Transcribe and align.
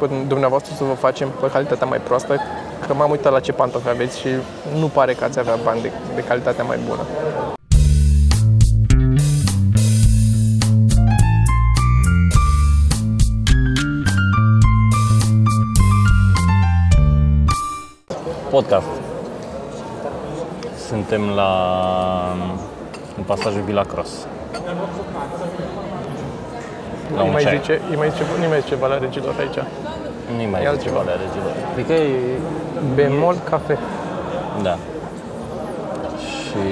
pe 0.00 0.06
dumneavoastră 0.28 0.74
să 0.74 0.84
vă 0.84 0.92
facem 0.92 1.30
pe 1.40 1.50
calitatea 1.50 1.86
mai 1.86 1.98
proastă, 1.98 2.40
că 2.86 2.94
m-am 2.94 3.10
uitat 3.10 3.32
la 3.32 3.40
ce 3.40 3.52
pantofi 3.52 3.88
aveți 3.88 4.18
și 4.18 4.28
nu 4.78 4.88
pare 4.88 5.14
că 5.14 5.24
ați 5.24 5.38
avea 5.38 5.56
bani 5.64 5.80
de, 5.80 5.92
de 6.14 6.24
calitatea 6.24 6.64
mai 6.64 6.78
bună. 6.88 7.00
Podcast. 18.50 18.86
Suntem 20.88 21.28
la 21.28 21.52
în 23.16 23.22
pasajul 23.22 23.62
Villa 23.62 23.82
Cross. 23.82 24.26
La 27.14 27.20
Nu 27.20 27.26
un 27.26 27.32
mai 27.32 27.42
ceai. 27.42 27.56
zice, 27.56 27.80
îi 27.90 27.96
mai 27.96 28.10
zice, 28.10 28.22
nu 28.42 28.48
mai 28.48 28.60
zice 28.60 28.74
Valea 28.74 28.98
Regilor 28.98 29.34
aici. 29.38 29.58
Nu 30.36 30.36
mai 30.36 30.44
E 30.44 30.56
zice 30.56 30.68
altceva. 30.68 30.96
Valea 30.98 31.14
Regilor. 31.24 31.52
Adică 31.72 31.92
e... 31.92 32.38
Bemol 32.94 33.34
cafe. 33.50 33.78
Da. 34.62 34.76
Și 36.26 36.62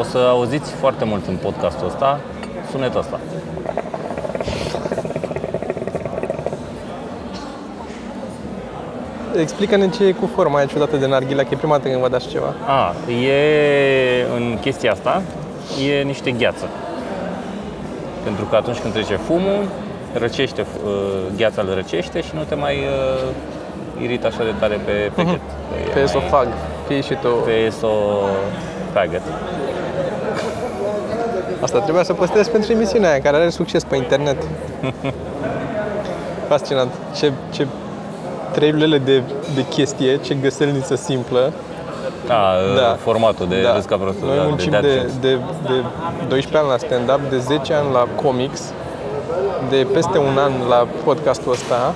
o 0.00 0.02
să 0.02 0.18
auziți 0.18 0.70
foarte 0.72 1.04
mult 1.04 1.26
în 1.26 1.36
podcastul 1.36 1.86
ăsta 1.86 2.20
sunetul 2.70 3.00
ăsta. 3.00 3.18
Explică-ne 9.40 9.88
ce 9.88 10.04
e 10.04 10.12
cu 10.12 10.30
forma 10.34 10.56
aia 10.56 10.66
ciudată 10.66 10.96
de 10.96 11.06
narghilea, 11.06 11.44
că 11.44 11.50
e 11.52 11.56
prima 11.56 11.76
dată 11.76 11.88
când 11.88 12.00
vă 12.00 12.08
dați 12.08 12.28
ceva. 12.28 12.54
A, 12.66 12.94
e 13.10 14.26
în 14.36 14.58
chestia 14.60 14.92
asta, 14.92 15.22
e 15.88 16.02
niște 16.02 16.30
gheață. 16.30 16.68
Pentru 18.24 18.44
că 18.44 18.56
atunci 18.56 18.78
când 18.78 18.92
trece 18.92 19.16
fumul, 19.16 19.64
răcește, 20.12 20.66
uh, 20.84 20.90
gheața 21.36 21.62
îl 21.62 21.74
răcește 21.74 22.20
și 22.20 22.30
nu 22.34 22.42
te 22.42 22.54
mai 22.54 22.74
uh, 22.74 24.02
irită 24.02 24.26
așa 24.26 24.44
de 24.44 24.54
tare 24.58 24.80
pe 24.84 24.92
peget. 25.14 25.40
Că 25.70 25.78
e 25.80 25.84
Pe 25.88 25.90
mai- 25.94 26.02
esofag, 26.02 26.46
fii 26.88 27.02
și 27.02 27.14
tu. 27.14 27.28
Pe 27.28 27.50
esophaget. 27.50 29.22
Asta 31.60 31.78
trebuia 31.78 32.02
să 32.02 32.12
postez 32.12 32.48
pentru 32.48 32.72
emisiunea 32.72 33.10
aia, 33.10 33.20
care 33.20 33.36
are 33.36 33.48
succes 33.48 33.84
pe 33.84 33.96
internet. 33.96 34.36
Fascinant. 36.48 36.90
Ce, 37.16 37.32
ce 37.52 37.66
trei 38.52 38.70
lele 38.70 38.98
de, 38.98 39.22
de 39.54 39.64
chestie, 39.70 40.16
ce 40.16 40.34
găselniță 40.34 40.94
simplă. 40.94 41.52
A, 42.28 42.54
Da. 42.74 42.80
da. 42.80 42.96
formatul 43.00 43.46
de 43.48 43.62
da. 43.62 43.74
râs 43.74 43.84
ca 43.84 43.96
prostul. 43.96 44.26
Noi 44.28 44.36
da, 44.36 44.42
muncim 44.42 44.70
de, 44.70 44.78
de, 44.80 45.10
de, 45.20 45.38
de, 45.66 45.74
de 46.18 46.24
12 46.28 46.56
ani 46.58 46.68
la 46.68 46.76
stand-up, 46.76 47.20
de 47.30 47.38
10 47.38 47.72
ani 47.74 47.92
la 47.92 48.06
comics, 48.22 48.72
de 49.70 49.86
peste 49.92 50.18
un 50.18 50.38
an 50.38 50.52
la 50.68 50.86
podcastul 51.04 51.52
ăsta 51.52 51.94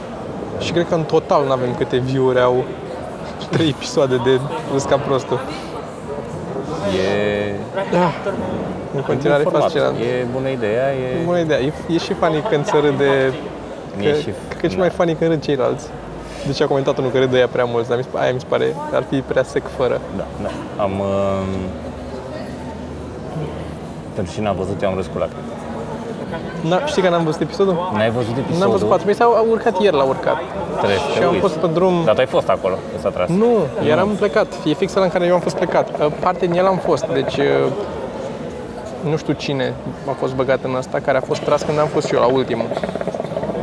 și 0.58 0.72
cred 0.72 0.86
că 0.88 0.94
în 0.94 1.02
total 1.04 1.44
nu 1.44 1.52
avem 1.52 1.74
câte 1.74 1.96
view-uri 1.96 2.40
au 2.40 2.64
trei 3.52 3.68
episoade 3.68 4.16
de 4.16 4.40
râs 4.72 4.82
ca 4.84 4.96
prostul. 4.96 5.40
E, 6.96 7.54
Da. 7.92 8.10
În 8.94 9.00
continuare 9.02 9.42
bun 9.42 9.52
format. 9.52 9.70
fascinant. 9.70 9.98
E 9.98 10.26
bună 10.32 10.48
ideea, 10.48 10.92
e, 10.92 11.24
Bună 11.24 11.38
idee. 11.38 11.56
E, 11.58 11.72
e 11.94 11.98
și 11.98 12.12
funny 12.12 12.42
când 12.50 12.64
se 12.66 12.76
râde 12.78 13.32
e 14.00 14.10
Că, 14.10 14.18
și... 14.18 14.30
că 14.58 14.66
e 14.66 14.68
și 14.68 14.78
mai 14.78 14.88
funny 14.90 15.14
când 15.14 15.30
râd 15.30 15.42
ceilalți. 15.42 15.86
Deci 16.46 16.60
a 16.60 16.66
comentat 16.66 16.98
unul 16.98 17.10
că 17.10 17.18
râd 17.18 17.30
de 17.30 17.38
ea 17.38 17.46
prea 17.48 17.64
mult, 17.64 17.88
dar 17.88 17.96
mi 17.96 18.02
se- 18.02 18.18
aia 18.18 18.32
mi 18.32 18.40
se 18.40 18.46
pare 18.48 18.74
că 18.90 18.96
ar 18.96 19.04
fi 19.08 19.20
prea 19.20 19.42
sec 19.42 19.62
fără. 19.76 20.00
Da, 20.16 20.24
da. 20.42 20.82
Am... 20.82 20.90
Uh, 21.00 21.42
pentru 24.14 24.32
cine 24.34 24.48
a 24.48 24.52
văzut, 24.52 24.82
eu 24.82 24.88
am 24.88 24.94
râs 24.96 25.06
cu 25.06 25.18
lacrimi. 25.18 25.42
Na, 26.68 26.84
știi 26.86 27.02
că 27.02 27.08
n-am 27.08 27.24
văzut 27.24 27.40
episodul? 27.40 27.90
N-ai 27.94 28.10
văzut 28.10 28.36
episodul? 28.36 28.58
N-am 28.60 28.70
văzut 28.70 28.88
patru. 28.88 29.06
Mi 29.06 29.14
s-a 29.14 29.44
urcat 29.50 29.80
ieri 29.82 29.96
la 29.96 30.02
urcat. 30.02 30.36
Trebuie 30.76 30.98
să 30.98 31.04
te 31.12 31.12
Și 31.18 31.22
am 31.22 31.28
uiți. 31.30 31.40
fost 31.40 31.54
pe 31.56 31.66
drum... 31.66 32.02
Dar 32.04 32.14
tu 32.14 32.20
ai 32.20 32.26
fost 32.26 32.48
acolo, 32.48 32.74
că 32.74 33.00
s-a 33.00 33.08
tras. 33.08 33.28
Nu, 33.28 33.52
eram 33.88 34.08
plecat. 34.08 34.46
E 34.64 34.72
fix 34.74 34.94
ăla 34.94 35.04
în 35.04 35.10
care 35.10 35.26
eu 35.26 35.34
am 35.34 35.40
fost 35.40 35.56
plecat. 35.56 35.88
Uh, 36.00 36.06
Parte 36.20 36.46
din 36.46 36.56
el 36.58 36.66
am 36.66 36.76
fost, 36.76 37.06
deci 37.12 37.36
uh, 37.36 37.44
nu 39.10 39.16
știu 39.16 39.32
cine 39.32 39.74
a 40.08 40.12
fost 40.18 40.34
băgat 40.34 40.58
în 40.62 40.74
asta, 40.74 40.98
care 41.04 41.16
a 41.18 41.20
fost 41.20 41.40
tras 41.40 41.62
când 41.62 41.78
am 41.78 41.86
fost 41.86 42.06
și 42.06 42.14
eu 42.14 42.20
la 42.20 42.26
ultimul. 42.26 42.66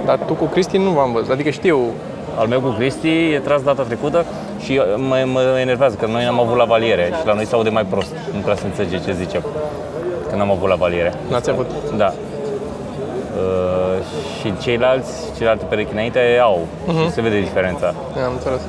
Dar 0.06 0.20
tu 0.26 0.34
cu 0.34 0.46
Cristi 0.46 0.78
nu 0.78 0.90
v-am 0.90 1.12
văzut, 1.12 1.32
adică 1.32 1.50
știu, 1.50 1.80
Al 2.38 2.48
meu 2.48 2.60
cu 2.60 2.70
Cristi 2.70 3.32
e 3.34 3.40
tras 3.40 3.62
data 3.62 3.84
trecută 3.84 4.26
și 4.60 4.82
mă, 4.96 5.24
mă 5.26 5.58
enervează 5.60 5.96
că 5.96 6.06
noi 6.06 6.24
n-am 6.24 6.40
avut 6.40 6.58
la 6.58 6.64
valiere 6.64 7.12
și 7.20 7.26
la 7.26 7.34
noi 7.34 7.46
se 7.46 7.56
aude 7.56 7.70
mai 7.70 7.86
prost. 7.86 8.12
Nu 8.34 8.40
prea 8.40 8.56
se 8.56 8.66
înțelege 8.66 9.00
ce 9.00 9.14
zicem. 9.14 9.44
Că 10.30 10.36
n-am 10.36 10.52
avut 10.52 10.70
la 10.70 10.76
valiere. 10.76 11.14
n-ați 11.30 11.50
avut. 11.50 11.70
Da. 11.98 12.14
Uh, 13.36 14.02
și 14.40 14.54
ceilalți, 14.62 15.12
celelalte 15.36 15.66
perechi 15.66 15.92
înainte 15.92 16.20
au. 16.42 16.68
Și 16.88 17.12
se 17.12 17.22
vede 17.22 17.40
diferența. 17.40 17.94
Am 18.26 18.34
înțeles. 18.34 18.62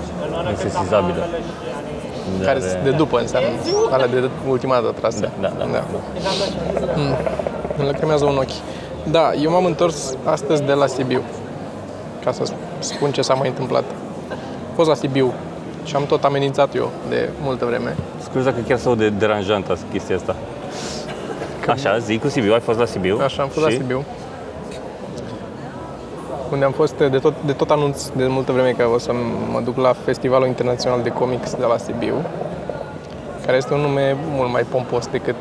E 0.52 0.68
sesizabilă. 0.68 1.28
Dar, 2.38 2.46
Care 2.46 2.60
de 2.84 2.90
după 2.90 3.18
înseamnă, 3.18 3.48
alea 3.90 4.06
de 4.06 4.28
ultima 4.48 4.74
dată 4.74 4.94
trase. 5.00 5.30
Da, 5.40 5.52
da, 5.58 5.64
da. 5.64 5.66
da. 5.72 5.84
Îmi 7.76 7.86
lăcrimează 7.86 8.24
un 8.24 8.36
ochi. 8.36 8.58
Da, 9.10 9.32
eu 9.42 9.50
m-am 9.50 9.64
întors 9.64 10.14
astăzi 10.24 10.62
de 10.62 10.72
la 10.72 10.86
Sibiu, 10.86 11.22
ca 12.26 12.32
să 12.32 12.52
spun 12.78 13.12
ce 13.12 13.22
s-a 13.22 13.34
mai 13.34 13.48
întâmplat. 13.48 13.84
Am 14.30 14.74
fost 14.74 14.88
la 14.88 14.94
Sibiu 14.94 15.32
și 15.84 15.96
am 15.96 16.06
tot 16.06 16.24
amenințat 16.24 16.74
eu 16.74 16.90
de 17.08 17.28
multă 17.42 17.64
vreme. 17.64 17.96
Scuze 18.22 18.44
dacă 18.44 18.60
chiar 18.68 18.78
se 18.78 18.88
aude 18.88 19.08
deranjantă 19.08 19.78
chestia 19.92 20.16
asta. 20.16 20.36
Așa, 21.68 21.98
zi 21.98 22.18
cu 22.18 22.28
Sibiu, 22.28 22.52
ai 22.52 22.60
fost 22.60 22.78
la 22.78 22.84
Sibiu. 22.84 23.18
Așa, 23.22 23.42
am 23.42 23.48
fost 23.48 23.64
la 23.64 23.70
și? 23.70 23.76
Sibiu. 23.76 24.04
Unde 26.52 26.64
am 26.64 26.72
fost 26.72 26.94
de 26.94 27.18
tot, 27.18 27.34
de 27.44 27.52
tot 27.52 27.70
anunț 27.70 28.06
de 28.08 28.26
multă 28.26 28.52
vreme 28.52 28.70
că 28.70 28.88
o 28.94 28.98
să 28.98 29.12
mă 29.52 29.60
duc 29.60 29.76
la 29.76 29.94
Festivalul 30.04 30.46
Internațional 30.46 31.02
de 31.02 31.08
Comics 31.08 31.54
de 31.54 31.64
la 31.64 31.76
Sibiu, 31.76 32.14
care 33.44 33.56
este 33.56 33.74
un 33.74 33.80
nume 33.80 34.16
mult 34.34 34.52
mai 34.52 34.62
pompos 34.62 35.06
decât... 35.06 35.36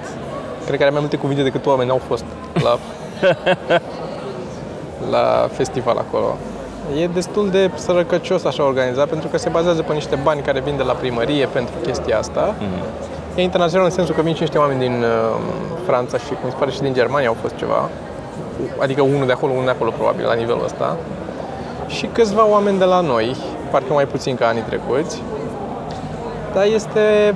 Cred 0.66 0.78
că 0.78 0.84
are 0.84 0.92
mai 0.92 1.02
multe 1.02 1.18
cuvinte 1.18 1.44
decât 1.44 1.66
oameni 1.66 1.90
au 1.90 2.02
fost 2.08 2.24
la, 2.54 2.78
la 5.16 5.50
festival 5.52 5.98
acolo. 5.98 6.38
E 7.02 7.08
destul 7.08 7.50
de 7.50 7.72
sărăcăcios 7.76 8.44
așa 8.44 8.64
organizat, 8.64 9.08
pentru 9.08 9.28
că 9.28 9.38
se 9.38 9.50
bazează 9.50 9.82
pe 9.82 9.94
niște 9.94 10.20
bani 10.24 10.42
care 10.42 10.60
vin 10.60 10.78
de 10.78 10.84
la 10.84 10.94
primărie 10.94 11.46
pentru 11.46 11.74
chestia 11.86 12.18
asta. 12.18 12.56
E 13.36 13.42
internațional 13.42 13.86
în 13.86 13.92
sensul 13.92 14.16
că 14.16 14.22
vin 14.22 14.34
și 14.34 14.42
niște 14.42 14.58
oameni 14.58 14.80
din 14.80 15.04
uh, 15.04 15.40
Franța 15.86 16.18
și, 16.18 16.30
cum 16.42 16.50
se 16.50 16.56
pare, 16.60 16.72
și 16.72 16.82
din 16.82 16.94
Germania 16.94 17.28
au 17.28 17.38
fost 17.42 17.56
ceva. 17.56 17.90
Adică 18.80 19.02
unul 19.02 19.26
de 19.26 19.32
acolo, 19.32 19.52
unul 19.52 19.66
de 19.66 19.72
acolo, 19.72 19.90
probabil, 19.92 20.26
la 20.26 20.34
nivelul 20.34 20.62
ăsta. 20.64 20.98
Și 21.88 22.06
câțiva 22.06 22.48
oameni 22.50 22.78
de 22.78 22.84
la 22.84 23.00
noi, 23.00 23.36
parcă 23.72 23.94
mai 23.94 24.06
puțin 24.06 24.36
ca 24.36 24.48
anii 24.48 24.62
trecuți. 24.62 25.22
Dar 26.54 26.66
este 26.66 27.36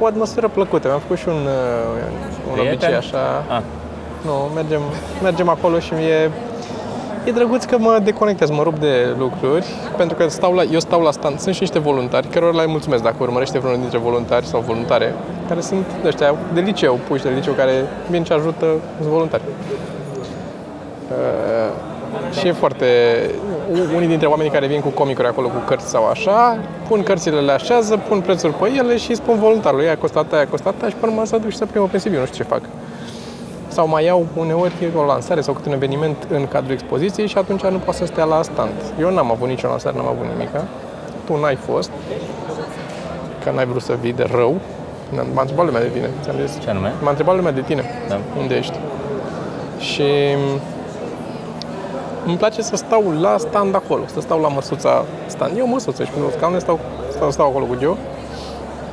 o 0.00 0.06
atmosferă 0.06 0.48
plăcută. 0.48 0.86
Mi-am 0.88 1.00
făcut 1.00 1.18
și 1.18 1.28
un, 1.28 1.34
uh, 1.34 2.02
un 2.48 2.52
Prieten? 2.52 2.72
obicei 2.72 2.94
așa. 2.94 3.44
Ah, 3.48 3.60
Nu, 4.24 4.32
mergem, 4.54 4.80
mergem 5.22 5.48
acolo 5.48 5.78
și 5.78 5.92
e, 5.94 6.30
e 7.28 7.32
drăguț 7.32 7.64
că 7.64 7.78
mă 7.78 8.00
deconectez, 8.04 8.50
mă 8.50 8.62
rup 8.62 8.78
de 8.78 9.14
lucruri, 9.18 9.66
pentru 9.96 10.16
că 10.16 10.28
stau 10.28 10.54
la, 10.54 10.62
eu 10.62 10.78
stau 10.78 11.02
la 11.02 11.10
stand, 11.10 11.38
sunt 11.38 11.54
și 11.54 11.60
niște 11.60 11.78
voluntari, 11.78 12.26
cărora 12.28 12.56
le 12.56 12.66
mulțumesc 12.66 13.02
dacă 13.02 13.16
urmărește 13.20 13.58
vreunul 13.58 13.80
dintre 13.80 13.98
voluntari 13.98 14.46
sau 14.46 14.60
voluntare, 14.60 15.14
care 15.48 15.60
sunt 15.60 15.86
de 16.02 16.08
ăștia 16.08 16.34
de 16.54 16.60
liceu, 16.60 16.98
puși 17.08 17.22
de 17.22 17.28
liceu, 17.28 17.52
care 17.52 17.72
vin 18.10 18.24
și 18.24 18.32
ajută, 18.32 18.66
sunt 18.98 19.08
voluntari. 19.08 19.42
Uh, 21.10 22.36
și 22.38 22.46
e 22.46 22.52
foarte... 22.52 22.86
Unii 23.94 24.08
dintre 24.08 24.26
oamenii 24.26 24.52
care 24.52 24.66
vin 24.66 24.80
cu 24.80 24.88
comicuri 24.88 25.26
acolo, 25.26 25.48
cu 25.48 25.62
cărți 25.66 25.88
sau 25.88 26.08
așa, 26.08 26.58
pun 26.88 27.02
cărțile, 27.02 27.40
le 27.40 27.52
așează, 27.52 27.96
pun 28.08 28.20
prețuri 28.20 28.52
pe 28.52 28.72
ele 28.76 28.96
și 28.96 29.10
îi 29.10 29.16
spun 29.16 29.38
voluntarului, 29.38 29.84
aia 29.84 29.92
a 29.92 29.96
costat 29.96 30.32
aia, 30.32 30.42
a 30.42 30.46
costat 30.50 30.74
aia 30.80 30.90
și 30.90 30.96
pe 30.96 31.06
urmă 31.06 31.24
să 31.24 31.38
duc 31.38 31.50
și 31.50 31.56
să 31.56 31.66
plimbă 31.66 31.88
pe 31.90 31.98
Sibiu, 31.98 32.18
nu 32.18 32.26
știu 32.26 32.44
ce 32.44 32.50
fac 32.50 32.60
sau 33.78 33.88
mai 33.88 34.04
iau 34.04 34.26
uneori 34.36 34.92
o 34.96 35.04
lansare 35.04 35.40
sau 35.40 35.54
câte 35.54 35.68
un 35.68 35.74
eveniment 35.74 36.26
în 36.30 36.46
cadrul 36.46 36.72
expoziției 36.72 37.26
și 37.26 37.38
atunci 37.38 37.62
nu 37.62 37.78
poate 37.78 37.98
să 37.98 38.06
stea 38.06 38.24
la 38.24 38.42
stand. 38.42 38.70
Eu 39.00 39.10
n-am 39.10 39.30
avut 39.30 39.48
nicio 39.48 39.68
lansare, 39.68 39.96
n-am 39.96 40.06
avut 40.06 40.26
nimica. 40.32 40.64
Tu 41.26 41.40
n-ai 41.40 41.54
fost, 41.54 41.90
că 43.44 43.50
n-ai 43.50 43.66
vrut 43.66 43.82
să 43.82 43.94
vii 44.00 44.12
de 44.12 44.26
rău. 44.34 44.54
M-a 45.34 45.40
întrebat 45.40 45.64
lumea 45.64 45.80
de 45.80 45.88
tine, 45.88 46.10
ți-am 46.22 46.36
zis. 46.46 46.58
ce 46.62 46.70
anume? 46.70 46.92
M-a 47.02 47.08
întrebat 47.08 47.34
lumea 47.36 47.52
de 47.52 47.60
tine, 47.60 47.84
Da. 48.08 48.18
unde 48.38 48.54
ești. 48.54 48.78
Și 49.78 50.08
îmi 52.26 52.36
place 52.36 52.62
să 52.62 52.76
stau 52.76 53.04
la 53.20 53.36
stand 53.38 53.74
acolo, 53.74 54.02
să 54.06 54.20
stau 54.20 54.40
la 54.40 54.48
măsuța 54.48 55.04
stand. 55.26 55.58
Eu 55.58 55.66
măsuță 55.66 56.04
și 56.04 56.10
cu 56.10 56.18
scaune 56.36 56.58
stau, 56.58 56.78
stau, 57.10 57.30
stau 57.30 57.48
acolo 57.48 57.64
cu 57.64 57.74
Gio. 57.74 57.96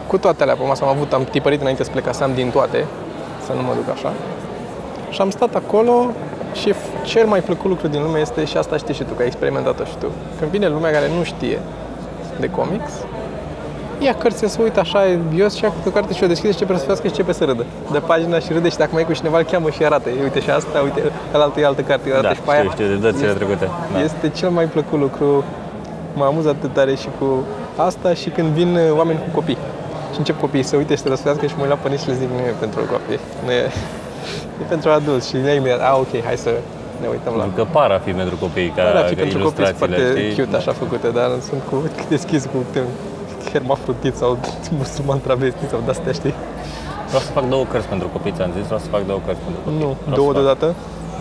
Cu 0.08 0.18
toate 0.18 0.44
alea 0.44 0.56
pe 0.56 0.64
masă 0.68 0.84
am 0.84 0.90
avut, 0.90 1.14
am 1.14 1.24
tipărit 1.24 1.62
înainte 1.62 1.84
să 1.84 1.92
plec, 1.92 2.14
să 2.14 2.24
am 2.24 2.34
din 2.34 2.50
toate, 2.50 2.86
să 3.46 3.54
nu 3.54 3.62
mă 3.62 3.74
duc 3.74 3.90
așa. 3.94 4.14
Și 5.16 5.22
am 5.22 5.30
stat 5.30 5.56
acolo 5.56 6.12
și 6.54 6.70
f- 6.74 7.04
cel 7.04 7.26
mai 7.26 7.40
plăcut 7.40 7.70
lucru 7.70 7.88
din 7.88 8.02
lume 8.02 8.20
este, 8.20 8.46
și 8.46 8.58
asta 8.58 8.78
știi 8.78 8.94
și 8.94 9.04
tu, 9.04 9.14
că 9.14 9.22
ai 9.22 9.28
experimentat-o 9.28 9.84
și 9.84 9.96
tu, 10.00 10.06
când 10.40 10.52
vine 10.52 10.68
lumea 10.68 10.92
care 10.92 11.06
nu 11.18 11.24
știe 11.24 11.60
de 12.40 12.50
comics, 12.50 12.92
ia 14.00 14.14
cărțile 14.14 14.48
să 14.48 14.58
uită 14.62 14.80
așa, 14.80 15.00
eu 15.36 15.50
și 15.50 15.64
ia 15.64 15.70
cu 15.70 15.76
o 15.88 15.90
carte 15.92 16.14
și 16.14 16.24
o 16.24 16.28
deschide 16.28 16.52
și 16.54 16.60
începe 16.62 16.80
să 16.80 16.86
fească 16.86 17.04
și 17.08 17.10
începe 17.14 17.34
să 17.34 17.44
râdă. 17.44 17.66
De 17.92 18.00
pagina 18.00 18.40
și 18.40 18.54
râde 18.54 18.70
și 18.70 18.78
dacă 18.78 18.90
mai 18.94 19.02
e 19.02 19.06
cu 19.06 19.14
cineva, 19.14 19.38
îl 19.38 19.44
cheamă 19.44 19.70
și 19.70 19.84
arată. 19.86 20.10
Uite 20.24 20.40
și 20.42 20.50
asta, 20.50 20.80
uite, 20.84 21.02
altă 21.34 21.60
e 21.60 21.66
altă 21.66 21.82
carte, 21.82 22.10
arată 22.10 22.28
Da, 22.28 22.34
și 22.34 22.40
pe 22.40 22.52
aia. 22.52 22.60
știu, 22.62 22.72
știu, 22.72 22.86
de 22.88 22.96
dățile 23.12 23.32
trecute. 23.34 23.70
Da. 23.94 24.00
Este 24.02 24.30
cel 24.30 24.50
mai 24.50 24.66
plăcut 24.66 25.00
lucru. 25.00 25.44
Mă 26.14 26.24
amuz 26.26 26.46
atât 26.46 26.74
tare 26.74 26.96
și 26.96 27.08
cu 27.20 27.44
asta 27.76 28.14
și 28.14 28.30
când 28.30 28.48
vin 28.48 28.76
uh, 28.76 28.82
oameni 28.98 29.20
cu 29.20 29.30
copii. 29.34 29.58
Și 30.12 30.18
încep 30.18 30.40
copiii 30.40 30.64
să 30.64 30.76
uite 30.76 30.96
și 30.96 31.02
să 31.02 31.08
răsfească 31.10 31.46
și 31.46 31.54
mă 31.56 31.62
uit 31.62 31.70
la 31.70 31.76
părinți 31.76 32.04
și 32.04 32.10
le 32.10 32.16
zic, 32.16 32.30
nu 32.30 32.38
e 32.38 32.54
pentru 32.60 32.80
copii, 32.92 33.20
nu 33.46 33.52
e, 33.52 33.72
e 34.62 34.64
pentru 34.74 34.90
adulți. 34.90 35.28
Și 35.30 35.36
ne 35.48 35.54
imediat, 35.54 35.82
a, 35.90 35.92
ok, 36.04 36.14
hai 36.28 36.38
să 36.38 36.52
ne 37.02 37.08
uităm 37.14 37.34
la 37.40 37.44
Pentru 37.44 37.64
că 37.64 37.70
par 37.78 37.90
a 37.98 38.00
fi 38.06 38.12
pentru 38.22 38.36
copii, 38.46 38.70
ca, 38.76 38.82
Ar 39.02 39.06
fi 39.12 39.16
ca 39.16 39.22
pentru 39.22 39.40
copii 39.48 39.66
sunt 39.66 39.78
ilustrațiile, 39.78 39.98
foarte 39.98 40.30
știi? 40.32 40.44
cute 40.44 40.56
așa 40.62 40.72
făcute, 40.82 41.08
dar 41.20 41.30
sunt 41.50 41.62
cu 41.70 41.76
deschis 42.16 42.42
cu 42.52 42.58
hermafrodit 43.52 44.16
sau 44.22 44.38
musulman 44.80 45.20
travesti 45.26 45.64
sau 45.72 45.80
de-astea, 45.86 46.12
știi? 46.20 46.34
Vreau 47.10 47.22
să 47.28 47.32
fac 47.38 47.46
două 47.54 47.66
cărți 47.72 47.88
pentru 47.94 48.08
copii, 48.16 48.32
ți-am 48.38 48.52
zis, 48.58 48.64
vreau 48.70 48.80
să 48.86 48.90
fac 48.96 49.04
două 49.12 49.20
cărți 49.26 49.42
pentru 49.48 49.62
copii. 49.66 49.80
Nu, 49.84 49.90
Vreau 50.06 50.16
două 50.20 50.32
să 50.32 50.34
fac 50.34 50.44
deodată? 50.44 50.68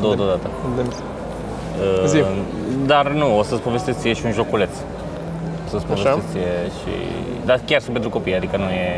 Două 0.05 0.15
deodată. 0.21 0.47
Dăm- 0.79 1.13
Uh, 1.75 2.05
Zi. 2.07 2.25
Dar 2.87 3.09
nu, 3.09 3.39
o 3.39 3.43
să-ți 3.43 3.61
povestesc 3.61 3.99
ție 3.99 4.13
și 4.13 4.27
un 4.27 4.33
joculeț. 4.33 4.71
O 5.67 5.69
să-ți 5.69 5.85
Așa. 5.93 6.09
povestesc 6.11 6.31
ție 6.33 6.53
și... 6.81 6.93
Dar 7.45 7.61
chiar 7.67 7.81
sunt 7.81 7.93
pentru 7.93 8.11
copii, 8.11 8.35
adică 8.37 8.57
nu 8.57 8.65
e... 8.65 8.89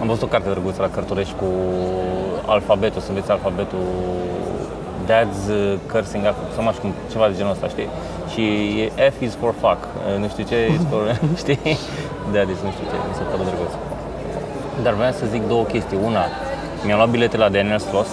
Am 0.00 0.06
văzut 0.06 0.22
o 0.22 0.26
carte 0.26 0.48
drăguță 0.50 0.80
la 0.82 0.88
Cărturești 0.88 1.34
cu 1.38 1.44
alfabetul, 2.46 3.00
să 3.00 3.08
înveți 3.08 3.30
alfabetul 3.30 3.84
Dad's 5.10 5.42
uh, 5.50 5.74
cursing 5.92 6.24
alphabet, 6.24 6.52
sau 6.54 6.62
mai 6.62 6.72
știu 6.72 6.84
cum, 6.88 6.92
ceva 7.12 7.26
de 7.30 7.36
genul 7.36 7.52
ăsta, 7.56 7.68
știi? 7.68 7.88
Și 8.32 8.42
e 8.96 9.10
F 9.16 9.20
is 9.20 9.34
for 9.40 9.52
fuck, 9.62 9.80
uh, 9.84 10.18
nu 10.22 10.28
știu 10.28 10.44
ce, 10.50 10.56
is 10.76 10.84
for, 10.90 11.02
știi? 11.42 11.78
Dad 12.32 12.48
is 12.54 12.60
nu 12.66 12.70
știu 12.74 12.86
ce, 12.90 12.96
mi 13.10 13.14
se 13.18 13.22
pare 13.30 13.42
drăguț. 13.48 13.72
Dar 14.82 14.92
vreau 14.98 15.12
să 15.12 15.24
zic 15.34 15.42
două 15.52 15.64
chestii. 15.72 15.98
Una, 16.04 16.24
mi-am 16.84 16.98
luat 17.00 17.10
bilete 17.10 17.36
la 17.36 17.48
Daniel 17.48 17.78
Sloss, 17.78 18.10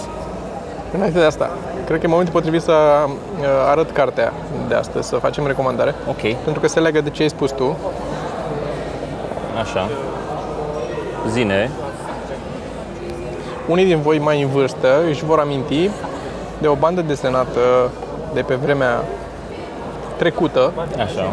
Înainte 0.94 1.18
de 1.18 1.24
asta, 1.24 1.50
cred 1.86 1.98
că 1.98 2.06
e 2.06 2.08
momentul 2.08 2.34
potrivit 2.34 2.62
să 2.62 2.72
uh, 2.72 3.44
arăt 3.70 3.90
cartea 3.90 4.32
de 4.68 4.74
astăzi, 4.74 5.08
să 5.08 5.16
facem 5.16 5.46
recomandare, 5.46 5.94
ok, 6.08 6.34
pentru 6.44 6.60
că 6.60 6.68
se 6.68 6.80
leagă 6.80 7.00
de 7.00 7.10
ce 7.10 7.22
ai 7.22 7.28
spus 7.28 7.50
tu. 7.50 7.76
așa. 9.60 9.88
Zine, 11.28 11.70
Unii 13.68 13.84
din 13.84 14.00
voi 14.00 14.18
mai 14.18 14.42
în 14.42 14.48
vârstă 14.48 14.88
își 15.08 15.24
vor 15.24 15.38
aminti 15.38 15.90
de 16.58 16.68
o 16.68 16.74
bandă 16.74 17.00
desenată 17.00 17.90
de 18.34 18.40
pe 18.40 18.54
vremea 18.54 19.04
trecută, 20.16 20.72
așa, 20.98 21.32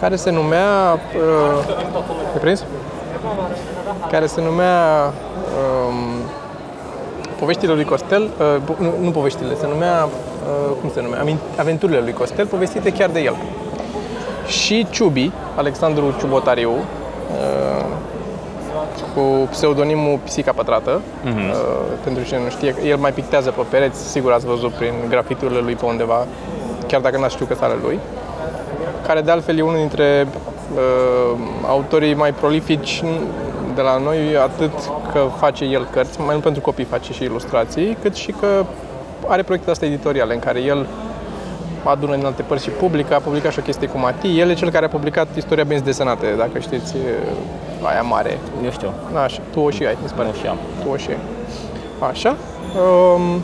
care 0.00 0.16
se 0.16 0.30
numea... 0.30 0.98
Uh, 1.16 1.74
ai 2.32 2.40
prins? 2.40 2.64
Care 4.10 4.26
se 4.26 4.40
numea... 4.40 5.12
Um, 5.88 5.94
poveștile 7.38 7.72
lui 7.72 7.84
Costel, 7.84 8.22
uh, 8.22 8.56
bu- 8.64 8.76
nu, 8.78 8.92
nu 9.00 9.10
poveștile, 9.10 9.54
se 9.60 9.66
numea, 9.68 10.04
uh, 10.04 10.72
cum 10.80 10.90
se 10.94 11.00
numea, 11.02 11.20
Amin- 11.24 11.58
Aventurile 11.58 11.98
lui 12.00 12.12
Costel, 12.12 12.46
povestite 12.46 12.92
chiar 12.92 13.10
de 13.10 13.20
el. 13.20 13.36
Și 14.46 14.86
Ciubi, 14.90 15.30
Alexandru 15.56 16.14
Ciubotariu, 16.18 16.70
uh, 16.70 17.84
cu 19.14 19.48
pseudonimul 19.50 20.18
Pisica 20.22 20.52
Pătrată, 20.52 21.00
uh, 21.24 21.32
pentru 22.04 22.22
cine 22.24 22.38
nu 22.44 22.50
știe, 22.50 22.74
el 22.84 22.96
mai 22.96 23.12
pictează 23.12 23.50
pe 23.50 23.62
pereți, 23.70 24.10
sigur 24.10 24.32
ați 24.32 24.46
văzut 24.46 24.72
prin 24.72 24.92
grafiturile 25.08 25.60
lui 25.60 25.74
pe 25.74 25.84
undeva, 25.84 26.26
chiar 26.86 27.00
dacă 27.00 27.18
n-ați 27.18 27.34
știut 27.34 27.48
că 27.48 27.54
sunt 27.54 27.70
ale 27.70 27.78
lui 27.82 27.98
care 29.06 29.20
de 29.20 29.30
altfel 29.30 29.58
e 29.58 29.62
unul 29.62 29.76
dintre 29.76 30.26
uh, 30.74 31.38
autorii 31.66 32.14
mai 32.14 32.32
prolifici 32.32 33.02
de 33.74 33.80
la 33.80 33.98
noi, 33.98 34.18
atât 34.42 34.72
că 35.12 35.26
face 35.38 35.64
el 35.64 35.88
cărți, 35.92 36.18
mai 36.18 36.28
mult 36.30 36.42
pentru 36.42 36.62
copii 36.62 36.84
face 36.84 37.12
și 37.12 37.22
ilustrații, 37.22 37.96
cât 38.02 38.14
și 38.14 38.34
că 38.40 38.64
are 39.26 39.42
proiecte 39.42 39.70
astea 39.70 39.88
editoriale 39.88 40.34
în 40.34 40.38
care 40.38 40.60
el 40.60 40.86
adună 41.90 42.14
din 42.16 42.24
alte 42.24 42.42
părți 42.42 42.64
și 42.64 42.70
publică, 42.70 43.14
a 43.14 43.18
publicat 43.18 43.52
și 43.52 43.58
o 43.58 43.62
chestie 43.62 43.88
cu 43.88 43.98
Mati. 43.98 44.38
El 44.40 44.50
e 44.50 44.54
cel 44.54 44.70
care 44.70 44.84
a 44.84 44.88
publicat 44.88 45.28
istoria 45.36 45.64
benzi 45.64 45.84
desenate, 45.84 46.34
dacă 46.38 46.58
știți, 46.58 46.96
e 46.96 47.18
aia 47.82 48.02
mare. 48.02 48.38
eu 48.64 48.70
știu, 48.70 48.88
Așa, 49.24 49.40
tu 49.52 49.60
o 49.60 49.70
și 49.70 49.84
ai, 49.84 49.96
mi 50.02 50.08
se 50.08 50.14
pare. 50.14 50.28
nu 50.28 50.34
și 50.34 50.46
am. 50.46 50.56
Tu 50.84 50.88
o 50.90 50.96
și 50.96 51.08
ai. 51.08 51.18
Așa. 52.10 52.36
Um, 53.16 53.42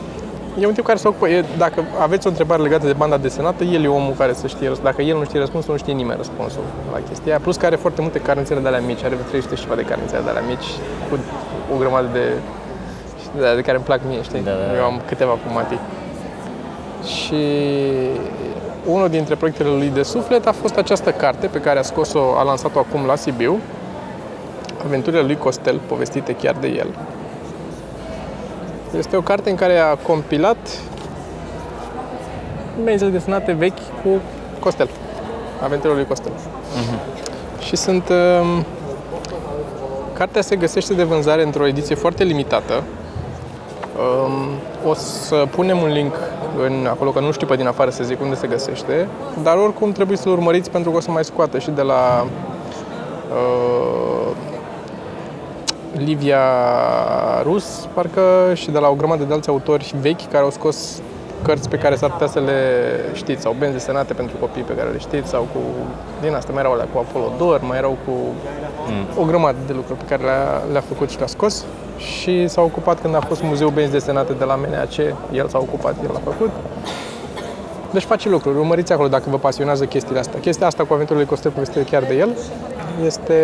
e 0.61 0.67
un 0.67 0.73
tip 0.73 0.85
care 0.85 0.99
se 0.99 1.09
ocupă, 1.09 1.29
e, 1.29 1.45
dacă 1.59 1.85
aveți 2.01 2.27
o 2.27 2.31
întrebare 2.31 2.63
legată 2.63 2.87
de 2.87 2.93
banda 2.93 3.17
desenată, 3.17 3.65
el 3.65 3.85
e 3.85 3.89
omul 3.89 4.15
care 4.19 4.33
să 4.33 4.47
știe, 4.47 4.69
răs- 4.69 4.79
dacă 4.81 5.03
el 5.03 5.17
nu 5.17 5.25
știe 5.25 5.39
răspunsul, 5.39 5.73
nu 5.73 5.79
știe 5.79 5.93
nimeni 5.93 6.17
răspunsul 6.17 6.61
la 6.93 6.99
chestia 7.09 7.31
aia. 7.33 7.41
Plus 7.43 7.57
că 7.57 7.67
are 7.67 7.77
foarte 7.77 8.01
multe 8.01 8.19
carnețele 8.21 8.61
de 8.61 8.67
alea 8.69 8.81
mici, 8.87 9.03
are 9.05 9.15
vreo 9.15 9.29
300 9.29 9.55
și 9.55 9.63
ceva 9.63 9.75
de 9.75 9.83
carnețele 9.83 10.21
de 10.25 10.29
alea 10.31 10.43
mici, 10.49 10.69
cu 11.11 11.19
o 11.75 11.77
grămadă 11.79 12.09
de, 12.13 12.25
de, 13.39 13.55
de 13.55 13.61
care 13.61 13.77
îmi 13.77 13.85
plac 13.87 14.01
mie, 14.09 14.23
știi? 14.23 14.41
Da, 14.43 14.51
da, 14.51 14.65
da. 14.73 14.77
Eu 14.79 14.85
am 14.85 15.01
câteva 15.07 15.31
cu 15.31 15.49
Mati. 15.55 15.79
Și 17.09 17.45
unul 18.87 19.09
dintre 19.09 19.35
proiectele 19.35 19.69
lui 19.69 19.91
de 19.95 20.03
suflet 20.03 20.47
a 20.47 20.53
fost 20.53 20.77
această 20.77 21.11
carte 21.11 21.47
pe 21.47 21.61
care 21.61 21.79
a 21.79 21.83
scos-o, 21.83 22.35
a 22.37 22.43
lansat-o 22.43 22.79
acum 22.79 23.07
la 23.07 23.17
Sibiu, 23.17 23.59
Aventurile 24.85 25.23
lui 25.23 25.37
Costel, 25.37 25.81
povestite 25.87 26.33
chiar 26.33 26.57
de 26.61 26.67
el. 26.67 26.95
Este 28.99 29.17
o 29.17 29.21
carte 29.21 29.51
în 29.51 29.57
care 29.57 29.79
a 29.79 29.95
compilat 29.95 30.57
benzile 32.83 33.11
desenate 33.11 33.53
vechi 33.53 33.79
cu 34.03 34.09
Costel. 34.61 34.89
Aventurile 35.63 35.99
lui 35.99 36.09
Costel. 36.09 36.33
Și 37.61 37.77
sunt... 37.77 38.09
Um, 38.09 38.65
cartea 40.13 40.43
se 40.43 40.57
găsește 40.57 40.95
de 40.95 41.03
vânzare 41.03 41.43
într-o 41.43 41.67
ediție 41.67 41.95
foarte 41.95 42.25
limitată. 42.25 42.83
Um, 43.99 44.33
o 44.91 44.95
să 44.95 45.47
punem 45.51 45.79
un 45.79 45.93
link 45.93 46.15
în 46.67 46.87
acolo, 46.91 47.11
că 47.11 47.21
nu 47.21 47.33
știu 47.33 47.47
pe 47.47 47.57
din 47.57 47.67
afară 47.67 47.91
să 47.91 48.05
zic 48.05 48.21
unde 48.21 48.35
se 48.35 48.47
găsește, 48.47 49.09
dar 49.43 49.57
oricum 49.57 49.93
trebuie 49.93 50.17
să-l 50.17 50.33
urmăriți 50.33 50.71
pentru 50.71 50.91
că 50.91 50.97
o 50.97 51.01
să 51.01 51.11
mai 51.11 51.25
scoată 51.25 51.59
și 51.59 51.71
de 51.71 51.83
la 51.83 52.27
uh, 53.31 54.33
Livia 55.93 56.43
Rus, 57.43 57.89
parcă 57.95 58.23
și 58.55 58.71
de 58.71 58.79
la 58.79 58.89
o 58.89 58.95
grămadă 58.95 59.25
de 59.25 59.33
alți 59.33 59.49
autori 59.49 59.95
vechi 60.01 60.31
care 60.31 60.45
au 60.45 60.51
scos 60.51 61.03
cărți 61.43 61.69
pe 61.69 61.79
care 61.79 61.95
s-ar 61.95 62.11
putea 62.11 62.27
să 62.27 62.41
le 62.41 62.61
știți, 63.13 63.43
sau 63.43 63.57
benzi 63.59 63.75
desenate 63.75 64.13
pentru 64.13 64.37
copii 64.41 64.63
pe 64.63 64.75
care 64.75 64.91
le 64.91 64.99
știți, 64.99 65.29
sau 65.29 65.49
cu, 65.53 65.59
din 66.21 66.35
asta 66.35 66.53
mai 66.53 66.61
erau 66.61 66.73
alea 66.73 66.89
cu 66.93 66.99
Apolodor, 66.99 67.61
mai 67.61 67.79
erau 67.79 67.97
cu 68.07 68.13
o 69.21 69.25
grămadă 69.25 69.57
de 69.67 69.73
lucruri 69.73 69.99
pe 69.99 70.05
care 70.09 70.23
le-a, 70.23 70.63
le-a 70.73 70.81
făcut 70.81 71.11
și 71.11 71.19
le-a 71.19 71.27
scos 71.27 71.65
și 71.99 72.49
s-a 72.49 72.61
ocupat 72.61 73.01
când 73.01 73.15
a 73.15 73.21
fost 73.21 73.43
muzeul 73.43 73.71
benzi 73.71 73.93
desenate 73.93 74.33
de 74.33 74.45
la 74.45 74.55
MNAC, 74.55 74.97
el 75.33 75.49
s-a 75.49 75.59
ocupat, 75.59 75.95
el 76.03 76.11
a 76.15 76.21
făcut. 76.25 76.51
Deci 77.91 78.03
face 78.03 78.29
lucruri, 78.29 78.59
urmăriți 78.59 78.93
acolo 78.93 79.09
dacă 79.09 79.25
vă 79.31 79.39
pasionează 79.39 79.85
chestiile 79.85 80.19
astea. 80.19 80.41
Chestia 80.41 80.67
asta 80.67 80.85
cu 80.85 80.93
aventurile 80.95 81.25
Costel 81.25 81.51
povestite 81.51 81.85
chiar 81.85 82.03
de 82.03 82.15
el 82.15 82.37
este 83.05 83.35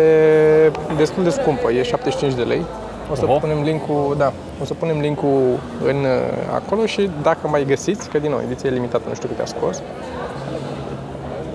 destul 0.97 1.23
de 1.23 1.29
scumpă, 1.29 1.71
e 1.71 1.83
75 1.83 2.33
de 2.33 2.43
lei. 2.43 2.65
O 3.11 3.15
să 3.15 3.25
Oho. 3.25 3.37
punem 3.37 3.61
linkul, 3.61 4.15
da, 4.17 4.33
o 4.61 4.65
să 4.65 4.73
punem 4.73 4.99
linkul 4.99 5.59
în 5.85 5.95
uh, 5.95 6.53
acolo 6.53 6.85
și 6.85 7.09
dacă 7.21 7.47
mai 7.47 7.65
găsiți, 7.65 8.09
că 8.09 8.17
din 8.17 8.29
nou, 8.29 8.41
ediție 8.45 8.69
limitată, 8.69 9.03
nu 9.07 9.13
știu 9.13 9.27
câte 9.27 9.41
a 9.41 9.45
scos. 9.45 9.81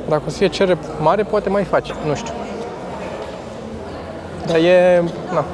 Dacă 0.08 0.22
o 0.26 0.30
să 0.30 0.36
fie 0.36 0.48
cerere 0.48 0.78
mare, 1.00 1.22
poate 1.22 1.48
mai 1.48 1.64
face, 1.64 1.92
nu 2.06 2.14
știu. 2.14 2.32
Dar 4.46 4.56
e, 4.56 5.02
na, 5.32 5.44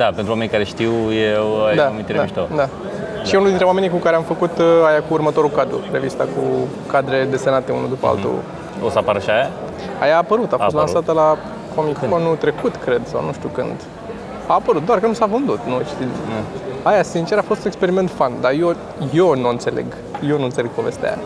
Da, 0.00 0.04
pentru 0.04 0.32
oameni 0.32 0.50
care 0.50 0.64
știu, 0.64 0.92
e 1.12 1.36
o 1.36 1.74
da, 1.74 1.86
amintire 1.86 2.18
da, 2.18 2.22
mișto. 2.22 2.48
da. 2.56 2.68
Și 3.24 3.34
unul 3.34 3.48
dintre 3.48 3.66
oamenii 3.66 3.88
cu 3.88 3.96
care 3.96 4.16
am 4.16 4.22
făcut 4.22 4.58
uh, 4.58 4.64
aia 4.86 5.02
cu 5.08 5.12
următorul 5.12 5.50
cadru, 5.50 5.80
revista 5.92 6.24
cu 6.24 6.42
cadre 6.86 7.26
desenate 7.30 7.72
unul 7.72 7.88
după 7.88 8.06
altul. 8.06 8.34
O 8.84 8.90
să 8.90 8.98
apară 8.98 9.18
și 9.18 9.30
aia? 9.30 9.50
Aia 10.00 10.14
a 10.14 10.16
apărut, 10.16 10.52
a 10.52 10.56
fost 10.56 10.60
apărut. 10.60 10.78
lansată 10.78 11.12
la 11.12 11.38
Comic 11.74 11.98
Con-ul 12.10 12.36
trecut, 12.36 12.74
cred, 12.76 13.00
sau 13.06 13.24
nu 13.24 13.32
știu 13.32 13.48
când. 13.48 13.76
A 14.46 14.54
apărut, 14.54 14.84
doar 14.84 14.98
că 14.98 15.06
nu 15.06 15.12
s-a 15.12 15.26
vândut, 15.26 15.60
nu 15.66 15.80
știi. 15.84 16.08
Aia, 16.82 17.02
sincer, 17.02 17.38
a 17.38 17.42
fost 17.42 17.60
un 17.60 17.66
experiment 17.66 18.10
fan, 18.10 18.32
dar 18.40 18.52
eu, 18.52 18.74
eu 19.12 19.34
nu 19.34 19.48
înțeleg. 19.48 19.86
Eu 20.28 20.38
nu 20.38 20.44
înțeleg 20.44 20.70
povestea 20.70 21.08
aia. 21.08 21.18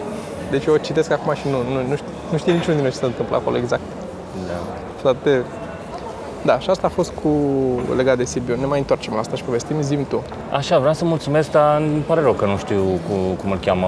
Deci 0.50 0.64
eu 0.64 0.74
o 0.74 0.76
citesc 0.76 1.10
acum 1.10 1.34
și 1.34 1.46
nu, 1.48 1.56
nu, 1.72 1.88
nu, 1.88 1.94
știu, 1.94 2.12
nu 2.30 2.38
știe 2.38 2.52
niciunul 2.52 2.74
din 2.74 2.82
noi 2.82 2.92
ce 2.92 2.98
se 2.98 3.04
întâmplă 3.04 3.36
acolo 3.36 3.56
exact. 3.56 3.82
Da. 4.46 4.58
Toate... 5.02 5.44
Da, 6.44 6.58
și 6.58 6.70
asta 6.70 6.86
a 6.86 6.90
fost 6.90 7.12
cu 7.22 7.28
legat 7.96 8.16
de 8.16 8.24
Sibiu. 8.24 8.56
Ne 8.60 8.66
mai 8.66 8.78
întoarcem 8.78 9.12
la 9.12 9.18
asta 9.20 9.36
și 9.36 9.42
povestim, 9.42 9.76
zim 9.80 10.06
tu. 10.08 10.22
Așa, 10.52 10.78
vreau 10.78 10.94
să 10.94 11.04
mulțumesc, 11.04 11.50
dar 11.50 11.76
îmi 11.80 12.02
pare 12.06 12.20
rău 12.20 12.32
că 12.32 12.44
nu 12.44 12.56
știu 12.56 12.82
cu, 13.08 13.14
cum 13.42 13.50
îl 13.50 13.58
cheamă. 13.64 13.86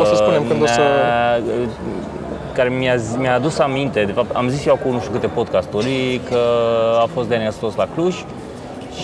O 0.00 0.04
să 0.04 0.14
spunem 0.14 0.42
când 0.48 0.62
o 0.62 0.66
să- 0.66 0.80
Ne-a- 0.80 1.66
Care 2.54 2.68
mi-a, 2.68 2.96
zi- 2.96 3.16
mi-a 3.18 3.34
adus 3.34 3.58
aminte, 3.58 4.02
de 4.04 4.12
fapt 4.12 4.34
am 4.36 4.48
zis 4.48 4.66
eu 4.66 4.72
acum 4.80 4.92
nu 4.92 5.00
știu 5.00 5.12
câte 5.12 5.26
podcasturi, 5.26 6.20
că 6.28 6.38
a 7.02 7.06
fost 7.14 7.28
Daniel 7.28 7.50
Stos 7.50 7.74
la 7.74 7.88
Cluj 7.94 8.24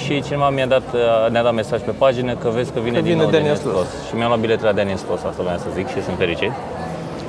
și 0.05 0.23
cineva 0.23 0.51
mi-a 0.51 0.67
dat, 0.67 0.83
ne-a 1.31 1.43
dat 1.43 1.55
mesaj 1.55 1.81
pe 1.81 1.91
pagină 1.99 2.35
că 2.35 2.49
vezi 2.49 2.73
că 2.73 2.81
vine 2.81 2.97
Că 2.97 3.03
din 3.03 3.11
vine 3.13 3.23
nou 3.23 3.31
Daniel 3.31 3.55
Daniel 3.63 3.75
Stos. 3.75 3.89
Stos. 3.89 4.09
Și 4.09 4.15
mi-am 4.15 4.27
luat 4.29 4.41
bilete 4.41 4.65
la 4.65 4.73
Daniel 4.73 4.97
Stos, 4.97 5.19
asta 5.29 5.43
vreau 5.43 5.59
să 5.59 5.65
zic 5.75 5.89
și 5.89 6.03
sunt 6.03 6.17
fericit. 6.19 6.53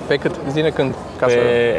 Pe 0.07 0.15
cât? 0.15 0.35
Zine 0.51 0.69
când? 0.69 0.93
Ca 1.19 1.25
Pe 1.25 1.31
să... 1.31 1.37
e, 1.37 1.75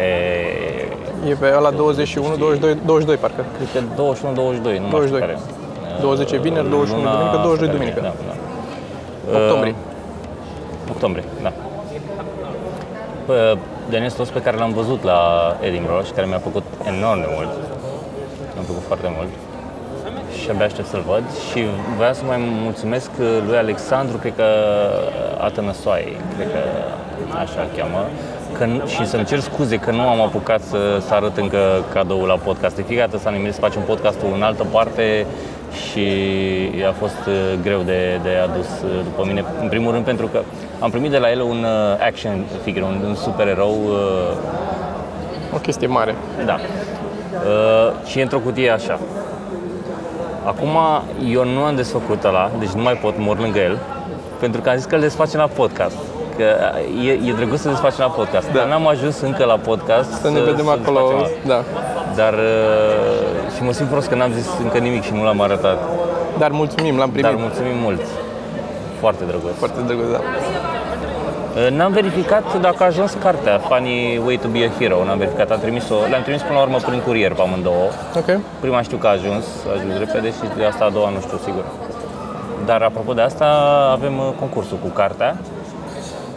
E 1.28 1.34
pe 1.34 1.52
ăla 1.56 1.70
21, 1.70 2.36
22, 2.36 2.76
22 2.84 3.16
parcă. 3.16 3.44
Cred 3.56 3.68
că 3.72 4.02
21-22, 4.02 4.80
nu 4.80 4.88
22. 4.88 4.90
mai 4.90 5.06
știu 5.06 5.18
care. 5.18 5.38
20 6.00 6.34
vineri, 6.36 6.68
21 6.68 7.02
Luna 7.02 7.12
duminică, 7.14 7.36
22 7.42 7.68
asta 7.68 7.76
duminică. 7.76 8.00
Da, 8.00 8.12
da. 9.32 9.38
Octombrie. 9.38 9.74
Uh, 9.74 10.90
octombrie, 10.94 11.24
da. 11.42 11.52
P- 13.26 13.58
Daniel 13.90 14.10
Stos 14.10 14.28
pe 14.28 14.42
care 14.42 14.56
l-am 14.56 14.72
văzut 14.72 15.02
la 15.02 15.20
Edinburgh 15.60 16.04
și 16.06 16.12
care 16.12 16.26
mi-a 16.26 16.42
plăcut 16.46 16.64
enorm 16.92 17.20
de 17.20 17.28
mult. 17.36 17.50
Mi-a 18.54 18.64
plăcut 18.68 18.84
foarte 18.90 19.08
mult. 19.16 19.28
Și 20.40 20.50
abia 20.50 20.64
aștept 20.64 20.88
să-l 20.88 21.04
văd. 21.12 21.24
Și 21.50 21.60
vreau 21.96 22.12
să 22.12 22.22
mai 22.26 22.38
mulțumesc 22.66 23.10
lui 23.46 23.56
Alexandru, 23.56 24.16
cred 24.16 24.34
că 24.36 24.48
Atănăsoai, 25.48 26.16
cred 26.36 26.48
că 26.54 26.62
așa 27.42 27.60
îl 27.64 27.70
cheamă. 27.76 28.00
Că, 28.60 28.66
n- 28.66 28.86
și 28.86 29.06
să-mi 29.06 29.24
cer 29.24 29.38
scuze 29.38 29.76
că 29.76 29.90
nu 29.90 30.00
am 30.08 30.20
apucat 30.20 30.60
să, 30.62 31.02
să 31.06 31.14
arăt 31.14 31.36
încă 31.36 31.58
cadoul 31.92 32.26
la 32.26 32.34
podcast. 32.34 32.76
De 32.76 32.82
fiecare 32.82 33.08
dată 33.10 33.22
s-a 33.22 33.30
nimerit 33.30 33.54
să 33.54 33.60
facem 33.60 33.82
podcastul 33.82 34.28
în 34.34 34.42
altă 34.42 34.64
parte 34.70 35.26
și 35.88 36.06
a 36.88 36.92
fost 36.92 37.16
uh, 37.26 37.34
greu 37.62 37.80
de, 37.80 38.20
de 38.22 38.28
adus 38.42 38.66
uh, 38.84 39.00
după 39.04 39.24
mine. 39.26 39.44
În 39.60 39.68
primul 39.68 39.92
rând 39.92 40.04
pentru 40.04 40.26
că 40.26 40.40
am 40.78 40.90
primit 40.90 41.10
de 41.10 41.18
la 41.18 41.30
el 41.30 41.40
un 41.40 41.64
uh, 41.64 42.06
action 42.06 42.44
figure, 42.62 42.84
un, 42.84 43.00
un 43.06 43.14
supererou 43.14 43.76
uh, 43.86 44.36
O 45.54 45.58
chestie 45.58 45.86
mare. 45.86 46.14
da. 46.46 46.58
Uh, 47.34 48.06
și 48.06 48.18
e 48.18 48.22
într-o 48.22 48.38
cutie 48.38 48.70
așa. 48.70 48.98
Acum 50.44 50.76
eu 51.30 51.44
nu 51.44 51.60
am 51.62 51.74
desfăcut 51.76 52.24
ăla, 52.24 52.50
deci 52.58 52.68
nu 52.70 52.82
mai 52.82 52.94
pot 52.94 53.14
mor 53.18 53.38
lângă 53.38 53.58
el, 53.58 53.78
pentru 54.40 54.60
că 54.60 54.68
am 54.68 54.76
zis 54.76 54.84
că 54.84 54.94
îl 54.94 55.00
desfacem 55.00 55.40
la 55.40 55.46
podcast. 55.46 55.96
Că 56.36 56.44
e, 57.04 57.10
e 57.10 57.32
drăguț 57.36 57.60
să 57.60 57.68
desfacem 57.68 57.98
la 57.98 58.10
podcast, 58.10 58.46
Da. 58.52 58.58
dar 58.58 58.66
n-am 58.66 58.86
ajuns 58.86 59.20
încă 59.20 59.44
la 59.44 59.56
podcast 59.56 60.10
Să 60.12 60.30
ne 60.30 60.40
vedem 60.40 60.68
acolo. 60.68 61.00
desfacem 61.00 61.40
ăla. 61.44 61.54
Da. 61.54 61.60
Dar 62.14 62.32
uh, 62.32 63.54
și 63.56 63.62
mă 63.62 63.72
simt 63.72 63.88
prost 63.88 64.08
că 64.08 64.14
n-am 64.14 64.32
zis 64.32 64.48
încă 64.62 64.78
nimic 64.78 65.02
și 65.02 65.12
nu 65.12 65.22
l-am 65.24 65.40
arătat. 65.40 65.78
Dar 66.38 66.50
mulțumim, 66.50 66.96
l-am 66.96 67.10
primit. 67.10 67.30
Dar 67.30 67.40
mulțumim 67.40 67.76
mult. 67.86 68.00
Foarte 69.00 69.24
drăguț. 69.24 69.54
Foarte 69.58 69.80
drăguț, 69.86 70.06
da. 70.12 70.20
Uh, 70.20 71.70
N-am 71.76 71.92
verificat 71.92 72.60
dacă 72.60 72.76
a 72.82 72.84
ajuns 72.86 73.16
cartea 73.22 73.58
Funny 73.58 74.20
Way 74.24 74.36
to 74.42 74.48
be 74.48 74.58
a 74.64 74.78
Hero. 74.78 75.04
N-am 75.04 75.18
verificat, 75.18 75.50
am 75.50 75.58
trimis-o, 75.60 75.94
le-am 76.10 76.22
trimis 76.22 76.42
până 76.42 76.58
la 76.58 76.64
urmă 76.64 76.76
prin 76.86 77.00
curier 77.06 77.32
pe 77.32 77.40
amândouă. 77.40 77.86
Ok. 78.16 78.38
Prima 78.60 78.82
știu 78.82 78.96
că 78.96 79.06
a 79.06 79.10
ajuns, 79.10 79.44
a 79.68 79.72
ajuns 79.76 79.98
repede 79.98 80.28
și 80.28 80.44
de 80.56 80.64
asta 80.64 80.84
a 80.84 80.90
doua 80.90 81.08
nu 81.08 81.20
știu 81.20 81.38
sigur. 81.44 81.64
Dar 82.64 82.80
apropo 82.82 83.12
de 83.12 83.20
asta, 83.20 83.46
avem 83.92 84.18
uh, 84.18 84.28
concursul 84.38 84.78
cu 84.82 84.88
cartea. 84.88 85.36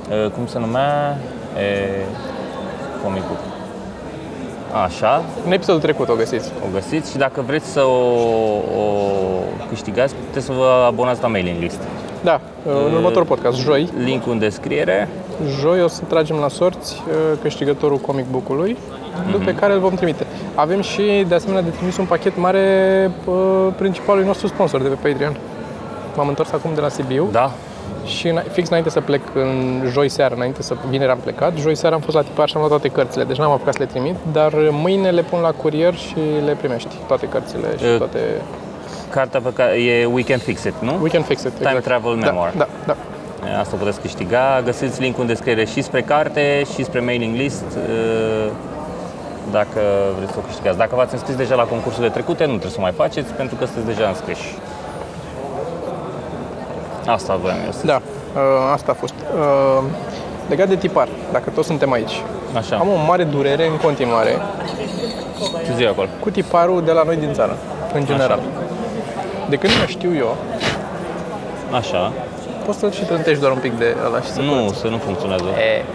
Uh, 0.10 0.30
Cum 0.32 0.46
se 0.48 0.60
numea? 0.60 1.18
E, 1.58 2.06
comic 3.04 3.22
book. 3.28 3.40
Așa, 4.86 5.24
În 5.46 5.52
episodul 5.52 5.82
trecut 5.82 6.10
o 6.10 6.14
găsiți. 6.14 6.52
o 6.66 6.68
găsiți 6.74 7.12
și 7.12 7.18
dacă 7.18 7.44
vreți 7.46 7.66
să 7.66 7.82
o, 7.84 8.02
o 8.80 8.84
câștigați, 9.70 10.16
puteți 10.28 10.46
să 10.46 10.52
vă 10.52 10.84
abonați 10.88 11.22
la 11.22 11.28
mailing 11.28 11.60
list. 11.62 11.80
Da, 12.24 12.40
în 12.88 12.94
următorul 12.94 13.28
podcast, 13.28 13.58
joi. 13.60 13.90
Linkul 14.04 14.32
în 14.32 14.40
descriere. 14.40 15.08
Joi 15.60 15.82
o 15.82 15.88
să 15.88 16.02
tragem 16.08 16.36
la 16.38 16.48
sorți 16.48 17.02
uh, 17.08 17.14
câștigătorul 17.42 17.98
comic 17.98 18.26
book-ului, 18.32 18.78
după 19.32 19.52
care 19.52 19.74
îl 19.74 19.80
vom 19.80 19.94
trimite. 19.94 20.26
Avem 20.56 20.82
și, 20.82 21.26
de 21.28 21.36
asemenea, 21.36 21.62
de 21.62 21.70
trimis 21.70 21.98
un 21.98 22.06
pachet 22.06 22.38
mare 22.38 23.12
uh, 23.26 23.34
principalului 23.78 24.28
nostru 24.28 24.48
sponsor 24.48 24.82
de 24.82 24.88
pe 24.88 25.10
Patreon. 25.10 25.38
M-am 26.16 26.28
întors 26.28 26.52
acum 26.52 26.72
de 26.76 26.82
la 26.82 26.90
Sibiu 26.90 27.28
Da, 27.32 27.52
și 28.06 28.28
îna- 28.28 28.52
fix 28.52 28.68
înainte 28.68 28.90
să 28.90 29.02
plec 29.02 29.22
în 29.34 29.82
joi 29.92 30.10
seara, 30.10 30.36
înainte 30.36 30.62
să 30.62 30.76
vineri 30.90 31.12
am 31.12 31.18
plecat, 31.18 31.58
joi 31.58 31.76
seara 31.76 31.96
am 31.96 32.02
fost 32.02 32.16
la 32.16 32.22
tipar 32.22 32.48
și 32.48 32.54
am 32.56 32.60
luat 32.62 32.72
toate 32.80 32.88
cărțile, 32.96 33.24
deci 33.24 33.38
n-am 33.38 33.52
apucat 33.52 33.74
să 33.74 33.80
le 33.80 33.86
trimit, 33.86 34.16
dar 34.32 34.54
mâine 34.72 35.10
le 35.10 35.22
pun 35.22 35.40
la 35.40 35.52
curier 35.52 35.94
și 35.96 36.16
le 36.46 36.52
primești, 36.54 36.96
toate 37.08 37.26
cărțile 37.28 37.68
și 37.78 37.84
Uh, 37.86 37.98
toate... 37.98 38.20
cartea 39.10 39.40
pe 39.40 39.54
care 39.54 39.72
e 39.84 40.06
We 40.06 40.24
Can 40.24 40.38
Fix 40.38 40.64
It, 40.64 40.74
nu? 40.80 40.98
We 41.02 41.10
can 41.10 41.22
fix 41.22 41.44
it. 41.44 41.54
Time 41.58 41.80
Travel 41.84 42.12
Memoir. 42.12 42.52
Da, 42.58 42.68
da, 42.86 42.96
da. 43.46 43.60
Asta 43.60 43.76
puteți 43.76 44.00
câștiga. 44.02 44.62
Găsiți 44.66 45.02
linkul 45.02 45.22
în 45.22 45.28
descriere 45.28 45.66
și 45.66 45.82
spre 45.82 46.02
carte 46.02 46.64
și 46.74 46.84
spre 46.84 47.00
mailing 47.00 47.36
list 47.36 47.64
uh, 47.78 48.52
dacă 49.52 49.80
vreți 50.18 50.32
să 50.32 50.38
o 50.42 50.46
câștigați. 50.48 50.78
Dacă 50.78 50.96
v-ați 50.96 51.14
înscris 51.14 51.36
deja 51.36 51.56
la 51.56 51.64
concursurile 51.64 52.12
trecute, 52.12 52.44
nu 52.44 52.50
trebuie 52.50 52.72
să 52.72 52.78
o 52.80 52.82
mai 52.82 52.92
faceți 52.92 53.34
pentru 53.34 53.56
că 53.56 53.66
sunteți 53.66 53.96
deja 53.98 54.08
înscriși. 54.08 54.48
Asta 57.08 57.36
vreau 57.36 57.58
eu 57.66 57.72
să 57.72 57.86
Da, 57.86 58.02
uh, 58.36 58.42
asta 58.74 58.92
a 58.92 58.96
fost. 58.96 59.14
Uh, 59.38 59.84
legat 60.50 60.68
de 60.68 60.76
tipar, 60.76 61.08
dacă 61.32 61.50
toți 61.50 61.68
suntem 61.68 61.92
aici, 61.92 62.22
Așa, 62.58 62.76
am 62.78 62.88
o 62.88 63.06
mare 63.08 63.24
durere 63.24 63.68
în 63.68 63.78
continuare 63.78 64.38
ce 65.66 65.74
zi 65.76 65.86
acolo? 65.86 66.08
cu 66.20 66.30
tiparul 66.30 66.84
de 66.84 66.92
la 66.92 67.04
noi 67.04 67.16
din 67.16 67.34
țară, 67.34 67.58
în 67.94 68.06
general. 68.06 68.40
De 69.50 69.56
când 69.56 69.74
mă 69.80 69.86
știu 69.86 70.16
eu, 70.16 70.36
Așa. 71.72 72.12
poți 72.66 72.80
să-l 72.80 72.92
și 72.92 73.04
trântești 73.04 73.40
doar 73.40 73.52
un 73.52 73.58
pic 73.58 73.78
de 73.78 73.96
ăla 74.06 74.22
și 74.22 74.28
să 74.32 74.42
Nu, 74.42 74.52
curăți. 74.54 74.80
să 74.80 74.88
nu 74.88 74.98
funcționează. 74.98 75.44
E. 75.44 75.86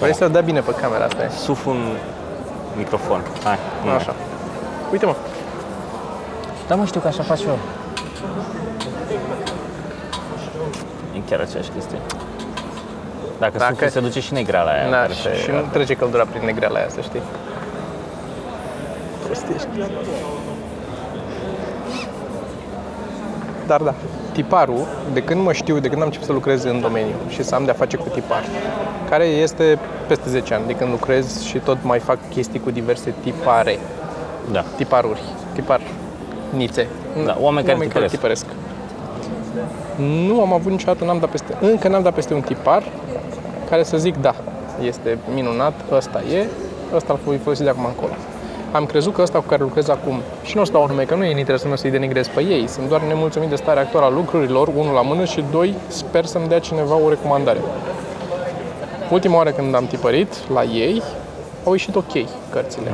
Vrei 0.00 0.14
să 0.14 0.28
dea 0.28 0.40
bine 0.40 0.60
pe 0.60 0.70
camera 0.80 1.04
asta. 1.04 1.22
e? 1.22 1.28
Suf 1.28 1.66
un 1.66 1.80
microfon. 2.76 3.20
Hai, 3.44 3.56
nu. 3.84 3.90
Așa. 3.90 4.14
Uite 4.92 5.06
mă, 5.06 5.14
Da, 6.66 6.74
mă, 6.74 6.84
știu 6.84 7.00
că 7.00 7.06
așa 7.08 7.22
faci 7.22 7.42
eu. 7.42 7.58
Chiar 11.28 11.40
aceeași 11.40 11.70
chestie. 11.70 11.98
Dacă, 13.38 13.58
Dacă- 13.58 13.72
sufli, 13.74 13.90
se 13.90 14.00
duce 14.00 14.20
și 14.20 14.32
negreala 14.32 14.70
aia. 14.70 14.90
da, 14.90 14.96
care 14.96 15.12
și, 15.12 15.22
se- 15.22 15.36
și 15.36 15.50
nu 15.50 15.60
trece 15.72 15.94
căldura 15.94 16.24
prin 16.24 16.42
negreala 16.44 16.78
aia, 16.78 16.88
să 16.88 17.00
știi. 17.00 17.20
Prostie 19.26 19.54
ești. 19.54 19.68
Dar 23.66 23.80
da, 23.82 23.94
tiparul, 24.32 24.86
de 25.12 25.22
când 25.22 25.42
mă 25.42 25.52
știu, 25.52 25.78
de 25.78 25.88
când 25.88 26.00
am 26.00 26.06
început 26.06 26.26
să 26.26 26.32
lucrez 26.32 26.64
în 26.64 26.80
domeniu 26.80 27.14
și 27.28 27.42
să 27.42 27.54
am 27.54 27.64
de-a 27.64 27.74
face 27.74 27.96
cu 27.96 28.08
tipar, 28.08 28.42
care 29.10 29.24
este 29.24 29.78
peste 30.06 30.28
10 30.28 30.54
ani 30.54 30.66
de 30.66 30.72
când 30.74 30.90
lucrez 30.90 31.42
și 31.42 31.58
tot 31.58 31.76
mai 31.82 31.98
fac 31.98 32.18
chestii 32.30 32.60
cu 32.60 32.70
diverse 32.70 33.14
tipare, 33.22 33.78
Da. 34.52 34.64
tiparuri, 34.76 35.20
tipar, 35.54 35.80
nițe. 36.50 36.86
Da, 37.24 37.36
oameni 37.40 37.66
care 37.66 37.78
tipăresc. 37.86 38.14
tipăresc. 38.14 38.46
Nu 39.96 40.40
am 40.40 40.52
avut 40.52 40.70
niciodată, 40.70 41.04
n-am 41.04 41.18
dat 41.18 41.30
peste, 41.30 41.56
încă 41.60 41.88
n-am 41.88 42.02
dat 42.02 42.14
peste 42.14 42.34
un 42.34 42.40
tipar 42.40 42.82
care 43.70 43.82
să 43.82 43.96
zic 43.96 44.16
da, 44.16 44.34
este 44.84 45.18
minunat, 45.34 45.74
ăsta 45.92 46.22
e, 46.32 46.46
ăsta 46.94 47.12
îl 47.12 47.18
voi 47.24 47.36
folosi 47.36 47.62
de 47.62 47.68
acum 47.68 47.84
încolo. 47.84 48.12
Am 48.72 48.86
crezut 48.86 49.14
că 49.14 49.22
ăsta 49.22 49.38
cu 49.38 49.44
care 49.46 49.62
lucrez 49.62 49.88
acum, 49.88 50.20
și 50.42 50.56
nu 50.56 50.62
o 50.62 50.64
să 50.64 50.72
dau 50.72 50.86
nume, 50.86 51.02
că 51.02 51.14
nu 51.14 51.24
e 51.24 51.32
în 51.32 51.38
interesul 51.38 51.66
meu 51.66 51.76
să-i 51.76 51.90
denigrez 51.90 52.28
pe 52.28 52.40
ei, 52.42 52.66
sunt 52.66 52.88
doar 52.88 53.00
nemulțumit 53.00 53.48
de 53.48 53.56
starea 53.56 53.82
actuală 53.82 54.06
a 54.06 54.10
lucrurilor, 54.10 54.68
unul 54.68 54.94
la 54.94 55.02
mână 55.02 55.24
și 55.24 55.44
doi, 55.50 55.74
sper 55.86 56.24
să-mi 56.24 56.48
dea 56.48 56.58
cineva 56.58 56.96
o 57.04 57.08
recomandare. 57.08 57.58
Ultima 59.10 59.36
oară 59.36 59.50
când 59.50 59.74
am 59.74 59.86
tipărit 59.86 60.50
la 60.52 60.62
ei, 60.62 61.02
au 61.64 61.72
ieșit 61.72 61.94
ok 61.94 62.12
cărțile. 62.50 62.92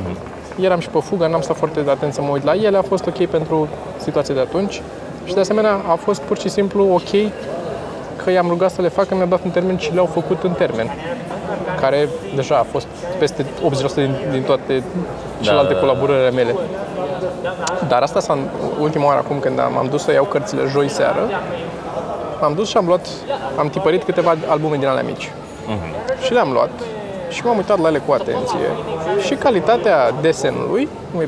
Eram 0.61 0.79
și 0.79 0.89
pe 0.89 0.99
fugă, 0.99 1.27
n-am 1.27 1.41
stat 1.41 1.57
foarte 1.57 1.83
atent 1.87 2.13
să 2.13 2.21
mă 2.21 2.29
uit 2.29 2.43
la 2.43 2.55
ele, 2.55 2.77
a 2.77 2.81
fost 2.81 3.05
ok 3.05 3.25
pentru 3.25 3.67
situația 3.97 4.33
de 4.33 4.39
atunci 4.39 4.81
și 5.25 5.33
de 5.33 5.39
asemenea 5.39 5.81
a 5.87 5.95
fost 5.95 6.21
pur 6.21 6.37
și 6.37 6.49
simplu 6.49 6.93
ok 6.93 7.31
că 8.23 8.31
i-am 8.31 8.47
rugat 8.47 8.71
să 8.71 8.81
le 8.81 8.87
facă, 8.87 9.15
mi-a 9.15 9.25
dat 9.25 9.43
un 9.43 9.51
termen 9.51 9.77
și 9.77 9.93
le-au 9.93 10.05
făcut 10.05 10.43
în 10.43 10.51
termen 10.51 10.91
care 11.79 12.09
deja 12.35 12.57
a 12.57 12.65
fost 12.71 12.87
peste 13.19 13.43
80% 13.43 13.45
din, 13.93 14.15
din 14.31 14.43
toate 14.43 14.83
celelalte 15.41 15.73
da, 15.73 15.79
da. 15.79 15.85
colaborările 15.85 16.31
mele. 16.31 16.55
Dar 17.87 18.01
asta 18.01 18.19
s-a, 18.19 18.37
ultima 18.79 19.05
oară 19.05 19.17
acum 19.17 19.39
când 19.39 19.59
am, 19.59 19.77
am 19.77 19.87
dus 19.89 20.03
să 20.03 20.11
iau 20.11 20.23
cărțile 20.23 20.61
joi 20.69 20.89
seară, 20.89 21.29
am 22.41 22.53
dus 22.53 22.67
și 22.67 22.77
am 22.77 22.85
luat, 22.85 23.07
am 23.57 23.69
tipărit 23.69 24.03
câteva 24.03 24.35
albume 24.47 24.77
din 24.77 24.87
alea 24.87 25.03
mici. 25.03 25.31
Și 26.23 26.33
le-am 26.33 26.51
luat 26.51 26.69
și 27.29 27.45
m-am 27.45 27.57
uitat 27.57 27.79
la 27.79 27.87
ele 27.87 27.97
cu 27.97 28.11
atenție. 28.11 28.67
Și 29.25 29.33
calitatea 29.35 30.11
desenului, 30.21 30.87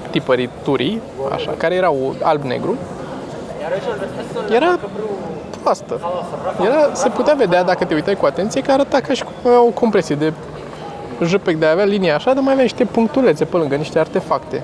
tipăriturii, 0.10 1.02
așa, 1.32 1.54
care 1.58 1.76
era 1.76 1.94
alb-negru, 2.22 2.78
era 4.50 4.80
proastă. 5.62 6.00
Era, 6.66 6.94
se 6.94 7.10
putea 7.10 7.34
vedea, 7.34 7.64
dacă 7.64 7.86
te 7.86 7.94
uitai 7.94 8.16
cu 8.16 8.26
atenție, 8.26 8.62
că 8.62 8.72
arăta 8.72 9.00
ca 9.00 9.14
și 9.14 9.24
cum 9.24 9.34
avea 9.46 9.62
o 9.62 9.70
compresie 9.70 10.16
de 10.16 10.34
JPEG 11.24 11.58
de 11.58 11.66
a 11.66 11.72
avea 11.72 11.86
linia 11.86 12.16
așa, 12.16 12.34
dar 12.34 12.44
mai 12.44 12.52
avea 12.52 12.64
niște 12.64 12.86
punctulețe 12.86 13.46
pe 13.46 13.58
lângă, 13.58 13.76
niște 13.76 14.00
artefacte. 14.00 14.64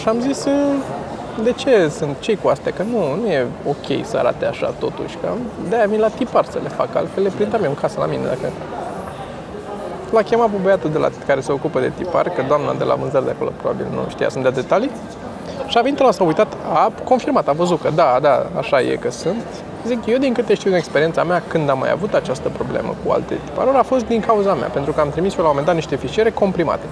Și 0.00 0.08
am 0.08 0.20
zis, 0.20 0.46
de 1.42 1.52
ce 1.52 1.88
sunt 1.88 2.16
cei 2.20 2.36
cu 2.36 2.48
astea? 2.48 2.72
Că 2.72 2.82
nu, 2.82 3.14
nu 3.14 3.26
e 3.26 3.46
ok 3.68 4.04
să 4.04 4.16
arate 4.16 4.46
așa 4.46 4.74
totuși. 4.78 5.16
Că 5.16 5.28
de-aia 5.68 5.86
mi 5.86 5.98
la 5.98 6.08
tipar 6.08 6.44
să 6.44 6.58
le 6.62 6.68
fac, 6.68 6.94
altfel 6.94 7.22
le 7.22 7.30
printam 7.34 7.62
eu 7.62 7.70
în 7.70 7.76
casă 7.76 7.96
la 7.98 8.06
mine. 8.06 8.24
Dacă... 8.24 8.52
L-a 10.10 10.22
chemat 10.22 10.48
pe 10.48 10.56
băiatul 10.62 10.90
de 10.90 10.98
la, 10.98 11.08
care 11.26 11.40
se 11.40 11.52
ocupă 11.52 11.80
de 11.80 11.92
tipar, 11.96 12.28
că 12.28 12.42
doamna 12.48 12.72
de 12.72 12.84
la 12.84 12.94
vânzări 12.94 13.24
de 13.24 13.30
acolo 13.30 13.50
probabil 13.60 13.86
nu 13.90 14.08
știa 14.08 14.28
să-mi 14.28 14.42
dea 14.42 14.52
detalii. 14.52 14.90
Și 15.66 15.78
a 15.78 15.82
venit 15.82 15.98
la 15.98 16.10
s-a 16.10 16.24
uitat, 16.24 16.56
a 16.72 16.92
confirmat, 17.04 17.48
a 17.48 17.52
văzut 17.52 17.80
că 17.80 17.90
da, 17.94 18.18
da, 18.22 18.46
așa 18.58 18.80
e 18.80 18.96
că 18.96 19.10
sunt. 19.10 19.44
Zic, 19.86 20.06
eu 20.06 20.18
din 20.18 20.32
câte 20.32 20.54
știu 20.54 20.70
din 20.70 20.78
experiența 20.78 21.24
mea, 21.24 21.42
când 21.48 21.70
am 21.70 21.78
mai 21.78 21.90
avut 21.90 22.14
această 22.14 22.48
problemă 22.48 22.94
cu 23.04 23.12
alte 23.12 23.38
tiparuri, 23.44 23.76
a 23.76 23.82
fost 23.82 24.06
din 24.06 24.20
cauza 24.20 24.54
mea, 24.54 24.68
pentru 24.68 24.92
că 24.92 25.00
am 25.00 25.10
trimis 25.10 25.32
eu 25.32 25.42
la 25.42 25.48
un 25.48 25.48
moment 25.48 25.66
dat 25.66 25.74
niște 25.74 25.96
fișiere 25.96 26.30
comprimate. 26.30 26.84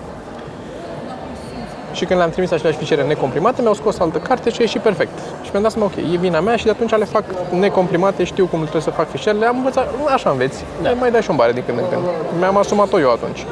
Și 1.93 2.05
când 2.05 2.19
le-am 2.19 2.31
trimis 2.31 2.51
aceleași 2.51 2.79
fișiere 2.79 3.03
necomprimate, 3.03 3.61
mi-au 3.61 3.75
scos 3.75 3.99
altă 3.99 4.19
carte 4.19 4.51
și 4.51 4.57
a 4.59 4.63
ieșit 4.63 4.81
perfect. 4.81 5.19
Și 5.43 5.49
mi-am 5.51 5.63
dat 5.63 5.73
seama, 5.73 5.87
ok, 5.87 6.13
e 6.13 6.17
vina 6.17 6.41
mea 6.41 6.57
și 6.57 6.65
de 6.65 6.71
atunci 6.71 6.97
le 6.97 7.05
fac 7.05 7.25
necomprimate, 7.51 8.25
știu 8.25 8.47
cum 8.47 8.61
trebuie 8.61 8.83
să 8.83 8.91
fac 8.91 9.11
fișierele, 9.11 9.47
am 9.47 9.57
învățat, 9.57 9.89
așa 10.15 10.31
înveți, 10.31 10.65
da. 10.83 10.91
mai 10.91 11.11
dai 11.11 11.23
și 11.23 11.31
un 11.31 11.37
bare 11.37 11.53
din 11.53 11.63
când 11.67 11.79
în 11.79 11.85
când. 11.91 12.03
Mi-am 12.39 12.57
asumat-o 12.57 13.01
eu 13.01 13.11
atunci. 13.11 13.47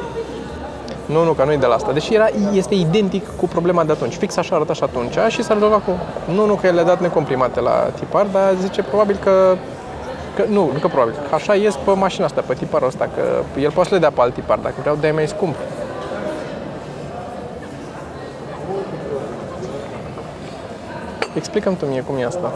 Nu, 1.10 1.24
nu, 1.24 1.32
că 1.32 1.44
nu 1.44 1.52
e 1.52 1.56
de 1.56 1.66
la 1.66 1.74
asta. 1.74 1.92
Deși 1.92 2.14
era, 2.14 2.26
este 2.52 2.74
identic 2.74 3.36
cu 3.36 3.46
problema 3.46 3.84
de 3.84 3.92
atunci. 3.92 4.14
Fix 4.14 4.36
așa 4.36 4.54
arăta 4.54 4.72
și 4.72 4.82
atunci 4.82 5.16
și 5.28 5.42
s-a 5.42 5.54
rezolvat 5.54 5.84
cu... 5.84 5.90
Nu, 6.32 6.46
nu, 6.46 6.54
că 6.54 6.66
el 6.66 6.74
le-a 6.74 6.84
dat 6.84 7.00
necomprimate 7.00 7.60
la 7.60 7.88
tipar, 7.98 8.26
dar 8.32 8.54
zice 8.60 8.82
probabil 8.82 9.18
că 9.22 9.56
Că, 10.36 10.44
nu, 10.48 10.70
nu 10.72 10.78
că 10.78 10.86
probabil. 10.88 11.14
Că 11.28 11.34
așa 11.34 11.54
ies 11.54 11.74
pe 11.84 11.90
mașina 11.90 12.24
asta, 12.24 12.42
pe 12.46 12.54
tiparul 12.54 12.86
ăsta, 12.86 13.08
că 13.14 13.22
el 13.60 13.70
poate 13.70 13.88
să 13.88 13.94
le 13.94 14.00
dea 14.00 14.10
pe 14.10 14.20
alt 14.20 14.34
tipar, 14.34 14.58
dacă 14.58 14.74
vreau 14.80 14.96
de 15.00 15.10
mai 15.10 15.28
scump. 15.28 15.54
Explicăm 21.34 21.76
tu 21.76 21.86
mie 21.86 22.00
cum 22.00 22.16
e 22.16 22.24
asta. 22.24 22.52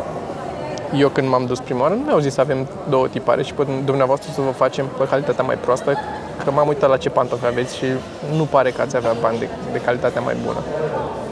Eu 0.97 1.09
când 1.09 1.29
m-am 1.29 1.47
dus 1.47 1.61
prima 1.61 1.81
oară, 1.81 1.95
nu 1.95 2.03
mi-au 2.05 2.19
zis 2.19 2.35
să 2.35 2.41
avem 2.41 2.67
două 2.89 3.09
tipare 3.09 3.43
și 3.43 3.55
pe 3.55 3.67
dumneavoastră 3.85 4.31
să 4.35 4.41
vă 4.41 4.51
facem 4.51 4.87
pe 4.99 5.05
calitatea 5.05 5.45
mai 5.45 5.57
proastă, 5.57 5.99
că 6.45 6.51
m-am 6.51 6.69
uitat 6.69 6.89
la 6.91 6.97
ce 6.97 7.09
pantofi 7.11 7.47
aveți 7.47 7.77
și 7.77 7.85
nu 8.37 8.43
pare 8.45 8.71
că 8.71 8.81
ați 8.83 8.97
avea 8.97 9.13
bani 9.21 9.39
de, 9.39 9.49
de 9.73 9.81
calitatea 9.81 10.21
mai 10.21 10.37
bună. 10.45 10.59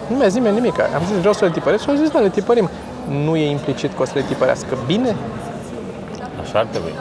Nu 0.09 0.16
mi-a 0.16 0.28
zis 0.28 0.40
nimic. 0.42 0.80
Am 0.80 1.02
zis 1.06 1.16
vreau 1.16 1.32
să 1.32 1.44
le 1.44 1.50
tipăresc 1.50 1.82
și 1.82 1.88
au 1.90 1.97
zis 1.97 2.11
da, 2.11 2.18
le 2.18 2.28
tipărim. 2.28 2.68
Nu 3.09 3.37
e 3.37 3.50
implicit 3.50 3.94
că 3.97 4.02
o 4.02 4.04
să 4.04 4.12
le 4.14 4.23
tipărească 4.23 4.76
bine? 4.87 5.16
Așa 6.40 6.59
ar 6.59 6.64
trebui. 6.71 6.94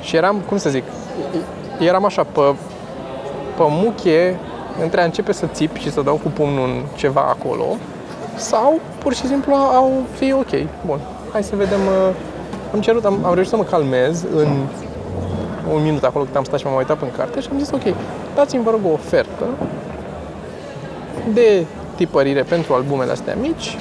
Și 0.00 0.16
eram, 0.16 0.36
cum 0.48 0.56
să 0.56 0.68
zic, 0.70 0.82
eram 1.78 2.04
așa 2.04 2.22
pe, 2.22 2.40
pe 3.56 3.62
muche 3.66 4.36
între 4.82 5.00
a 5.00 5.04
începe 5.04 5.32
să 5.32 5.46
țip 5.46 5.76
și 5.76 5.92
să 5.92 6.00
dau 6.00 6.14
cu 6.14 6.28
pumnul 6.28 6.68
în 6.68 6.82
ceva 6.96 7.20
acolo 7.20 7.76
sau 8.36 8.80
pur 8.98 9.14
și 9.14 9.26
simplu 9.26 9.54
au 9.54 9.92
fi 10.14 10.32
ok. 10.32 10.68
Bun, 10.86 10.98
hai 11.32 11.42
să 11.42 11.56
vedem. 11.56 11.80
uh, 11.86 12.14
Am 12.74 12.80
cerut, 12.80 13.04
am, 13.04 13.18
am 13.24 13.32
reușit 13.34 13.50
să 13.50 13.56
mă 13.56 13.62
calmez 13.62 14.24
în 14.36 14.48
un 15.74 15.82
minut 15.82 16.04
acolo 16.04 16.24
cât 16.24 16.36
am 16.36 16.44
stat 16.44 16.58
și 16.58 16.66
m-am 16.66 16.74
uitat 16.74 17.02
în 17.02 17.08
carte 17.16 17.40
și 17.40 17.48
am 17.52 17.58
zis 17.58 17.70
ok, 17.70 17.94
dați-mi 18.34 18.62
vă 18.62 18.70
rog 18.70 18.80
o 18.84 18.92
ofertă 18.92 19.44
de 21.32 21.64
tipărire 21.94 22.42
pentru 22.42 22.74
albumele 22.74 23.10
astea 23.12 23.34
mici 23.40 23.76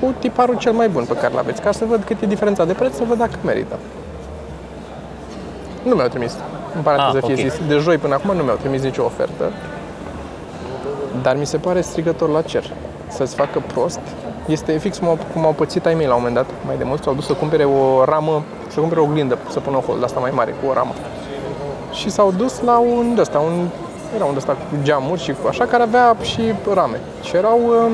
cu 0.00 0.14
tiparul 0.18 0.56
cel 0.58 0.72
mai 0.72 0.88
bun 0.88 1.04
pe 1.04 1.14
care 1.14 1.34
l-aveți, 1.34 1.60
ca 1.62 1.72
să 1.72 1.84
văd 1.84 2.02
cât 2.04 2.20
e 2.22 2.26
diferența 2.26 2.64
de 2.64 2.72
preț, 2.72 2.94
să 2.94 3.02
văd 3.08 3.18
dacă 3.18 3.34
merită. 3.44 3.78
Nu 5.82 5.94
mi-au 5.94 6.08
trimis, 6.08 6.36
în 6.76 6.82
paranteză 6.82 7.18
Ah, 7.26 7.32
fie 7.32 7.44
ok. 7.44 7.50
zis, 7.50 7.60
de 7.68 7.76
joi 7.76 7.96
până 7.96 8.14
acum 8.14 8.36
nu 8.36 8.42
mi-au 8.42 8.56
trimis 8.56 8.82
nicio 8.82 9.04
ofertă, 9.04 9.50
dar 11.22 11.36
mi 11.36 11.46
se 11.46 11.56
pare 11.56 11.80
strigător 11.80 12.28
la 12.28 12.42
cer 12.42 12.64
să-ți 13.08 13.34
facă 13.34 13.62
prost. 13.72 14.00
Este 14.46 14.78
fix 14.78 14.98
cum 14.98 15.08
au, 15.08 15.18
cum 15.32 15.44
au 15.44 15.52
pățit 15.52 15.86
ai 15.86 15.94
mei 15.94 16.06
la 16.06 16.14
un 16.14 16.18
moment 16.18 16.34
dat, 16.36 16.46
mai 16.66 16.76
de 16.76 16.84
mult, 16.84 17.02
s-au 17.02 17.14
dus 17.14 17.26
să 17.26 17.32
cumpere 17.32 17.64
o 17.64 18.04
ramă, 18.04 18.42
să 18.68 18.80
cumpere 18.80 19.00
o 19.00 19.04
oglindă, 19.04 19.38
să 19.50 19.60
pună 19.60 19.76
o 19.76 19.80
hold 19.80 20.04
asta 20.04 20.20
mai 20.20 20.30
mare, 20.34 20.54
cu 20.62 20.68
o 20.70 20.72
ramă. 20.72 20.92
Și 21.92 22.10
s-au 22.10 22.32
dus 22.36 22.60
la 22.60 22.78
un 22.78 23.16
ăsta, 23.18 23.38
un, 23.38 23.68
era 24.14 24.24
un 24.24 24.36
ăsta 24.36 24.52
cu 24.52 24.76
geamuri 24.82 25.22
și 25.22 25.32
cu 25.32 25.48
așa, 25.48 25.64
care 25.64 25.82
avea 25.82 26.16
și 26.22 26.40
rame. 26.74 27.00
Și 27.22 27.36
erau, 27.36 27.60
um, 27.66 27.92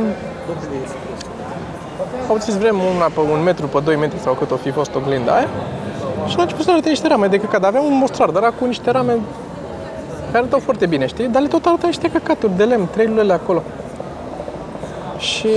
au 2.28 2.36
zis 2.36 2.58
vrem 2.58 2.76
una 2.96 3.04
pe 3.04 3.20
un 3.20 3.42
metru, 3.42 3.66
pe 3.66 3.80
2 3.84 3.96
metri 3.96 4.18
sau 4.18 4.34
cât 4.34 4.50
o 4.50 4.56
fi 4.56 4.70
fost 4.70 4.94
oglinda 4.94 5.32
aia. 5.32 5.48
Și 6.26 6.36
la 6.36 6.42
început 6.42 6.64
să 6.64 6.70
arate 6.70 6.88
niște 6.88 7.08
rame 7.08 7.26
de 7.26 7.38
căcat, 7.38 7.60
dar 7.60 7.68
avea 7.68 7.80
un 7.80 7.98
mostrar, 7.98 8.30
dar 8.30 8.42
era 8.42 8.52
cu 8.52 8.64
niște 8.64 8.90
rame 8.90 9.18
care 10.26 10.38
arătau 10.38 10.58
foarte 10.58 10.86
bine, 10.86 11.06
știi? 11.06 11.28
Dar 11.28 11.42
le 11.42 11.48
tot 11.48 11.66
arătau 11.66 11.88
niște 11.88 12.10
căcaturi 12.10 12.56
de 12.56 12.64
lemn, 12.64 12.88
trei 12.90 13.06
lulele 13.06 13.32
acolo. 13.32 13.62
Și 15.18 15.48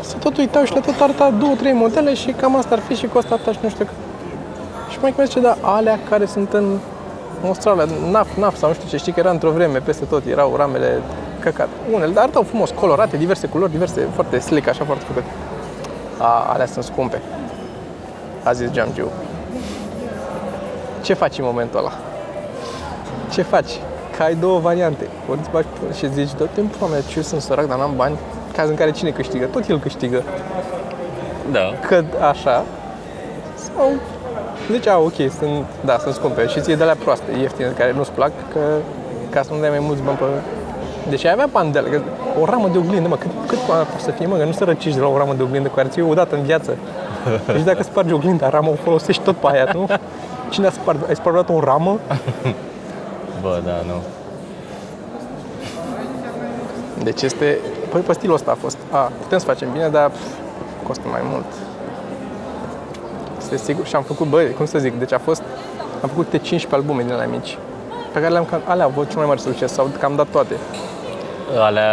se 0.00 0.16
tot 0.18 0.36
uitau 0.36 0.64
și 0.64 0.72
le 0.72 0.80
tot 0.80 1.00
arăta 1.00 1.30
două, 1.30 1.54
trei 1.54 1.72
modele 1.72 2.14
și 2.14 2.30
cam 2.30 2.56
asta 2.56 2.74
ar 2.74 2.80
fi 2.80 2.94
și 2.94 3.06
costă 3.06 3.34
atâta 3.34 3.52
și 3.52 3.58
nu 3.62 3.68
știu 3.68 3.84
cât. 3.84 3.94
Și 4.90 4.98
mai 5.00 5.12
cum 5.12 5.24
zice, 5.24 5.40
da, 5.40 5.56
alea 5.60 5.98
care 6.08 6.26
sunt 6.26 6.52
în 6.52 6.78
mostrale, 7.46 7.84
naf, 8.10 8.36
naf 8.36 8.56
sau 8.56 8.68
nu 8.68 8.74
știu 8.74 8.88
ce, 8.88 8.96
știi 8.96 9.12
că 9.12 9.20
era 9.20 9.30
într-o 9.30 9.50
vreme 9.50 9.78
peste 9.78 10.04
tot, 10.04 10.26
erau 10.26 10.56
ramele 10.56 11.00
căcat. 11.40 11.68
Unele, 11.92 12.12
dar 12.12 12.22
arătau 12.22 12.42
frumos, 12.42 12.70
colorate, 12.70 13.16
diverse 13.16 13.46
culori, 13.46 13.70
diverse, 13.70 14.08
foarte 14.14 14.38
slick, 14.38 14.68
așa, 14.68 14.84
foarte 14.84 15.04
făcut. 15.06 15.22
A, 16.18 16.46
alea 16.52 16.66
sunt 16.66 16.84
scumpe. 16.84 17.22
A 18.42 18.52
zis 18.52 18.70
Geamgiu. 18.70 19.08
Ce 21.02 21.14
faci 21.14 21.38
în 21.38 21.44
momentul 21.44 21.78
ăla? 21.78 21.92
Ce 23.32 23.42
faci? 23.42 23.70
Că 24.16 24.22
ai 24.22 24.34
două 24.34 24.58
variante. 24.58 25.06
Ori 25.30 25.38
îți 25.40 25.50
bagi 25.50 25.66
pe- 25.88 25.94
și 25.96 26.12
zici, 26.12 26.34
dă 26.36 26.48
timpul 26.54 26.88
mea, 26.88 27.00
ce 27.00 27.16
eu 27.16 27.22
sunt 27.22 27.40
sărac, 27.40 27.66
dar 27.66 27.78
n-am 27.78 27.92
bani. 27.96 28.16
Caz 28.56 28.68
în 28.68 28.74
care 28.74 28.90
cine 28.90 29.10
câștigă? 29.10 29.44
Tot 29.44 29.68
el 29.68 29.78
câștigă. 29.78 30.22
Da. 31.50 31.60
Că 31.88 32.04
așa. 32.30 32.64
Sau 33.54 33.90
zici, 34.72 34.86
a, 34.86 34.98
ok, 34.98 35.14
sunt, 35.38 35.64
da, 35.84 35.98
sunt 35.98 36.14
scumpe. 36.14 36.46
Și 36.46 36.60
ție 36.60 36.74
de 36.74 36.82
alea 36.82 36.96
proaste, 37.04 37.30
ieftine, 37.40 37.72
care 37.78 37.92
nu-ți 37.92 38.10
plac, 38.10 38.30
că, 38.52 38.60
ca 39.30 39.42
să 39.42 39.52
nu 39.52 39.60
dai 39.60 39.70
mai 39.70 39.78
mulți 39.78 40.02
bani 40.02 40.16
pe... 40.16 40.24
Deci 41.08 41.24
ai 41.24 41.32
avea 41.32 41.48
bani 41.52 41.72
de 41.72 41.78
alea, 41.78 41.90
că 41.90 42.00
o 42.40 42.44
ramă 42.44 42.68
de 42.68 42.78
oglindă, 42.78 43.08
mă, 43.08 43.16
cât, 43.16 43.30
cât 43.46 43.58
poate 43.58 43.86
să 43.98 44.10
fie, 44.10 44.26
mă, 44.26 44.36
că 44.36 44.44
nu 44.44 44.52
să 44.52 44.64
răcești 44.64 44.98
de 44.98 45.00
la 45.00 45.08
o 45.08 45.16
ramă 45.18 45.34
de 45.34 45.42
oglindă 45.42 45.68
care 45.68 45.88
ți 45.88 46.00
o 46.00 46.14
dată 46.14 46.34
în 46.34 46.42
viață. 46.42 46.76
Deci 47.52 47.62
dacă 47.62 47.82
spargi 47.82 48.12
oglinda, 48.12 48.48
rama 48.48 48.68
o 48.68 48.74
folosești 48.74 49.22
tot 49.22 49.36
pe 49.36 49.46
aia, 49.50 49.70
nu? 49.72 49.88
Cine 50.50 50.66
a 50.66 50.70
spart? 50.70 51.08
Ai 51.08 51.14
spart 51.14 51.30
vreodată 51.30 51.52
o 51.52 51.60
ramă? 51.60 51.98
Bă, 53.42 53.60
da, 53.64 53.82
nu. 53.86 54.02
Deci 57.02 57.22
este... 57.22 57.58
Păi 57.90 58.00
pe 58.00 58.12
stilul 58.12 58.34
ăsta 58.34 58.50
a 58.50 58.54
fost. 58.54 58.76
A, 58.90 59.12
putem 59.20 59.38
să 59.38 59.44
facem 59.44 59.72
bine, 59.72 59.88
dar 59.88 60.08
pf, 60.08 60.26
costă 60.86 61.08
mai 61.10 61.20
mult. 61.30 61.44
Este 63.52 63.64
sigur. 63.64 63.86
Și 63.86 63.96
am 63.96 64.02
făcut, 64.02 64.26
băi, 64.26 64.52
cum 64.56 64.66
să 64.66 64.78
zic, 64.78 64.98
deci 64.98 65.12
a 65.12 65.18
fost... 65.18 65.42
Am 66.02 66.08
făcut 66.08 66.24
câte 66.24 66.38
15 66.38 66.74
albume 66.74 67.02
din 67.02 67.12
alea 67.12 67.26
mici. 67.26 67.58
Pe 68.12 68.18
care 68.20 68.32
le-am 68.32 68.44
cam... 68.44 68.60
Alea 68.64 68.84
au 68.84 68.90
avut 68.90 69.08
cel 69.08 69.18
mai 69.18 69.26
mare 69.26 69.38
succes, 69.40 69.72
sau 69.72 69.88
că 69.98 70.04
am 70.04 70.16
dat 70.16 70.26
toate. 70.26 70.54
Alea... 71.58 71.90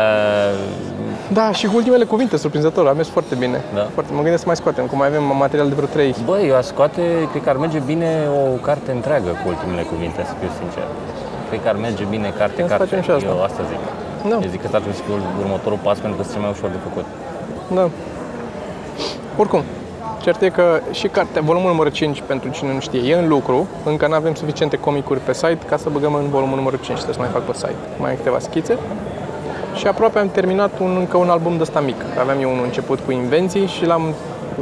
Da, 1.38 1.52
și 1.52 1.66
cu 1.68 1.76
ultimele 1.76 2.04
cuvinte, 2.04 2.38
surprinzător, 2.38 2.88
a 2.88 2.92
mers 2.94 3.08
foarte 3.08 3.36
bine. 3.36 3.62
Da. 3.74 3.88
Foarte, 3.94 4.12
mă 4.14 4.22
gândesc 4.22 4.42
să 4.42 4.48
mai 4.52 4.56
scoatem, 4.56 4.86
cum 4.86 4.98
mai 4.98 5.08
avem 5.08 5.24
material 5.38 5.68
de 5.68 5.74
vreo 5.74 5.88
3. 5.88 6.16
Băi, 6.26 6.48
eu 6.48 6.56
aș 6.56 6.66
scoate, 6.66 7.02
cred 7.32 7.44
că 7.44 7.50
ar 7.50 7.58
merge 7.58 7.80
bine 7.92 8.10
o 8.44 8.56
carte 8.68 8.92
întreagă 8.92 9.30
cu 9.42 9.46
ultimele 9.54 9.82
cuvinte, 9.82 10.22
să 10.30 10.34
fiu 10.40 10.52
sincer. 10.60 10.86
Cred 11.50 11.60
că 11.64 11.68
ar 11.74 11.76
merge 11.88 12.04
bine 12.14 12.28
Putem 12.28 12.38
să 12.38 12.44
carte-carte. 12.44 12.84
facem 12.86 13.02
și 13.06 13.12
asta. 13.12 13.30
Eu 13.30 13.44
asta 13.48 13.62
zic. 13.72 13.82
Da. 14.32 14.38
Eu 14.46 14.50
zic 14.54 14.60
că 14.62 14.66
asta 14.70 14.78
ar 14.80 14.84
trebui 14.84 15.00
să 15.00 15.04
fie 15.06 15.14
următorul 15.44 15.80
pas 15.88 15.98
pentru 16.04 16.16
că 16.18 16.22
este 16.24 16.34
cel 16.36 16.44
mai 16.46 16.52
ușor 16.56 16.70
de 16.78 16.82
făcut. 16.88 17.06
Da. 17.78 17.86
Oricum, 19.42 19.62
cert 20.24 20.42
e 20.42 20.50
că 20.50 20.82
și 20.92 21.08
cartea, 21.08 21.42
volumul 21.42 21.70
numărul 21.70 21.92
5, 21.92 22.24
pentru 22.28 22.50
cine 22.50 22.74
nu 22.74 22.80
știe, 22.80 23.00
e 23.00 23.16
în 23.16 23.28
lucru. 23.28 23.68
Încă 23.84 24.08
nu 24.08 24.14
avem 24.14 24.34
suficiente 24.34 24.78
comicuri 24.78 25.20
pe 25.20 25.34
site 25.34 25.58
ca 25.68 25.78
să 25.78 25.90
băgăm 25.90 26.14
în 26.14 26.30
volumul 26.30 26.56
numărul 26.56 26.78
5, 26.78 26.98
trebuie 27.02 27.14
să 27.14 27.20
mai 27.20 27.30
fac 27.30 27.42
pe 27.42 27.54
site. 27.54 28.00
Mai 28.00 28.10
am 28.10 28.16
câteva 28.16 28.40
schițe. 28.40 28.78
Și 29.76 29.88
aproape 29.88 30.20
am 30.20 30.30
terminat 30.30 30.80
un, 30.80 30.96
încă 31.00 31.18
un 31.18 31.30
album 31.30 31.56
de 31.56 31.62
ăsta 31.62 31.80
mic. 31.80 31.96
Aveam 32.20 32.42
eu 32.42 32.52
un 32.52 32.60
început 32.64 33.00
cu 33.00 33.12
invenții 33.12 33.68
și 33.68 33.86
l-am, 33.86 34.14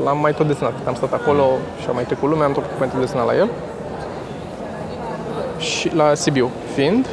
l-am 0.04 0.18
mai 0.20 0.34
tot 0.34 0.48
desenat. 0.48 0.74
Am 0.86 0.96
stat 0.96 1.14
acolo 1.14 1.44
și 1.82 1.88
am 1.88 1.96
mai 1.96 2.04
trecut 2.04 2.30
lumea, 2.30 2.46
am 2.46 2.52
tot 2.52 2.64
făcut 2.64 2.78
pentru 2.78 3.00
desenat 3.00 3.26
la 3.26 3.36
el. 3.36 3.50
Și 5.58 5.96
la 5.96 6.14
Sibiu 6.14 6.50
fiind. 6.74 7.08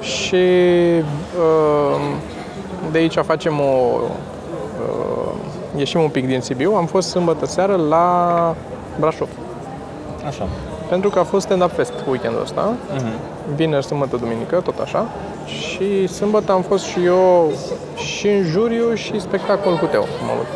Și 0.00 0.44
uh, 1.38 2.00
de 2.90 2.98
aici 2.98 3.14
facem 3.14 3.60
o 3.60 4.00
uh, 4.02 4.10
ieșim 5.76 6.00
un 6.00 6.08
pic 6.08 6.26
din 6.26 6.40
Sibiu, 6.40 6.72
am 6.74 6.86
fost 6.86 7.08
sâmbătă 7.08 7.46
seară 7.46 7.76
la 7.88 8.54
Brașov. 8.98 9.28
Așa. 10.26 10.46
Pentru 10.88 11.10
că 11.10 11.18
a 11.18 11.22
fost 11.24 11.44
stand-up 11.46 11.70
fest 11.70 11.92
weekendul 12.08 12.40
ăsta, 12.42 12.72
Mhm. 12.94 13.06
vineri, 13.54 13.84
sâmbătă, 13.84 14.16
duminică, 14.16 14.56
tot 14.64 14.78
așa. 14.78 15.06
Și 15.46 16.06
sâmbătă 16.06 16.52
am 16.52 16.62
fost 16.62 16.84
și 16.84 17.04
eu 17.04 17.50
și 17.94 18.28
în 18.28 18.42
juriu 18.42 18.94
și 18.94 19.20
spectacol 19.20 19.76
cu 19.76 19.84
Teo. 19.86 20.00
Am 20.02 20.30
avut. 20.34 20.46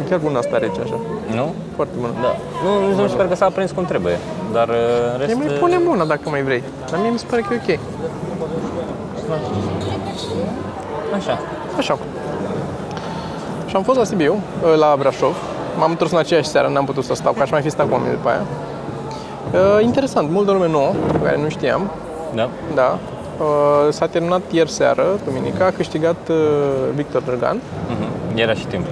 E 0.00 0.08
chiar 0.08 0.18
bună 0.18 0.38
asta 0.38 0.58
rece 0.58 0.80
așa. 0.84 0.98
Nu? 1.34 1.54
Foarte 1.74 1.94
bună. 2.00 2.12
Da. 2.22 2.36
Nu, 2.64 2.88
nu, 2.94 3.02
nu 3.02 3.08
sper 3.08 3.26
că 3.28 3.34
s-a 3.34 3.44
aprins 3.44 3.70
cum 3.70 3.84
trebuie. 3.84 4.18
Dar 4.52 4.68
uh, 4.68 4.74
în 5.14 5.20
E 5.20 5.24
rest... 5.24 5.36
mai 5.36 5.46
pune 5.46 5.76
bună 5.84 6.04
dacă 6.04 6.28
mai 6.28 6.42
vrei. 6.42 6.62
Dar 6.90 7.00
mie 7.00 7.10
mi 7.10 7.18
se 7.18 7.26
pare 7.30 7.42
că 7.42 7.54
e 7.54 7.60
ok. 7.62 7.78
Așa. 11.14 11.38
Așa. 11.78 11.98
Și 13.66 13.76
am 13.76 13.82
fost 13.82 13.98
la 13.98 14.04
Sibiu, 14.04 14.34
la 14.78 14.96
Brașov. 14.98 15.36
M-am 15.78 15.90
întors 15.90 16.10
în 16.10 16.18
aceeași 16.18 16.48
seară, 16.48 16.68
n-am 16.68 16.84
putut 16.84 17.04
să 17.04 17.14
stau, 17.14 17.32
că 17.32 17.42
aș 17.42 17.50
mai 17.50 17.60
fi 17.62 17.70
stat 17.70 17.86
cu 17.86 17.92
oamenii 17.92 18.14
după 18.16 18.28
aia. 18.28 18.42
Uh, 19.52 19.82
interesant, 19.84 20.30
multă 20.30 20.52
lume 20.52 20.68
nouă, 20.68 20.92
pe 21.12 21.18
care 21.18 21.38
nu 21.42 21.48
știam, 21.48 21.90
Da? 22.34 22.48
da. 22.74 22.98
Uh, 23.38 23.92
s-a 23.92 24.06
terminat 24.06 24.40
ieri 24.50 24.70
seară, 24.70 25.04
duminica, 25.24 25.64
a 25.66 25.70
câștigat 25.70 26.16
uh, 26.30 26.36
Victor 26.94 27.22
Drăgan. 27.22 27.60
Mhm. 27.88 28.38
Era 28.38 28.52
și 28.54 28.66
timp. 28.66 28.84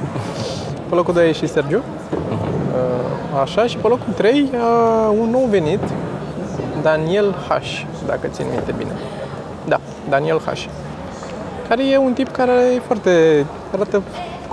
Pe 0.88 0.94
locul 0.94 1.14
2 1.14 1.22
a 1.22 1.26
ieșit 1.26 1.48
Sergiu. 1.50 1.82
Uh, 2.12 3.40
Așa, 3.42 3.66
și 3.66 3.76
pe 3.76 3.88
locul 3.88 4.12
3 4.16 4.50
uh, 4.52 5.16
un 5.20 5.30
nou 5.30 5.46
venit, 5.50 5.80
Daniel 6.82 7.34
H, 7.48 7.52
dacă 8.06 8.26
țin 8.26 8.46
minte 8.50 8.74
bine. 8.76 8.90
Da, 10.08 10.16
Daniel 10.16 10.38
H. 10.38 10.66
Care 11.68 11.88
e 11.88 11.96
un 11.96 12.12
tip 12.12 12.28
care 12.28 12.52
e 12.74 12.78
foarte, 12.78 13.46
arată 13.74 14.02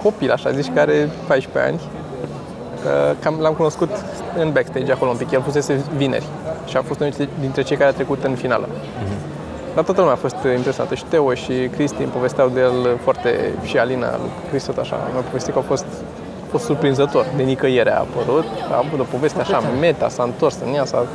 copil, 0.04 0.32
așa 0.32 0.52
zici, 0.52 0.74
care 0.74 0.92
are 0.92 1.10
14 1.28 1.72
ani. 1.72 1.82
Uh, 1.82 3.16
Cam 3.22 3.40
l-am 3.40 3.54
cunoscut 3.54 3.90
în 4.38 4.52
backstage 4.52 4.92
acolo 4.92 5.12
un 5.12 5.18
pic, 5.18 5.32
el 5.32 5.42
fusese 5.42 5.84
vineri 5.96 6.26
și 6.66 6.78
a 6.78 6.82
fost 6.82 7.00
unul 7.00 7.14
dintre 7.40 7.62
cei 7.62 7.78
care 7.78 7.90
a 7.90 7.94
trecut 7.94 8.24
în 8.24 8.36
finală. 8.36 8.68
Dar 9.76 9.84
toată 9.84 10.00
lumea 10.00 10.16
a 10.16 10.20
fost 10.26 10.36
impresionată 10.56 10.96
și 10.96 11.04
Teo 11.04 11.34
și 11.34 11.54
Cristi 11.76 12.02
îmi 12.02 12.12
povesteau 12.12 12.50
de 12.50 12.60
el 12.60 12.98
foarte, 13.04 13.54
și 13.64 13.78
Alina, 13.78 14.10
lui 14.10 14.30
Cristi 14.50 14.70
tot 14.70 14.78
așa, 14.78 14.96
mi-a 15.14 15.22
povestit 15.22 15.54
că 15.54 15.60
a 15.60 15.62
fost, 15.62 15.86
a 16.44 16.48
fost 16.50 16.66
surprinzător, 16.66 17.26
de 17.36 17.44
nicăieri 17.44 17.90
a 17.90 17.98
apărut, 17.98 18.46
a 18.72 18.84
avut 18.86 19.00
o 19.00 19.04
poveste 19.04 19.42
așa, 19.42 19.64
meta, 19.80 20.10
s-a 20.10 20.24
întors 20.24 20.58
în 20.66 20.74
ea, 20.74 20.86
s-a 20.86 21.06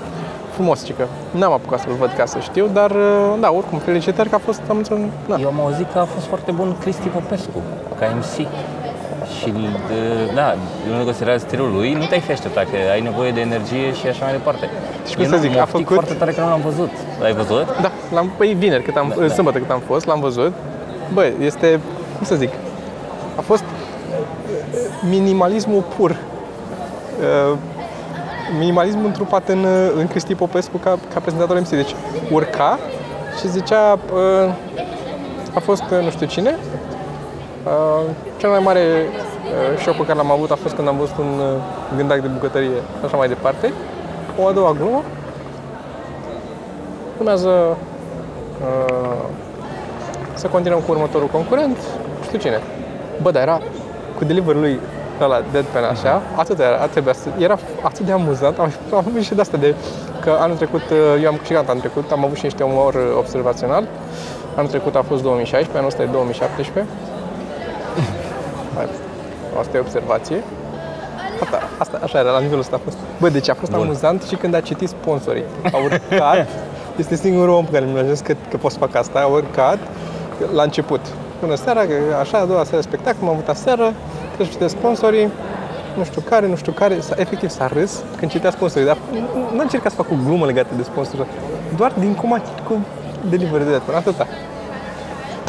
frumos, 0.62 0.84
și 0.84 0.92
că 0.92 1.04
n-am 1.30 1.52
apucat 1.52 1.80
să-l 1.80 1.92
văd 1.98 2.12
ca 2.18 2.24
să 2.26 2.38
știu, 2.38 2.66
dar 2.72 2.92
da, 3.40 3.50
oricum, 3.58 3.78
felicitări 3.78 4.28
că 4.28 4.34
a 4.34 4.38
fost, 4.48 4.60
am 4.70 4.76
înțeles, 4.76 5.00
da. 5.28 5.36
Eu 5.40 5.48
am 5.48 5.60
auzit 5.60 5.86
că 5.92 5.98
a 5.98 6.04
fost 6.14 6.26
foarte 6.26 6.50
bun 6.50 6.76
Cristi 6.80 7.08
Popescu, 7.08 7.58
ca 7.98 8.06
MC. 8.18 8.34
Și, 9.38 9.50
de- 9.88 10.32
da, 10.34 10.54
eu 10.90 10.96
nu 10.98 11.04
considerat 11.04 11.40
stilul 11.40 11.70
lui, 11.76 11.92
nu 11.92 12.04
te-ai 12.04 12.20
fi 12.20 12.32
așteptat, 12.32 12.64
că 12.64 12.76
ai 12.92 13.00
nevoie 13.00 13.30
de 13.30 13.40
energie 13.40 13.92
și 13.98 14.06
așa 14.06 14.24
mai 14.24 14.32
departe. 14.32 14.64
Și 15.08 15.14
cum 15.14 15.24
Eu 15.24 15.30
să 15.30 15.34
nu- 15.36 15.40
zic, 15.42 15.50
mă 15.52 15.58
a 15.58 15.62
oftic 15.62 15.78
făcut- 15.86 15.94
foarte 15.94 16.14
tare 16.14 16.32
că 16.32 16.40
nu 16.40 16.48
l-am 16.48 16.60
văzut. 16.70 16.90
L-ai 17.20 17.32
văzut? 17.34 17.66
Da, 17.82 17.90
l-am, 18.14 18.30
păi 18.36 18.54
vineri, 18.58 18.82
cât 18.82 18.96
am, 18.96 19.12
Da, 19.16 19.26
da. 19.26 19.32
sâmbătă 19.32 19.58
cât 19.58 19.70
am 19.70 19.82
fost, 19.86 20.06
l-am 20.06 20.20
văzut. 20.20 20.52
Bă, 21.12 21.24
este, 21.40 21.80
cum 22.16 22.26
să 22.26 22.34
zic, 22.34 22.50
a 23.36 23.40
fost 23.40 23.64
minimalismul 25.08 25.82
pur. 25.96 26.10
Uh, 26.10 27.56
minimalismul 28.58 29.06
întrupat 29.06 29.48
în, 29.48 29.64
uh, 29.64 29.92
în 29.96 30.06
Cristi 30.06 30.34
Popescu 30.34 30.76
ca, 30.76 30.98
ca 31.14 31.20
prezentator 31.20 31.60
MC. 31.60 31.68
Deci 31.68 31.94
urca 32.30 32.78
și 33.40 33.48
zicea, 33.48 33.98
uh, 34.12 34.52
a 35.54 35.60
fost 35.60 35.82
uh, 35.82 36.04
nu 36.04 36.10
știu 36.10 36.26
cine, 36.26 36.58
Uh, 37.64 38.04
cel 38.36 38.50
mai 38.50 38.58
mare 38.58 38.80
uh, 38.80 39.78
șoc 39.78 39.96
pe 39.96 40.04
care 40.04 40.18
l-am 40.18 40.30
avut 40.30 40.50
a 40.50 40.54
fost 40.54 40.74
când 40.74 40.88
am 40.88 40.96
văzut 40.96 41.16
un 41.16 41.38
uh, 41.38 41.96
gândac 41.96 42.20
de 42.20 42.26
bucătărie 42.26 42.68
și 42.98 43.04
așa 43.04 43.16
mai 43.16 43.28
departe. 43.28 43.72
O 44.38 44.46
a 44.46 44.52
doua 44.52 44.72
glumă 44.72 45.02
urmează 47.18 47.76
uh, 48.60 49.22
să 50.34 50.46
continuăm 50.46 50.80
cu 50.80 50.90
următorul 50.90 51.28
concurent, 51.28 51.76
nu 52.18 52.24
știu 52.24 52.38
cine. 52.38 52.60
Bă, 53.22 53.30
dar 53.30 53.42
era 53.42 53.60
cu 54.16 54.24
delivery 54.24 54.58
lui 54.58 54.80
ăla 55.20 55.42
deadpan 55.52 55.84
așa, 55.84 56.22
atât 56.36 56.58
era, 56.58 56.86
trebuia 56.86 57.12
să, 57.12 57.28
era 57.38 57.58
atât 57.82 58.06
de 58.06 58.12
amuzant, 58.12 58.58
am, 58.58 58.72
am 58.92 58.98
avut 58.98 59.22
și 59.22 59.34
de 59.34 59.40
asta 59.40 59.56
de 59.56 59.74
că 60.20 60.36
anul 60.40 60.56
trecut, 60.56 60.82
uh, 60.90 61.22
eu 61.22 61.28
am 61.28 61.36
câștigat 61.36 61.68
anul 61.68 61.80
trecut, 61.80 62.10
am 62.10 62.24
avut 62.24 62.36
și 62.36 62.44
niște 62.44 62.62
umor 62.62 62.94
uh, 62.94 63.00
observațional, 63.16 63.84
anul 64.56 64.70
trecut 64.70 64.94
a 64.94 65.02
fost 65.02 65.22
2016, 65.22 65.76
anul 65.76 65.88
ăsta 65.88 66.02
e 66.02 66.06
2017. 66.06 66.92
Hai, 68.76 68.88
Asta 69.58 69.76
e 69.76 69.80
observație. 69.80 70.42
Asta, 71.42 71.60
asta, 71.78 71.98
așa 72.02 72.18
era, 72.18 72.30
la 72.30 72.38
nivelul 72.38 72.60
ăsta 72.60 72.76
a 72.76 72.80
fost. 72.84 72.96
Bă, 73.20 73.28
deci 73.28 73.48
a 73.48 73.54
fost 73.54 73.70
Bun. 73.70 73.80
amuzant 73.80 74.22
și 74.22 74.34
când 74.34 74.54
a 74.54 74.60
citit 74.60 74.88
sponsorii. 74.88 75.44
A 75.72 75.76
urcat, 75.76 76.48
este 77.02 77.14
singurul 77.16 77.54
om 77.54 77.64
pe 77.64 77.70
care 77.70 77.84
îmi 77.84 77.92
imaginez 77.92 78.20
că, 78.20 78.34
că 78.50 78.56
pot 78.56 78.70
să 78.70 78.78
fac 78.78 78.94
asta, 78.94 79.20
a 79.20 79.26
urcat 79.26 79.78
la 80.54 80.62
început. 80.62 81.00
Până 81.40 81.54
seara, 81.54 81.80
că 81.80 81.92
așa, 82.20 82.38
a 82.38 82.44
doua 82.44 82.64
seară 82.64 82.82
spectacol, 82.82 83.18
m-am 83.20 83.32
avut 83.32 83.48
aseară, 83.48 83.92
trebuie 84.34 84.46
să 84.46 84.52
citesc 84.52 84.76
sponsorii, 84.76 85.28
nu 85.96 86.04
știu 86.04 86.20
care, 86.20 86.46
nu 86.46 86.56
știu 86.56 86.72
care, 86.72 87.00
s-a, 87.00 87.14
efectiv 87.18 87.50
s-a 87.50 87.66
râs 87.66 88.02
când 88.16 88.30
citea 88.30 88.50
sponsorii, 88.50 88.86
dar 88.86 88.96
nu 89.52 89.58
a 89.58 89.62
încercat 89.62 89.90
să 89.90 89.96
fac 90.02 90.10
o 90.10 90.14
glumă 90.24 90.46
legată 90.46 90.74
de 90.76 90.82
sponsori, 90.82 91.26
doar 91.76 91.92
din 91.98 92.14
cum 92.14 92.32
a 92.32 92.42
cu 92.68 92.78
delivery 93.28 93.64
de 93.64 93.80
până 93.84 93.96
atâta. 93.96 94.26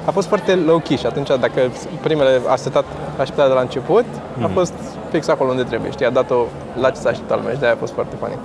A 0.05 0.11
fost 0.11 0.27
foarte 0.27 0.55
low-key 0.55 0.97
și 0.97 1.05
atunci 1.05 1.27
dacă 1.27 1.71
primele 2.01 2.41
a 2.47 2.55
setat 2.55 2.85
așteptat 3.19 3.47
de 3.47 3.53
la 3.53 3.61
început, 3.61 4.05
a 4.41 4.49
fost 4.53 4.73
fix 5.11 5.27
acolo 5.27 5.49
unde 5.49 5.63
trebuie, 5.63 5.91
știi, 5.91 6.05
a 6.05 6.09
dat-o 6.09 6.45
la 6.79 6.89
ce 6.89 6.99
s-a 6.99 7.09
așteptat 7.09 7.37
lumea 7.37 7.53
și 7.53 7.59
de-aia 7.59 7.73
a 7.73 7.77
fost 7.77 7.93
foarte 7.93 8.15
funny. 8.19 8.37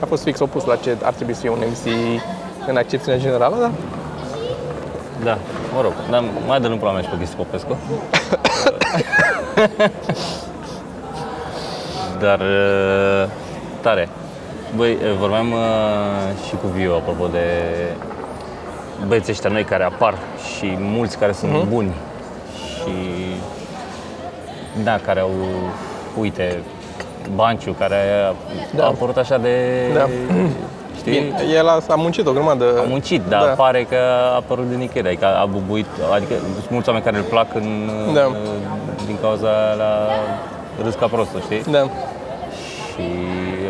A 0.00 0.06
fost 0.06 0.22
fix 0.22 0.40
opus 0.40 0.64
la 0.64 0.76
ce 0.76 0.96
ar 1.02 1.12
trebui 1.12 1.34
să 1.34 1.40
fie 1.40 1.50
un 1.50 1.62
MC 1.70 1.92
în 2.68 2.76
accepțiunea 2.76 3.20
generală, 3.20 3.56
dar 3.60 3.70
Da, 5.24 5.38
mă 5.74 5.80
rog, 5.82 5.92
dar 6.10 6.24
mai 6.46 6.60
dă-l 6.60 6.70
în 6.70 6.78
pula 6.78 6.92
mea 6.92 7.02
și 7.02 7.08
pe 7.08 7.16
Cristi 7.16 7.36
Popescu. 7.36 7.76
Dar 12.20 12.40
uh, 12.40 13.28
tare. 13.80 14.08
Băi, 14.76 14.92
uh, 14.92 14.98
vorbeam 15.18 15.52
uh, 15.52 16.46
și 16.48 16.54
cu 16.54 16.66
Viu 16.66 16.92
apropo 16.94 17.26
de 17.26 17.46
băieții 19.06 19.32
ăștia 19.32 19.50
noi 19.50 19.64
care 19.64 19.84
apar 19.84 20.14
și 20.56 20.76
mulți 20.80 21.18
care 21.18 21.32
sunt 21.32 21.52
Mhm. 21.52 21.68
buni 21.68 21.92
și 22.74 22.90
da, 24.82 24.98
care 25.06 25.20
au, 25.20 25.30
uite, 26.20 26.58
Banciu, 27.34 27.72
care 27.78 27.94
a, 28.28 28.32
Da. 28.76 28.84
a 28.84 28.86
apărut 28.86 29.16
așa 29.16 29.38
de, 29.38 29.58
Da. 29.94 30.08
știi, 31.04 31.20
bine, 31.20 31.42
el 31.54 31.68
a, 31.68 31.78
a 31.88 31.94
muncit 31.94 32.26
o 32.26 32.32
grămadă. 32.32 32.64
a 32.78 32.84
muncit, 32.88 33.22
dar 33.28 33.40
Da. 33.40 33.46
da. 33.46 33.52
pare 33.52 33.82
că 33.90 33.96
a 34.30 34.34
apărut 34.34 34.68
din 34.68 34.78
nicăieri, 34.78 35.08
adică 35.08 35.26
a 35.26 35.44
bubuit, 35.44 35.86
adică 36.14 36.34
sunt 36.54 36.70
mulți 36.70 36.88
oameni 36.88 37.04
care 37.04 37.16
îl 37.16 37.22
plac 37.22 37.54
în, 37.54 37.90
Da. 38.14 38.30
din 39.06 39.16
cauza 39.22 39.50
la 39.78 39.90
râs 40.84 40.94
ca 40.94 41.06
prostul, 41.06 41.40
știi? 41.40 41.62
Da. 41.72 41.82
Și 42.90 43.02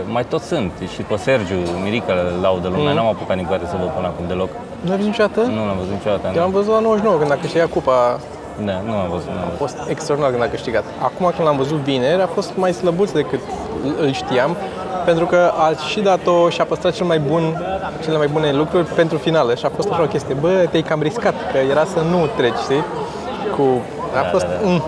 mai 0.07 0.25
tot 0.25 0.43
sunt, 0.43 0.73
și 0.95 1.03
pe 1.03 1.17
Sergiu, 1.17 1.55
Mirica 1.85 2.13
îl 2.13 2.41
laudă 2.43 2.69
lumea, 2.69 2.91
Mm. 2.91 2.97
n-am 2.97 3.07
apucat 3.07 3.37
niciodată 3.37 3.67
să 3.67 3.77
văd 3.81 3.89
până 3.89 4.07
acum 4.07 4.25
deloc. 4.27 4.49
Nu 4.81 4.91
ai 4.91 4.97
văzut 4.97 5.11
niciodată? 5.13 5.41
Nu 5.41 5.67
l-am 5.67 5.77
văzut 5.79 5.93
niciodată, 5.93 6.33
Eu 6.37 6.43
am 6.43 6.51
nu. 6.51 6.57
văzut 6.59 6.73
la 6.73 6.81
99 6.81 7.19
când 7.19 7.31
a 7.33 7.37
câștigat 7.45 7.69
cupa. 7.77 8.19
Da, 8.65 8.81
nu 8.87 8.93
am 8.93 9.09
văzut, 9.11 9.29
nu 9.29 9.33
am 9.39 9.39
A 9.39 9.45
văzut. 9.49 9.59
fost 9.59 9.77
extraordinar 9.89 10.33
când 10.33 10.43
a 10.43 10.49
câștigat. 10.49 10.85
Acum 11.03 11.33
când 11.37 11.49
l-am 11.49 11.57
văzut 11.57 11.77
vineri, 11.79 12.23
a 12.23 12.27
fost 12.27 12.51
mai 12.55 12.73
slăbuț 12.73 13.11
decât 13.11 13.41
îl 14.01 14.13
știam, 14.13 14.57
pentru 15.05 15.27
că 15.27 15.37
a 15.37 15.73
și 15.89 16.01
dat-o 16.01 16.49
și 16.49 16.61
a 16.61 16.65
păstrat 16.65 16.93
cel 16.93 17.07
mai 17.07 17.19
bun, 17.19 17.63
cele 18.03 18.17
mai 18.17 18.27
bune 18.27 18.53
lucruri 18.53 18.85
pentru 18.87 19.17
finală 19.19 19.55
și 19.55 19.65
a 19.67 19.71
fost 19.75 19.91
așa 19.91 20.03
o 20.03 20.07
chestie. 20.07 20.35
Bă, 20.41 20.67
te-ai 20.71 20.83
cam 20.83 21.03
riscat, 21.03 21.35
că 21.53 21.59
era 21.71 21.85
să 21.85 22.01
nu 22.11 22.27
treci, 22.37 22.57
știi? 22.63 22.85
Cu... 23.57 23.63
A 24.13 24.23
Da, 24.23 24.29
fost... 24.29 24.45
da, 24.45 24.51
da. 24.63 24.69
Mm. 24.69 24.83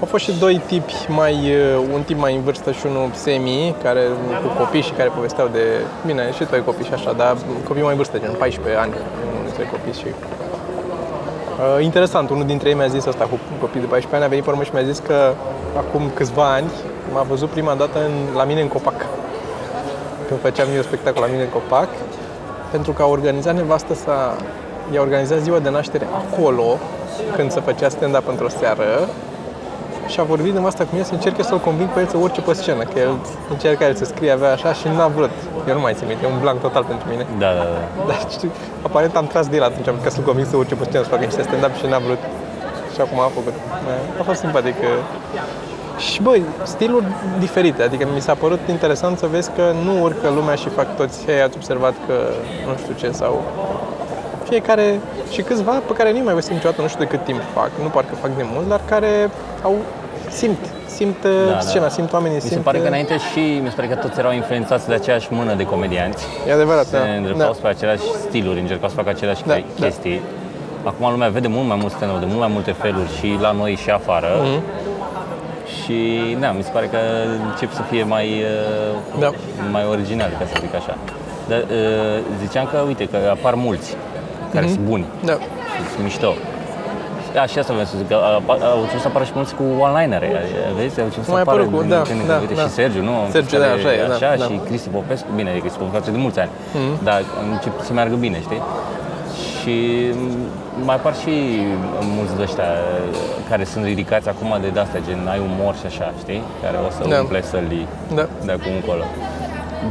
Au 0.00 0.06
fost 0.06 0.24
și 0.24 0.32
doi 0.38 0.60
tipi 0.66 0.94
mai, 1.08 1.34
uh, 1.34 1.84
un 1.94 2.02
tip 2.02 2.18
mai 2.18 2.34
în 2.34 2.42
vârstă 2.42 2.72
și 2.72 2.86
unul 2.86 3.10
semi, 3.14 3.74
care 3.82 4.00
cu 4.42 4.48
copii 4.58 4.80
și 4.82 4.90
care 4.92 5.08
povesteau 5.14 5.48
de, 5.52 5.62
bine, 6.06 6.32
și 6.32 6.44
tu 6.44 6.54
ai 6.54 6.64
copii 6.64 6.84
și 6.84 6.92
așa, 6.92 7.12
dar 7.12 7.36
copii 7.68 7.82
mai 7.82 7.90
în 7.90 7.96
vârstă, 7.96 8.18
gen 8.18 8.34
14 8.38 8.80
ani, 8.80 8.92
unul 9.30 9.44
dintre 9.44 9.64
copii 9.74 9.92
și 10.00 10.06
Uh, 11.58 11.84
interesant, 11.84 12.30
unul 12.30 12.46
dintre 12.46 12.68
ei 12.68 12.74
mi-a 12.74 12.86
zis 12.86 13.06
asta 13.06 13.24
cu 13.24 13.38
copii 13.60 13.80
de 13.80 13.86
14 13.86 14.14
ani, 14.14 14.24
a 14.24 14.28
venit 14.28 14.44
pe 14.44 14.50
urmă 14.50 14.62
și 14.62 14.70
mi-a 14.72 14.82
zis 14.82 14.98
că 14.98 15.32
acum 15.76 16.10
câțiva 16.14 16.52
ani 16.52 16.70
m-a 17.12 17.22
văzut 17.22 17.48
prima 17.48 17.74
dată 17.74 17.98
în, 18.04 18.36
la 18.36 18.44
mine 18.44 18.60
în 18.60 18.68
Copac. 18.68 19.06
Când 20.28 20.40
făceam 20.40 20.68
eu 20.74 20.82
spectacol 20.82 21.22
la 21.22 21.26
mine 21.26 21.42
în 21.42 21.48
Copac, 21.48 21.88
pentru 22.70 22.92
că 22.92 23.02
a 23.02 23.06
organizat 23.06 23.54
nevastă 23.54 23.94
sa, 23.94 24.36
i-a 24.92 25.00
organizat 25.00 25.38
ziua 25.38 25.58
de 25.58 25.70
naștere 25.70 26.06
acolo, 26.20 26.78
când 27.36 27.50
se 27.50 27.60
făcea 27.60 27.88
stand-up 27.88 28.28
într-o 28.28 28.48
seară, 28.48 29.08
și 30.08 30.20
a 30.20 30.22
vorbit 30.22 30.52
de 30.52 30.60
asta 30.66 30.84
cu 30.84 30.90
mine 30.92 31.04
să 31.04 31.14
încerce 31.14 31.42
să-l 31.42 31.58
conving 31.58 31.88
pe 31.88 32.00
el 32.00 32.06
să 32.06 32.16
urce 32.16 32.40
pe 32.40 32.52
scenă, 32.52 32.82
că 32.82 32.98
el 32.98 33.14
încerca 33.50 33.86
el 33.86 33.94
să 33.94 34.04
scrie, 34.04 34.30
avea 34.30 34.52
așa 34.52 34.72
și 34.72 34.86
n-a 34.96 35.06
vrut. 35.06 35.30
Eu 35.68 35.74
nu 35.74 35.80
mai 35.80 35.94
țin 35.94 36.06
minte, 36.06 36.26
e 36.26 36.32
un 36.32 36.40
blank 36.40 36.60
total 36.60 36.84
pentru 36.84 37.08
mine. 37.08 37.26
Da, 37.38 37.50
da, 37.58 37.64
da. 37.74 37.80
Dar 38.08 38.18
știu, 38.30 38.50
aparent 38.82 39.16
am 39.16 39.26
tras 39.26 39.46
de 39.48 39.56
el 39.56 39.62
atunci, 39.62 39.88
am 39.88 39.98
ca 40.02 40.08
să-l 40.08 40.22
conving 40.22 40.46
să 40.50 40.56
urce 40.56 40.74
pe 40.74 40.84
scenă 40.88 41.02
să 41.02 41.08
facă 41.08 41.24
niște 41.24 41.42
stand-up 41.42 41.74
și 41.80 41.86
n-a 41.86 41.98
vrut. 41.98 42.22
Și 42.94 43.00
acum 43.00 43.18
a 43.20 43.30
făcut. 43.38 43.54
Da, 43.86 44.20
A 44.20 44.22
fost 44.22 44.40
simpatic. 44.40 44.74
Și 45.98 46.22
băi, 46.22 46.42
stiluri 46.62 47.04
diferite, 47.38 47.82
adică 47.82 48.06
mi 48.14 48.20
s-a 48.20 48.34
părut 48.34 48.60
interesant 48.68 49.18
să 49.18 49.26
vezi 49.26 49.50
că 49.56 49.72
nu 49.84 50.02
urcă 50.02 50.28
lumea 50.28 50.54
și 50.54 50.68
fac 50.68 50.96
toți, 50.96 51.24
hei, 51.26 51.42
ați 51.42 51.56
observat 51.56 51.94
că 52.06 52.14
nu 52.66 52.76
știu 52.76 52.94
ce 52.94 53.10
sau 53.10 53.42
fiecare 54.48 55.00
și 55.30 55.42
câțiva 55.42 55.72
pe 55.86 55.92
care 55.92 56.12
nu 56.12 56.24
mai 56.24 56.34
văzut 56.34 56.50
niciodată, 56.50 56.82
nu 56.82 56.88
știu 56.88 57.04
de 57.04 57.10
cât 57.10 57.24
timp 57.24 57.40
fac, 57.54 57.70
nu 57.82 57.88
parcă 57.88 58.14
fac 58.14 58.36
de 58.36 58.44
mult, 58.52 58.68
dar 58.68 58.80
care 58.88 59.30
au 59.62 59.74
simt, 60.30 60.58
simt 60.86 61.22
da, 61.22 61.52
da. 61.52 61.60
scena, 61.60 61.88
simt 61.88 62.12
oamenii, 62.12 62.34
Mi 62.36 62.40
simt... 62.40 62.52
se 62.52 62.58
pare 62.58 62.78
că 62.78 62.86
înainte 62.86 63.16
și 63.32 63.60
mi 63.62 63.68
se 63.68 63.74
pare 63.76 63.88
că 63.88 63.94
toți 63.94 64.18
erau 64.18 64.32
influențați 64.32 64.88
de 64.88 64.94
aceeași 64.94 65.28
mână 65.30 65.54
de 65.54 65.64
comedianți. 65.64 66.24
E 66.48 66.52
adevărat, 66.52 66.86
Se 66.86 66.96
da. 66.96 67.02
îndreptau 67.04 67.46
da. 67.46 67.52
spre 67.54 67.68
aceleași 67.68 68.02
stiluri, 68.28 68.60
încercau 68.60 68.88
să 68.88 68.94
facă 68.94 69.08
aceleași 69.08 69.42
Da, 69.46 69.54
da, 69.54 69.60
da. 69.78 69.84
chestii. 69.84 70.20
Acum 70.84 71.10
lumea 71.10 71.28
vede 71.28 71.48
mult 71.48 71.66
mai 71.66 71.76
mult 71.80 71.92
stand 71.92 72.18
de 72.18 72.24
mult 72.26 72.38
mai 72.38 72.50
multe 72.52 72.72
feluri 72.72 73.16
și 73.18 73.36
la 73.40 73.50
noi 73.52 73.74
și 73.82 73.90
afară. 73.90 74.26
Mhm. 74.42 74.62
Și 75.82 76.36
da, 76.40 76.50
mi 76.50 76.62
se 76.62 76.70
pare 76.72 76.86
că 76.86 76.98
încep 77.50 77.72
să 77.72 77.82
fie 77.90 78.02
mai, 78.02 78.26
uh, 78.26 79.18
Da. 79.20 79.30
mai 79.70 79.84
original, 79.90 80.30
ca 80.38 80.44
să 80.46 80.56
zic 80.60 80.74
așa. 80.74 80.96
Dar 81.48 81.58
uh, 81.58 82.22
ziceam 82.46 82.68
că, 82.72 82.78
uite, 82.86 83.04
că 83.08 83.16
apar 83.30 83.54
mulți 83.54 83.96
care 84.54 84.66
sunt 84.66 84.78
buni, 84.80 85.04
Da. 85.24 85.32
sunt 85.94 86.02
mișto. 86.04 86.34
Da, 87.36 87.46
și 87.50 87.56
asta 87.58 87.72
vreau 87.76 87.88
să 87.92 87.96
zic, 88.00 88.08
că 88.08 88.14
a- 88.14 88.42
a- 88.54 88.70
au 88.74 88.80
început 88.84 89.02
să 89.06 89.08
apară 89.12 89.24
și 89.24 89.32
mulți 89.38 89.54
cu 89.58 89.64
one-linere, 89.86 90.28
vezi? 90.78 90.94
Au 91.00 91.04
început 91.10 91.26
să 91.30 91.34
Mai 91.36 91.40
apară 91.44 91.60
apărut 91.60 91.74
cu- 91.74 91.80
din 91.86 91.90
da, 91.96 92.00
când 92.10 92.20
în 92.20 92.26
da, 92.32 92.36
când. 92.38 92.44
Uite, 92.48 92.60
da. 92.60 92.66
și 92.68 92.74
Sergiu, 92.80 93.02
nu? 93.10 93.14
Sergiu, 93.36 93.54
Care 93.56 93.68
da, 93.68 93.74
așa 93.78 93.90
e, 93.96 93.98
da, 94.08 94.14
Așa, 94.18 94.30
da. 94.42 94.44
și 94.48 94.54
Cristi 94.68 94.88
Popescu, 94.96 95.28
bine, 95.38 95.50
Cristi 95.64 95.78
Popescu 95.80 95.96
face 95.98 96.10
de 96.16 96.20
mulți 96.26 96.38
ani, 96.44 96.52
dar 97.08 97.18
începe 97.52 97.78
să 97.88 97.92
meargă 97.98 98.16
bine, 98.26 98.38
știi? 98.46 98.62
Și 99.58 99.74
m, 100.20 100.84
mai 100.88 100.94
apar 101.00 101.14
și 101.22 101.32
mulți 102.16 102.32
de 102.38 102.42
ăștia 102.48 102.70
care 103.50 103.64
sunt 103.72 103.84
ridicați 103.92 104.28
acum 104.32 104.50
de 104.64 104.68
de-astea, 104.76 105.00
gen 105.06 105.20
ai 105.34 105.40
umor 105.48 105.74
și 105.80 105.86
așa, 105.92 106.06
știi? 106.22 106.42
Care 106.62 106.76
o 106.86 106.90
să 106.96 107.00
Da. 107.08 107.20
umple 107.24 107.40
sălii 107.52 107.86
Da. 108.18 108.24
de 108.46 108.52
acum 108.58 108.72
încolo. 108.80 109.04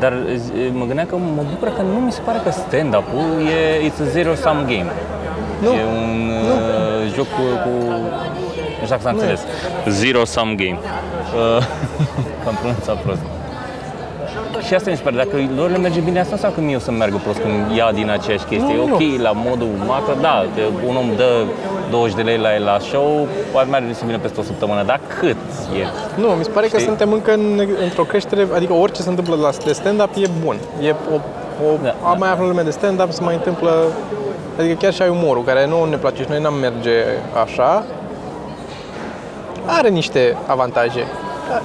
Dar 0.02 0.14
zi- 0.44 0.52
mă 0.80 0.86
gândeam 0.90 1.08
că 1.12 1.16
mă 1.40 1.44
bucur 1.52 1.68
că 1.78 1.82
nu 1.94 2.00
mi 2.08 2.12
se 2.18 2.22
pare 2.28 2.40
că 2.46 2.52
stand-up-ul 2.52 3.28
e 3.58 3.60
it's 3.88 4.00
a 4.06 4.08
zero-sum 4.16 4.58
game. 4.74 4.92
Nu. 5.64 5.72
E 5.82 5.84
un 6.02 6.14
uh, 6.30 6.87
joc 7.16 7.26
cu, 7.26 7.42
cu... 7.64 7.70
Nu 8.80 8.86
știu 8.86 8.88
dacă 8.96 9.02
s-a 9.02 9.10
înțeles. 9.10 9.42
Zero-sum 10.00 10.50
game. 10.56 10.80
Uh, 10.80 11.64
că 12.44 12.48
am 12.52 12.56
pronunțat 12.62 12.98
prost. 13.02 13.20
Și 14.68 14.74
asta 14.74 14.90
mi 14.90 14.96
se 14.96 15.04
pare, 15.04 15.16
dacă 15.16 15.36
lor 15.56 15.70
le 15.70 15.78
merge 15.78 16.00
bine, 16.00 16.20
asta 16.20 16.34
înseamnă 16.34 16.58
că 16.58 16.64
mie 16.64 16.76
o 16.76 16.80
să 16.80 16.92
meargă 16.92 17.18
prost 17.24 17.40
când 17.40 17.76
ia 17.78 17.92
din 17.92 18.10
aceeași 18.10 18.46
chestie. 18.46 18.76
Nu, 18.76 18.82
e 18.82 18.88
nu. 18.88 18.94
ok, 18.94 19.02
la 19.22 19.32
modul 19.36 19.70
macro, 19.88 20.14
da, 20.22 20.46
că 20.56 20.62
un 20.88 20.96
om 20.96 21.10
dă 21.16 21.30
20 21.90 22.16
de 22.16 22.22
lei 22.22 22.38
la 22.38 22.56
el 22.56 22.64
la 22.64 22.78
show, 22.80 23.28
poate 23.52 23.70
merge 23.70 23.94
să 23.94 24.04
vină 24.06 24.18
peste 24.18 24.40
o 24.40 24.44
săptămână, 24.44 24.84
dar 24.84 25.00
cât 25.20 25.36
e? 25.82 25.86
Nu, 26.22 26.28
mi 26.28 26.44
se 26.44 26.50
pare 26.50 26.68
că 26.68 26.78
Știi? 26.78 26.88
suntem 26.88 27.12
încă 27.12 27.34
în, 27.34 27.68
într-o 27.84 28.04
creștere, 28.04 28.48
adică 28.56 28.74
orice 28.74 29.02
se 29.02 29.10
întâmplă 29.10 29.36
la 29.36 29.50
de 29.66 29.74
stand-up 29.74 30.10
e 30.16 30.28
bun. 30.44 30.58
E 30.82 30.96
o, 31.14 31.16
o 31.68 31.70
Da, 31.84 31.90
am 31.90 31.96
da. 32.12 32.16
mai 32.24 32.32
aflat 32.32 32.48
lume 32.48 32.62
de 32.62 32.70
stand-up, 32.70 33.12
se 33.12 33.24
mai 33.24 33.36
întâmplă, 33.36 33.72
adică 34.60 34.74
chiar 34.80 34.94
și 34.94 35.02
ai 35.02 35.10
umorul, 35.10 35.44
care 35.44 35.68
nouă 35.68 35.86
ne 35.86 35.98
place 35.98 36.22
și 36.22 36.30
noi 36.30 36.42
n-am 36.42 36.54
merge 36.54 37.04
așa, 37.44 37.84
are 39.66 39.90
niște 39.90 40.38
avantaje. 40.48 41.04
Dar 41.50 41.62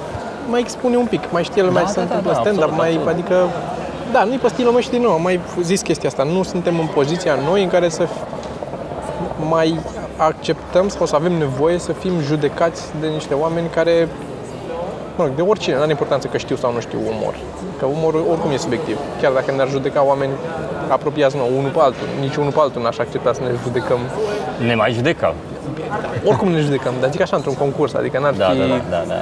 Mai 0.49 0.59
expune 0.59 0.97
un 0.97 1.05
pic, 1.05 1.21
mai 1.31 1.43
știe 1.43 1.61
lumea 1.61 1.81
Da, 1.81 1.87
ce 1.87 1.93
se 1.93 1.99
da, 1.99 2.05
da, 2.05 2.15
întâmplă 2.15 2.31
da, 2.33 2.39
stand-up, 2.39 2.63
absolut, 2.63 2.83
mai, 2.83 2.89
absolut. 2.95 3.13
adică, 3.13 3.35
da, 4.11 4.23
nu-i 4.23 4.37
pe 4.37 4.47
stilul 4.47 4.71
meu 4.71 4.81
și 4.81 4.89
din 4.89 5.01
nou, 5.01 5.11
am 5.11 5.21
mai 5.21 5.39
zis 5.61 5.81
chestia 5.81 6.09
asta, 6.09 6.23
nu 6.23 6.43
suntem 6.43 6.79
în 6.79 6.85
poziția 6.93 7.35
noi 7.49 7.63
în 7.63 7.69
care 7.69 7.89
să 7.89 8.03
f- 8.03 8.27
mai 9.49 9.79
acceptăm 10.17 10.87
sau 10.87 11.05
să 11.05 11.15
avem 11.15 11.31
nevoie 11.31 11.77
să 11.77 11.91
fim 11.91 12.11
judecați 12.21 12.83
de 12.99 13.07
niște 13.07 13.33
oameni 13.33 13.67
care 13.67 14.07
mă 15.15 15.23
rog, 15.23 15.35
de 15.35 15.41
oricine, 15.41 15.75
nu 15.75 15.81
are 15.81 15.91
importanță 15.91 16.27
că 16.27 16.37
știu 16.37 16.55
sau 16.55 16.73
nu 16.73 16.79
știu 16.79 16.99
umor. 17.17 17.35
Că 17.83 17.89
umorul 17.89 18.25
oricum 18.31 18.51
e 18.51 18.57
subiectiv. 18.57 18.97
Chiar 19.21 19.31
dacă 19.31 19.51
ne-ar 19.51 19.69
judeca 19.69 20.03
oameni 20.05 20.31
apropiați 20.87 21.35
nouă, 21.37 21.49
unul 21.59 21.69
pe 21.69 21.79
altul, 21.79 22.07
nici 22.19 22.35
unul 22.35 22.51
pe 22.51 22.59
altul 22.59 22.81
n-aș 22.81 22.97
accepta 22.97 23.33
să 23.33 23.41
ne 23.41 23.51
judecăm. 23.63 23.99
Ne 24.67 24.75
mai 24.75 24.91
judeca. 24.91 25.33
Oricum 26.25 26.47
ne 26.47 26.59
judecăm, 26.59 26.93
dar 27.01 27.09
zic 27.11 27.21
așa 27.21 27.35
într-un 27.35 27.55
concurs, 27.55 27.93
adică 27.93 28.19
n-ar 28.19 28.33
Da, 28.33 28.45
fi, 28.49 28.57
da, 28.57 28.65
da, 28.65 28.81
da, 28.89 29.03
da. 29.07 29.21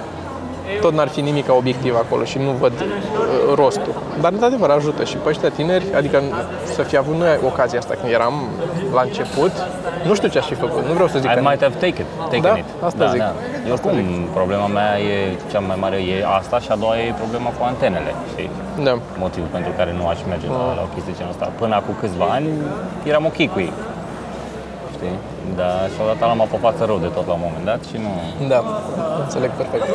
Tot 0.81 0.93
n-ar 0.93 1.07
fi 1.07 1.21
nimic 1.21 1.45
obiectiv 1.57 1.95
acolo 1.95 2.23
și 2.23 2.37
nu 2.37 2.51
văd 2.51 2.71
uh, 2.71 2.85
rostul. 3.55 3.93
Dar, 4.21 4.31
într-adevăr, 4.31 4.69
ajută 4.69 5.03
și 5.03 5.15
pe 5.15 5.29
ăștia 5.29 5.49
tineri, 5.49 5.85
adică 5.95 6.21
să 6.75 6.81
fi 6.81 6.97
avut 6.97 7.15
noi 7.15 7.39
ocazia 7.45 7.79
asta 7.79 7.93
când 7.99 8.13
eram 8.13 8.33
la 8.93 9.01
început, 9.01 9.51
nu 10.07 10.13
știu 10.15 10.27
ce 10.27 10.37
aș 10.37 10.45
fi 10.45 10.53
făcut, 10.53 10.85
nu 10.85 10.93
vreau 10.93 11.07
să 11.07 11.19
zic 11.19 11.29
I 11.31 11.33
că... 11.33 11.39
might 11.39 11.61
have 11.61 11.75
taken, 11.85 12.05
taken 12.23 12.41
Da, 12.41 12.57
it. 12.57 12.65
asta 12.89 13.03
da, 13.05 13.09
zic. 13.09 13.19
Da. 13.19 13.33
Eu 13.67 13.73
oricum, 13.73 13.95
problema 14.33 14.67
mea 14.67 14.91
e, 14.99 15.35
cea 15.51 15.59
mai 15.59 15.77
mare 15.79 15.95
e 15.95 16.25
asta 16.39 16.59
și 16.59 16.69
a 16.71 16.75
doua 16.75 16.95
e 16.97 17.13
problema 17.23 17.49
cu 17.57 17.63
antenele, 17.71 18.11
știi? 18.31 18.49
Da. 18.83 18.93
Motivul 19.17 19.49
pentru 19.51 19.71
care 19.77 19.91
nu 19.99 20.07
aș 20.07 20.19
merge 20.31 20.47
la, 20.47 20.61
la 20.79 20.81
o 20.87 20.89
chestie 20.93 21.11
de 21.11 21.17
genul 21.17 21.33
ăsta. 21.35 21.45
Până 21.61 21.75
acum 21.75 21.93
câțiva 21.99 22.25
ani 22.37 22.47
eram 23.11 23.25
ok 23.25 23.39
cu 23.53 23.59
ei. 23.67 23.73
Știi? 24.95 25.15
Dar 25.55 25.89
și-au 25.93 26.07
dat 26.07 26.21
alama 26.21 26.43
pe 26.43 26.57
față 26.61 26.83
rău 26.85 26.97
de 26.97 27.09
tot 27.15 27.25
la 27.27 27.33
un 27.33 27.43
moment 27.47 27.65
dat 27.65 27.81
și 27.89 27.97
nu... 28.05 28.11
Da, 28.47 28.63
înțeleg 29.23 29.51
perfect. 29.61 29.85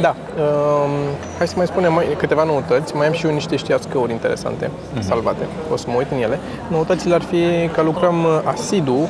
Da, 0.00 0.14
um, 0.14 0.90
hai 1.38 1.48
să 1.48 1.54
mai 1.56 1.66
spunem 1.66 1.92
mai, 1.92 2.06
câteva 2.18 2.44
noutăți. 2.44 2.96
Mai 2.96 3.06
am 3.06 3.12
și 3.12 3.26
eu 3.26 3.32
niște 3.32 3.56
știațcăuri 3.56 4.12
interesante 4.12 4.70
salvate. 4.98 5.44
O 5.72 5.76
să 5.76 5.86
mă 5.88 5.94
uit 5.96 6.10
în 6.10 6.22
ele. 6.22 6.38
Noutățile 6.68 7.14
ar 7.14 7.22
fi 7.22 7.68
că 7.72 7.82
lucrăm 7.82 8.24
uh, 8.24 8.40
asidu 8.44 9.08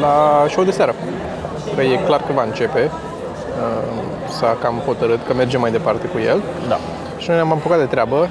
la 0.00 0.46
show 0.48 0.64
de 0.64 0.70
seară. 0.70 0.94
Că 1.74 1.82
e 1.82 1.96
clar 2.06 2.20
că 2.20 2.32
va 2.34 2.42
începe. 2.42 2.90
Uh, 2.90 3.92
s-a 4.28 4.56
cam 4.62 4.82
hotărât 4.86 5.26
că 5.26 5.34
mergem 5.34 5.60
mai 5.60 5.70
departe 5.70 6.06
cu 6.06 6.18
el. 6.18 6.42
Da. 6.68 6.78
Și 7.18 7.28
noi 7.28 7.36
ne-am 7.36 7.52
apucat 7.52 7.78
de 7.78 7.84
treabă. 7.84 8.16
Uh, 8.16 8.28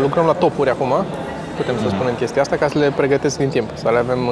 lucrăm 0.00 0.26
la 0.26 0.32
topuri 0.32 0.70
acum. 0.70 0.92
Putem 1.56 1.74
să 1.82 1.88
spunem 1.88 2.14
chestia 2.14 2.42
asta 2.42 2.56
ca 2.56 2.68
să 2.68 2.78
le 2.78 2.92
pregătesc 2.96 3.38
din 3.38 3.48
timp. 3.48 3.70
Să 3.74 3.90
le 3.90 3.98
avem 3.98 4.28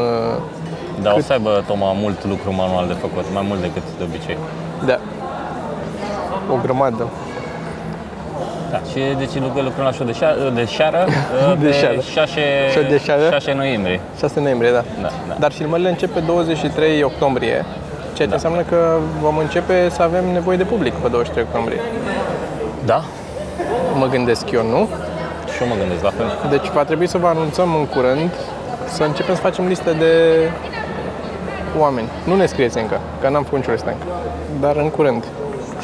uh, 0.96 1.02
Dar 1.02 1.12
o 1.16 1.20
să 1.20 1.32
aibă 1.32 1.64
Toma 1.66 1.92
mult 1.92 2.24
lucru 2.24 2.54
manual 2.54 2.86
de 2.86 2.92
făcut, 2.92 3.24
mai 3.32 3.44
mult 3.48 3.60
decât 3.60 3.82
de 3.98 4.04
obicei. 4.04 4.36
da, 4.86 4.98
o 6.52 6.56
grămadă. 6.62 7.08
Da, 8.70 8.78
și 8.90 9.00
deci 9.18 9.34
lucrăm, 9.34 9.64
lucrăm 9.64 9.84
la 9.84 9.92
show 9.92 10.06
de, 10.06 10.12
șa- 10.12 10.54
de 10.54 10.64
șară 10.64 11.04
De 11.60 11.66
pe 11.66 11.72
șară. 11.72 12.00
6, 12.00 12.40
Show 12.70 12.82
de 12.82 12.98
șară? 12.98 13.28
6 13.30 13.52
noiembrie. 13.52 14.00
6 14.18 14.40
noiembrie, 14.40 14.70
da. 14.70 14.82
Da, 15.02 15.08
da. 15.28 15.34
Dar 15.38 15.52
filmările 15.52 15.88
încep 15.88 16.10
pe 16.12 16.20
23 16.20 17.02
octombrie, 17.02 17.64
ceea 18.14 18.14
ce 18.16 18.24
Da. 18.26 18.34
înseamnă 18.34 18.60
că 18.62 18.96
vom 19.20 19.36
începe 19.36 19.88
să 19.90 20.02
avem 20.02 20.24
nevoie 20.32 20.56
de 20.56 20.64
public 20.64 20.92
pe 20.92 21.08
23 21.08 21.44
octombrie. 21.48 21.80
Da? 22.84 23.02
Mă 23.98 24.06
gândesc 24.06 24.50
eu, 24.50 24.62
nu? 24.66 24.88
Și 25.54 25.62
eu 25.62 25.68
mă 25.68 25.74
gândesc 25.78 26.02
la 26.02 26.10
fel. 26.16 26.26
Deci 26.50 26.68
va 26.74 26.84
trebui 26.84 27.06
să 27.08 27.18
vă 27.18 27.26
anunțăm 27.26 27.74
în 27.74 27.86
curând 27.86 28.30
să 28.88 29.02
începem 29.02 29.34
să 29.34 29.40
facem 29.40 29.66
liste 29.66 29.92
de 29.92 30.12
oameni. 31.78 32.08
Nu 32.24 32.36
ne 32.36 32.46
scrieți 32.46 32.78
încă, 32.78 33.00
că 33.20 33.28
n-am 33.28 33.42
făcut 33.42 33.58
nicio 33.58 33.70
listă 33.72 33.88
încă. 33.88 34.04
Dar 34.60 34.76
în 34.76 34.90
curând. 34.90 35.24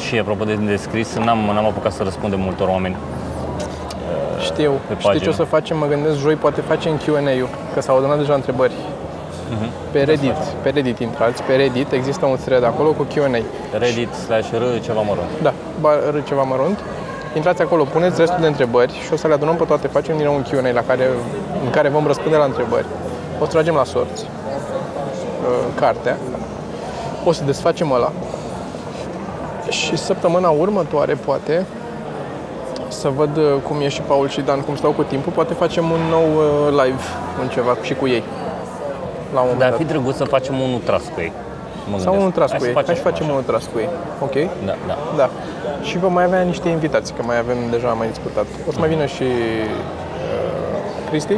Și 0.07 0.17
apropo 0.17 0.43
de 0.43 0.53
descris, 0.55 1.15
n-am, 1.17 1.37
n-am 1.53 1.65
apucat 1.65 1.91
să 1.91 2.03
răspundem 2.03 2.39
multor 2.39 2.67
oameni. 2.67 2.95
Știu. 4.39 4.71
Pe 4.87 4.93
Știți 4.93 5.01
ce 5.01 5.07
pagină. 5.07 5.29
o 5.29 5.33
să 5.33 5.43
facem? 5.43 5.77
Mă 5.77 5.85
gândesc 5.85 6.17
joi, 6.17 6.35
poate 6.35 6.61
facem 6.61 6.97
Q&A-ul, 6.97 7.49
că 7.73 7.81
s-au 7.81 7.97
adunat 7.97 8.17
deja 8.17 8.33
întrebări. 8.33 8.73
Mhm. 9.49 9.69
Pe 9.91 10.01
Reddit, 10.03 10.35
pe 10.61 10.69
Reddit 10.69 10.99
intrați, 10.99 11.43
pe 11.43 11.55
Reddit 11.55 11.91
există 11.91 12.25
un 12.25 12.37
thread 12.45 12.63
acolo 12.63 12.89
cu 12.89 13.03
Q&A. 13.13 13.41
Reddit 13.77 14.13
slash 14.13 14.49
r 14.51 14.79
ceva 14.83 15.01
mărunt. 15.01 15.29
Da, 15.41 15.53
bar 15.79 16.23
ceva 16.27 16.41
mărunt. 16.43 16.79
Intrați 17.35 17.61
acolo, 17.61 17.83
puneți 17.83 18.19
restul 18.19 18.37
de 18.41 18.47
întrebări 18.47 18.93
și 19.05 19.13
o 19.13 19.15
să 19.15 19.27
le 19.27 19.33
adunăm 19.33 19.55
pe 19.55 19.63
toate. 19.63 19.87
Facem 19.87 20.15
din 20.17 20.25
nou 20.25 20.35
un 20.35 20.43
Q&A 20.43 20.71
la 20.73 20.83
care, 20.87 21.03
în 21.63 21.69
care 21.69 21.89
vom 21.89 22.05
răspunde 22.07 22.37
la 22.37 22.43
întrebări. 22.43 22.85
O 23.39 23.43
să 23.45 23.51
tragem 23.51 23.75
la 23.75 23.83
sorți 23.83 24.23
uh, 24.23 24.38
cartea. 25.75 26.17
O 27.25 27.31
să 27.31 27.43
desfacem 27.45 27.91
ăla. 27.91 28.11
Și 29.69 29.97
săptămâna 29.97 30.49
următoare, 30.49 31.13
poate, 31.13 31.65
să 32.87 33.09
văd 33.15 33.37
uh, 33.37 33.43
cum 33.67 33.81
e 33.81 33.87
și 33.87 34.01
Paul 34.01 34.29
și 34.29 34.41
Dan, 34.41 34.59
cum 34.61 34.75
stau 34.75 34.91
cu 34.91 35.03
timpul, 35.03 35.31
poate 35.31 35.53
facem 35.53 35.89
un 35.91 35.99
nou 36.09 36.27
uh, 36.35 36.69
live, 36.83 37.01
un 37.41 37.47
ceva 37.47 37.77
și 37.81 37.93
cu 37.93 38.07
ei. 38.07 38.23
La 39.33 39.39
un 39.39 39.47
moment 39.49 39.57
Dar 39.59 39.67
ar 39.67 39.69
dat. 39.77 39.79
fi 39.79 39.85
drăguț 39.93 40.15
să 40.15 40.23
facem 40.23 40.59
unul 40.59 40.79
tras 40.85 41.01
cu 41.13 41.19
ei. 41.21 41.31
Mă 41.91 41.97
Sau 41.99 42.11
gândesc. 42.13 42.19
unul 42.19 42.31
tras 42.31 42.49
Hai 42.49 42.57
cu 42.57 42.63
să 42.63 42.69
ei. 42.69 42.83
Hai 42.85 42.95
să 42.95 43.01
facem 43.01 43.23
așa. 43.25 43.31
unul 43.33 43.43
tras 43.45 43.63
cu 43.73 43.79
ei. 43.79 43.89
Ok? 44.21 44.33
Da, 44.65 44.75
da. 44.87 44.97
Da. 45.17 45.29
Și 45.81 45.97
vom 45.97 46.13
mai 46.13 46.23
avea 46.23 46.41
niște 46.41 46.69
invitații, 46.69 47.13
că 47.15 47.23
mai 47.25 47.37
avem 47.37 47.57
deja 47.71 47.87
mai 47.87 48.07
discutat. 48.07 48.45
O 48.67 48.71
să 48.71 48.79
mai 48.79 48.89
vină 48.89 49.05
și 49.05 49.23
uh, 49.23 49.29
Cristi. 51.09 51.33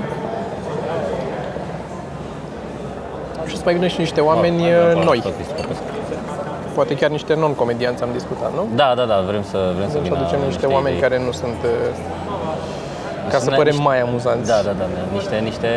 Și 3.48 3.51
o 3.51 3.51
să 3.62 3.68
mai 3.70 3.74
vină 3.80 3.88
și 3.88 4.00
niște 4.00 4.22
oameni 4.22 4.60
Mai 4.62 4.72
uh, 4.72 4.82
avem 4.84 4.98
pe 4.98 5.04
noi. 5.10 5.20
tot 5.28 5.34
Cristi 5.38 5.54
Popescu. 5.54 5.84
Poate 6.78 6.94
chiar 6.96 7.10
niște 7.10 7.34
non-comedianți 7.36 8.04
am 8.04 8.10
discutat, 8.14 8.52
nu? 8.54 8.64
Da, 8.76 8.94
da, 9.00 9.06
da, 9.12 9.18
vrem 9.30 9.44
să 9.52 9.58
vrem 9.78 9.90
să 9.90 9.98
Vrem 9.98 10.04
să 10.04 10.10
vină 10.10 10.16
aducem 10.20 10.40
niște 10.52 10.66
oameni 10.66 10.96
idei. 10.98 11.08
care 11.10 11.18
nu 11.26 11.32
sunt... 11.32 11.60
uh, 11.64 11.72
Ca 13.32 13.38
să 13.38 13.44
Sunt 13.44 13.56
părem 13.56 13.74
niște- 13.76 13.88
mai 13.90 14.02
amuzanți. 14.02 14.48
Da, 14.50 14.56
da, 14.68 14.72
da, 14.82 14.86
da, 14.94 15.00
niște, 15.18 15.36
niște 15.50 15.70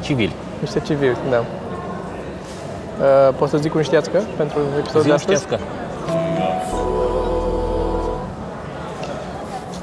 civili. 0.00 0.34
Niște 0.60 0.80
civili, 0.80 1.16
da. 1.30 1.38
Uh, 1.38 3.34
pot 3.38 3.48
să 3.48 3.56
zic 3.56 3.74
un 3.74 3.82
știați 3.82 4.10
că 4.10 4.18
pentru 4.36 4.58
episodul 4.78 5.02
de 5.02 5.08
Zi, 5.08 5.14
astăzi? 5.14 5.42
știți 5.42 5.56
că? 5.56 5.58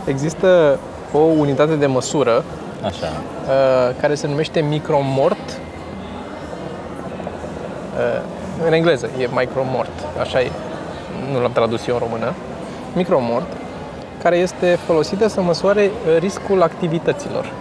Există 0.05 0.79
o 1.13 1.17
unitate 1.17 1.75
de 1.75 1.86
măsură 1.86 2.43
Așa. 2.83 3.05
uh, 3.07 3.95
care 4.01 4.15
se 4.15 4.27
numește 4.27 4.60
micromort. 4.60 5.60
Uh, 7.97 8.21
în 8.65 8.73
engleză 8.73 9.10
e 9.19 9.27
micromort, 9.36 9.91
așa 10.19 10.41
e. 10.41 10.51
Nu 11.31 11.41
l-am 11.41 11.51
tradus 11.51 11.88
eu 11.88 11.93
în 11.95 11.99
română. 11.99 12.33
Micromort, 12.93 13.47
care 14.23 14.38
este 14.38 14.77
folosită 14.86 15.27
să 15.27 15.41
măsoare 15.41 15.81
uh, 15.83 16.19
riscul 16.19 16.62
activităților. 16.62 17.51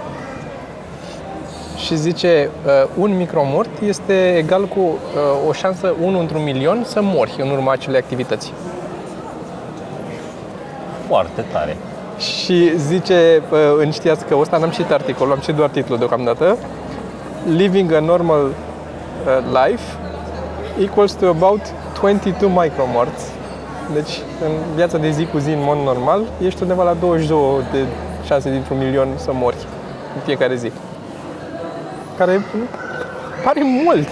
Și 1.76 1.96
zice, 1.96 2.50
uh, 2.66 2.88
un 2.96 3.16
micromort 3.16 3.80
este 3.80 4.36
egal 4.36 4.64
cu 4.64 4.80
uh, 4.80 5.48
o 5.48 5.52
șansă 5.52 5.94
1 6.02 6.18
într-un 6.18 6.42
milion 6.42 6.84
să 6.84 7.00
mori 7.02 7.34
în 7.38 7.50
urma 7.50 7.72
acelei 7.72 8.00
activități. 8.00 8.52
Foarte 11.08 11.44
tare. 11.52 11.76
și 12.18 12.78
zice, 12.78 13.42
uh, 13.50 13.58
în 13.78 13.90
știați 13.90 14.24
că 14.24 14.36
ăsta 14.40 14.56
n-am 14.56 14.70
citit 14.70 14.90
articolul, 14.90 15.32
am 15.32 15.38
citit 15.38 15.54
doar 15.54 15.68
titlul 15.68 15.98
deocamdată, 15.98 16.56
Living 17.56 17.92
a 17.92 18.00
normal 18.00 18.44
uh, 18.44 18.52
life 19.66 19.82
equals 20.80 21.12
to 21.12 21.26
about 21.28 21.60
22 22.00 22.48
micromorts. 22.48 23.22
Deci, 23.94 24.10
în 24.44 24.50
viața 24.74 24.98
de 24.98 25.10
zi 25.10 25.26
cu 25.26 25.38
zi, 25.38 25.50
în 25.50 25.62
mod 25.62 25.78
normal, 25.84 26.22
ești 26.46 26.62
undeva 26.62 26.82
la 26.82 26.92
22 27.00 27.38
de 27.72 27.78
șanse 28.24 28.50
dintr-un 28.50 28.78
milion 28.78 29.08
să 29.16 29.30
mori 29.32 29.56
în 30.14 30.20
fiecare 30.24 30.54
zi. 30.56 30.72
Care 32.18 32.40
pare 33.44 33.60
mult. 33.84 34.08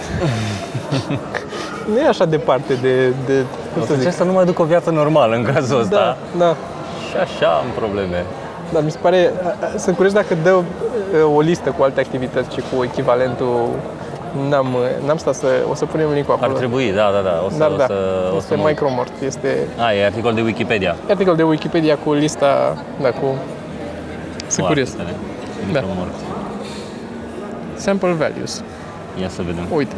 nu 1.91 1.97
e 1.99 2.07
așa 2.07 2.25
departe 2.25 2.73
de, 2.81 3.07
de 3.25 3.43
cum 3.73 3.81
O 3.81 3.85
să 3.85 3.93
să 3.93 3.99
zic. 3.99 4.11
să 4.11 4.23
nu 4.23 4.31
mai 4.31 4.45
duc 4.45 4.59
o 4.59 4.63
viață 4.63 4.89
normală 4.91 5.35
în 5.35 5.43
cazul 5.53 5.79
ăsta. 5.79 5.95
Da, 5.95 6.17
da. 6.45 6.55
Și 7.09 7.15
așa 7.23 7.47
am 7.47 7.65
probleme. 7.75 8.25
Dar 8.73 8.83
mi 8.83 8.91
se 8.91 8.97
pare, 9.01 9.33
a- 9.43 9.47
a- 9.47 9.77
sunt 9.77 9.95
curios 9.95 10.13
dacă 10.13 10.35
dă 10.43 10.51
uh, 10.53 10.63
o 11.35 11.39
listă 11.39 11.69
cu 11.77 11.83
alte 11.83 11.99
activități 11.99 12.53
și 12.55 12.61
cu 12.75 12.83
echivalentul 12.83 13.69
N-am, 14.49 14.73
uh, 14.73 15.05
n-am 15.07 15.17
stat 15.17 15.35
să... 15.35 15.47
O 15.69 15.75
să 15.75 15.85
punem 15.85 16.09
link 16.13 16.29
Ar 16.29 16.37
acolo. 16.41 16.57
trebui, 16.57 16.91
da, 16.91 17.11
da, 17.11 17.21
da. 17.21 17.43
O 17.45 17.49
să, 17.49 17.57
Dar 17.57 17.71
o 17.71 17.75
da, 17.75 17.85
să, 17.85 18.29
o 18.33 18.35
este 18.35 18.47
să 18.47 18.55
mă 18.55 18.63
uit. 18.63 18.69
Micromort. 18.79 19.11
Este 19.25 19.67
A, 19.77 19.93
e 19.93 20.05
articol 20.05 20.33
de 20.33 20.41
Wikipedia. 20.41 20.95
articol 21.09 21.35
de 21.35 21.43
Wikipedia 21.43 21.97
cu 21.97 22.13
lista, 22.13 22.77
da, 23.01 23.09
cu... 23.09 23.25
Sunt 24.47 24.65
Cu 24.65 24.71
curios. 24.71 24.89
artistele. 24.89 25.15
Da. 25.71 25.79
Micromorți. 25.79 26.23
Sample 27.75 28.11
values. 28.11 28.63
Ia 29.21 29.29
să 29.29 29.41
vedem. 29.41 29.65
Uite. 29.75 29.95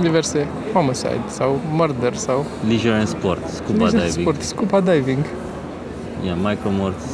Diverse 0.00 0.46
homicide 0.72 1.20
sau 1.26 1.58
murder 1.72 2.14
sau 2.14 2.44
Leisure 2.68 2.94
and 2.94 3.06
Sport, 3.08 3.48
scuba 3.48 3.78
leisure 3.78 4.02
diving. 4.04 4.20
sport, 4.26 4.42
scuba 4.42 4.80
diving. 4.80 5.24
Ia, 6.26 6.34
micromorți, 6.42 7.06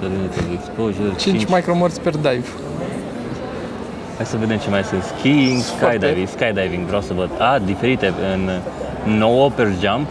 per 0.00 0.08
limit 0.08 0.30
of 0.36 0.44
exposure, 0.52 1.08
5 1.16 1.38
5 1.38 1.46
micromorți 1.54 2.00
per 2.00 2.12
dive. 2.16 2.44
Hai 4.16 4.26
să 4.26 4.36
vedem 4.36 4.56
ce 4.58 4.70
mai 4.70 4.82
sunt. 4.84 5.02
Skiing, 5.02 5.60
Foarte. 5.62 5.96
skydiving, 5.98 6.28
skydiving, 6.28 6.86
vreau 6.86 7.00
să 7.00 7.12
văd. 7.12 7.30
A, 7.38 7.58
diferite, 7.64 8.12
în 8.32 8.50
9 9.18 9.50
per 9.50 9.66
jump 9.66 10.08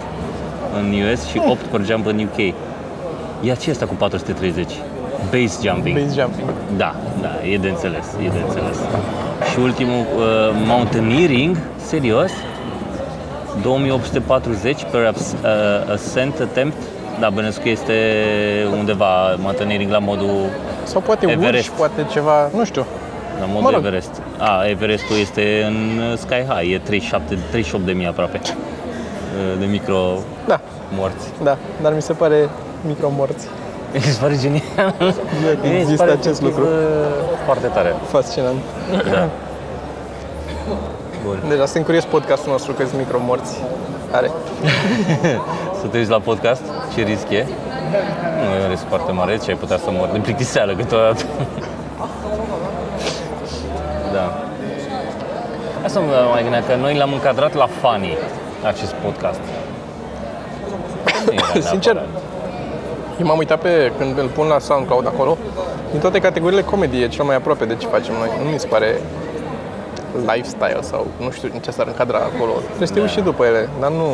în 0.78 0.94
US 1.12 1.26
și 1.26 1.42
8 1.50 1.60
per 1.60 1.86
jump 1.86 2.06
în 2.06 2.20
UK. 2.20 2.54
Ia 3.42 3.56
ce 3.56 3.70
e 3.70 3.72
asta 3.72 3.86
cu 3.86 3.94
430? 3.94 4.72
Base 5.32 5.68
jumping. 5.68 6.00
Base 6.00 6.22
jumping. 6.22 6.50
Da, 6.78 6.96
da, 7.22 7.32
e 7.52 7.58
de 7.58 7.68
înțeles, 7.70 8.06
e 8.26 8.28
de 8.30 8.40
înțeles. 8.48 8.78
Și 9.52 9.60
ultimul, 9.60 10.06
uh, 10.18 10.24
mountaineering, 10.66 11.58
serios, 11.86 12.32
2840 13.62 14.84
per 14.92 15.06
abs- 15.06 15.32
uh, 15.44 15.92
ascent 15.94 16.40
attempt. 16.40 16.76
Da, 17.20 17.30
bănesc 17.30 17.62
că 17.62 17.70
este 17.70 17.94
undeva 18.80 19.36
mountaineering 19.38 19.92
la 19.92 19.98
modul, 20.00 20.36
Sau 20.84 21.02
poate 21.02 21.30
Everest. 21.32 21.68
urci, 21.68 21.78
poate 21.78 22.06
ceva, 22.12 22.50
nu 22.56 22.66
știu. 22.66 22.86
La 23.40 23.46
modul 23.46 23.62
Mă 23.62 23.70
rog. 23.70 23.80
Everest. 23.86 24.22
A, 24.38 24.66
Everestul 24.68 25.16
este 25.22 25.64
în 25.68 25.76
uh, 26.12 26.18
Sky 26.18 26.44
High, 26.54 26.72
e 26.74 26.78
37, 26.80 27.38
38 27.52 27.86
de 27.86 27.92
mii 27.92 28.08
aproape 28.08 28.40
uh, 28.44 29.60
de 29.60 29.66
micro 29.66 29.98
Da, 30.48 30.60
morți. 30.98 31.28
da, 31.44 31.58
dar 31.82 31.94
mi 31.94 32.02
se 32.02 32.14
pare 32.14 32.50
micromorți. 32.88 33.46
Mi 33.94 34.02
se 34.02 34.18
pare 34.22 34.36
genial. 34.42 34.94
că 35.00 35.04
Mi 35.62 35.70
se 35.70 35.78
există 35.80 36.04
pare 36.04 36.12
acest 36.12 36.42
efectiv, 36.42 36.58
lucru. 36.58 36.64
uh, 36.64 37.40
Foarte 37.46 37.68
tare. 37.68 37.96
Fascinant. 38.08 38.56
Da. 39.12 39.28
Bun. 41.26 41.38
Deja 41.50 41.66
sunt 41.66 41.84
curios 41.86 42.04
podcastul 42.06 42.52
nostru 42.52 42.72
câți 42.74 42.96
micromorți 42.96 43.60
are. 44.12 44.32
Să 45.82 45.88
te 45.92 45.98
uiți 45.98 46.10
la 46.10 46.20
podcast? 46.20 46.62
Ce 46.96 47.02
risc 47.04 47.30
e? 47.30 47.46
Nu 48.48 48.56
e 48.60 48.64
un 48.64 48.70
risc 48.70 48.84
foarte 48.88 49.12
mare, 49.12 49.38
ce 49.38 49.52
ai 49.52 49.58
putea 49.58 49.78
să 49.78 49.86
mor 49.92 50.10
de 50.12 50.18
plictiseală 50.18 50.74
câteodată. 50.76 51.24
Asta 55.96 56.08
mă 56.08 56.30
mai 56.32 56.42
gândeam, 56.42 56.64
că 56.68 56.76
noi 56.76 56.96
l-am 56.98 57.14
încadrat 57.14 57.54
la 57.54 57.68
fanii, 57.82 58.18
acest 58.64 58.94
podcast. 58.94 59.40
Nu 61.26 61.34
era 61.34 61.46
Sincer, 61.72 61.94
neapărat. 61.94 62.22
eu 63.20 63.26
m-am 63.26 63.38
uitat 63.38 63.60
pe, 63.62 63.92
când 63.98 64.18
îl 64.18 64.28
pun 64.28 64.48
la 64.48 64.60
SoundCloud 64.60 65.08
acolo, 65.08 65.38
din 65.92 66.00
toate 66.00 66.20
categoriile 66.20 66.62
comedy 66.64 67.02
e 67.02 67.08
cel 67.08 67.26
mai 67.26 67.36
aproape 67.36 67.66
de 67.66 67.76
ce 67.76 67.88
facem 67.88 68.14
noi. 68.20 68.30
Nu 68.44 68.50
mi 68.50 68.60
se 68.60 68.68
pare 68.68 69.02
lifestyle 70.34 70.82
sau 70.82 71.08
nu 71.20 71.32
știu 71.32 71.50
în 71.54 71.60
ce 71.60 71.72
s-ar 71.72 71.88
încadra 71.88 72.18
acolo. 72.18 72.52
Trebuie 72.52 72.88
să 72.88 72.94
te 72.94 73.00
Da. 73.00 73.06
uiți 73.06 73.14
și 73.16 73.22
după 73.22 73.46
ele, 73.46 73.70
dar 73.80 73.92
nu... 73.92 74.06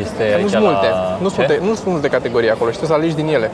Este 0.00 0.24
Nu 0.30 0.34
aici 0.36 0.50
sunt 0.50 0.62
multe, 0.62 0.88
la... 0.88 1.18
nu 1.20 1.28
sunt, 1.28 1.46
Ce? 1.46 1.52
multe, 1.52 1.66
nu 1.68 1.74
sunt 1.74 1.86
multe 1.86 2.08
categorii 2.08 2.50
acolo 2.50 2.70
și 2.70 2.76
trebuie 2.76 2.98
să 2.98 3.04
alegi 3.04 3.22
din 3.22 3.34
ele. 3.34 3.50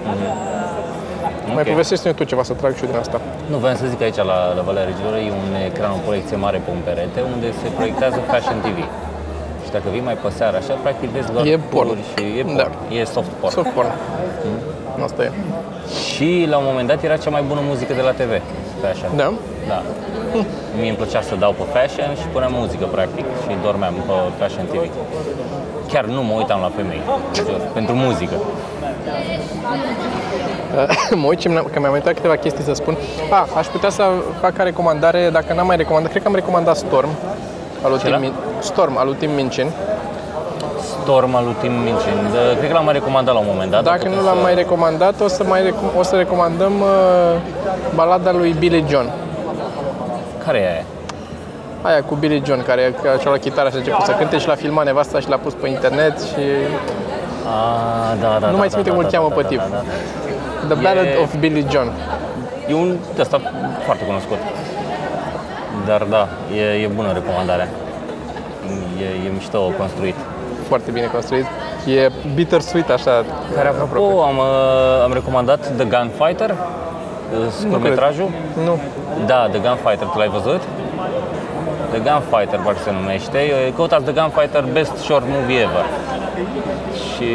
Mai 1.46 1.62
Ok. 1.62 1.68
povestește-ne 1.68 2.14
tu 2.14 2.24
ceva 2.24 2.42
să 2.42 2.52
trag 2.52 2.72
și 2.76 2.82
eu 2.84 2.90
din 2.90 2.98
asta. 2.98 3.20
Nu, 3.50 3.56
voiam 3.56 3.76
să 3.76 3.86
zic 3.86 3.98
că 3.98 4.04
aici 4.04 4.16
la, 4.32 4.38
la 4.58 4.62
Valea 4.68 4.84
Regilor 4.90 5.14
e 5.28 5.30
un 5.44 5.52
ecran, 5.68 5.90
o 5.90 6.00
proiecție 6.06 6.36
mare 6.36 6.58
pe 6.64 6.70
un 6.76 6.80
perete 6.88 7.20
unde 7.34 7.46
se 7.62 7.68
proiectează 7.78 8.18
Fashion 8.30 8.58
TV. 8.66 8.78
Și 9.64 9.70
dacă 9.76 9.84
vii 9.94 10.04
mai 10.08 10.16
pe 10.22 10.28
seară 10.38 10.56
așa, 10.62 10.74
practic 10.84 11.08
vezi 11.16 11.32
doar 11.32 11.44
E 11.46 11.56
porn. 11.72 11.86
tururi 11.88 12.04
și 12.12 12.22
e 12.38 12.42
porn. 12.42 12.56
Da. 12.56 12.68
E 12.98 13.04
soft 13.04 13.32
porn. 13.40 13.52
Soft 13.58 13.70
porn. 13.76 13.90
Asta 15.06 15.22
e. 15.22 15.30
Și 16.10 16.28
la 16.52 16.56
un 16.62 16.66
moment 16.70 16.86
dat 16.88 17.02
era 17.08 17.16
cea 17.24 17.30
mai 17.36 17.42
bună 17.50 17.60
muzică 17.70 17.92
de 18.00 18.00
la 18.08 18.12
TV, 18.20 18.32
Fashion. 18.82 19.10
Da? 19.22 19.28
Da. 19.72 19.78
Mie 20.78 20.88
îmi 20.88 20.96
plăcea 21.00 21.20
să 21.20 21.34
dau 21.44 21.52
pe 21.58 21.64
Fashion 21.74 22.10
și 22.20 22.26
puneam 22.32 22.52
muzică, 22.62 22.84
practic, 22.96 23.24
și 23.42 23.50
dormeam 23.66 23.94
pe 24.08 24.14
Fashion 24.40 24.66
TV. 24.72 24.82
Chiar 25.92 26.04
nu 26.04 26.22
mă 26.22 26.34
uitam 26.40 26.60
la 26.66 26.70
femei, 26.76 27.00
jur, 27.34 27.60
pentru 27.78 27.94
muzică. 27.94 28.36
mă 31.20 31.26
uit, 31.26 31.38
ce 31.38 31.48
mi-am- 31.48 31.68
că 31.72 31.80
mi-am 31.80 31.92
uitat 31.92 32.14
câteva 32.14 32.36
chestii 32.36 32.64
să 32.64 32.72
spun. 32.74 32.96
A, 33.30 33.46
aș 33.56 33.66
putea 33.66 33.90
să 33.90 34.02
fac 34.40 34.52
ca 34.56 34.62
recomandare, 34.62 35.28
dacă 35.32 35.52
n-am 35.54 35.66
mai 35.66 35.76
recomandat, 35.76 36.10
cred 36.10 36.22
că 36.22 36.28
am 36.28 36.34
recomandat 36.34 36.76
Storm, 36.76 37.08
al 37.82 37.90
lui 37.90 37.98
Ce 37.98 38.08
la? 38.08 38.16
Tim, 38.16 38.30
Min- 38.32 38.62
Storm, 38.62 38.96
al 38.98 39.06
lui 39.06 39.16
Tim 39.18 39.30
Mincin. 39.30 39.70
Storm 41.02 41.34
al 41.34 41.44
lui 41.44 41.54
Tim 41.60 41.72
Mincin. 41.72 42.12
De- 42.32 42.56
Cred 42.58 42.68
că 42.70 42.74
l-am 42.74 42.84
mai 42.84 42.92
recomandat 42.92 43.34
la 43.34 43.40
un 43.40 43.46
moment 43.48 43.70
dat. 43.70 43.82
dar 43.82 43.92
Dacă 43.94 44.04
nu 44.08 44.10
putem 44.14 44.26
l-am 44.26 44.36
să- 44.36 44.42
mai 44.42 44.54
recomandat, 44.54 45.20
o 45.20 45.28
să, 45.28 45.44
mai 45.44 45.60
rec- 45.68 45.96
o 45.98 46.02
să 46.02 46.16
recomandăm 46.16 46.72
uh, 46.80 47.36
balada 47.94 48.32
lui 48.32 48.54
Billy 48.58 48.84
John. 48.88 49.10
Care 50.44 50.58
e 50.58 50.70
aia? 50.72 50.84
Aia 51.82 52.02
cu 52.02 52.14
Billy 52.14 52.42
John, 52.46 52.62
care 52.62 52.94
și-a 53.02 53.18
luat 53.24 53.40
chitară 53.40 53.68
și 53.68 53.74
a 53.74 53.78
început 53.78 54.04
să 54.04 54.12
cânte 54.12 54.38
și 54.38 54.46
l-a 54.48 54.54
filmat 54.54 54.84
nevasta 54.84 55.20
și 55.20 55.28
l-a 55.28 55.36
pus 55.36 55.52
pe 55.52 55.68
internet 55.68 56.20
și 56.20 56.42
Ah, 57.46 58.16
da, 58.20 58.36
da, 58.40 58.46
Nu 58.46 58.52
da, 58.52 58.58
mai 58.58 58.68
da, 58.68 58.74
țin 58.74 58.76
minte 58.76 58.90
da, 58.90 58.94
cum 58.94 59.04
îl 59.04 59.10
da, 59.10 59.16
cheamă 59.16 59.28
da, 59.28 59.34
pe 59.34 59.42
da, 59.42 59.48
tip. 59.48 59.58
Da, 59.58 59.64
da. 59.70 59.82
The 60.66 60.74
Ballad 60.74 61.04
E- 61.04 61.18
of 61.22 61.36
Billy 61.36 61.66
John. 61.70 61.90
E 62.68 62.74
un 62.74 62.96
de 63.14 63.20
ăsta 63.20 63.40
foarte 63.84 64.04
cunoscut. 64.04 64.38
Dar 65.86 66.02
da, 66.02 66.28
e, 66.56 66.82
e 66.82 66.86
bună 66.86 67.12
recomandarea. 67.12 67.68
E, 69.00 69.26
e 69.26 69.30
mișto 69.32 69.58
construit. 69.78 70.14
Foarte 70.68 70.90
bine 70.90 71.06
construit. 71.06 71.46
E 71.86 72.10
bittersweet 72.34 72.90
așa. 72.90 73.24
Care, 73.54 73.68
apropo, 73.68 74.22
am, 74.22 74.36
uh, 74.36 75.02
am 75.04 75.12
recomandat 75.12 75.60
The 75.76 75.84
Gunfighter, 75.84 76.50
uh, 76.50 76.56
scurtmetrajul. 77.60 78.30
Nu. 78.64 78.78
Da, 79.26 79.48
The 79.50 79.58
Gunfighter, 79.58 80.06
tu 80.06 80.18
l-ai 80.18 80.28
văzut? 80.28 80.62
The 81.92 81.98
Gunfighter, 82.10 82.58
parcă 82.64 82.78
se 82.84 82.90
numește. 82.90 83.38
Căutați 83.76 84.04
The 84.04 84.12
Gunfighter 84.20 84.64
Best 84.72 84.96
Short 84.96 85.24
Movie 85.28 85.60
Ever. 85.60 85.84
Și 87.04 87.28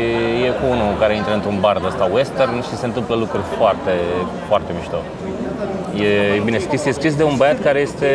e 0.48 0.50
cu 0.60 0.66
unul 0.70 0.92
care 1.00 1.16
intră 1.16 1.34
într-un 1.34 1.58
bar 1.60 1.78
de 1.78 1.88
ăsta 1.88 2.10
western 2.14 2.62
și 2.62 2.76
se 2.76 2.86
întâmplă 2.86 3.16
lucruri 3.16 3.44
foarte, 3.58 3.94
foarte 4.48 4.72
mișto. 4.78 4.98
E, 5.96 6.08
e 6.38 6.42
bine 6.46 6.58
scris, 6.58 6.86
e 6.86 6.92
scris 6.92 7.16
de 7.16 7.24
un 7.24 7.36
băiat 7.38 7.62
care 7.62 7.80
este, 7.80 8.10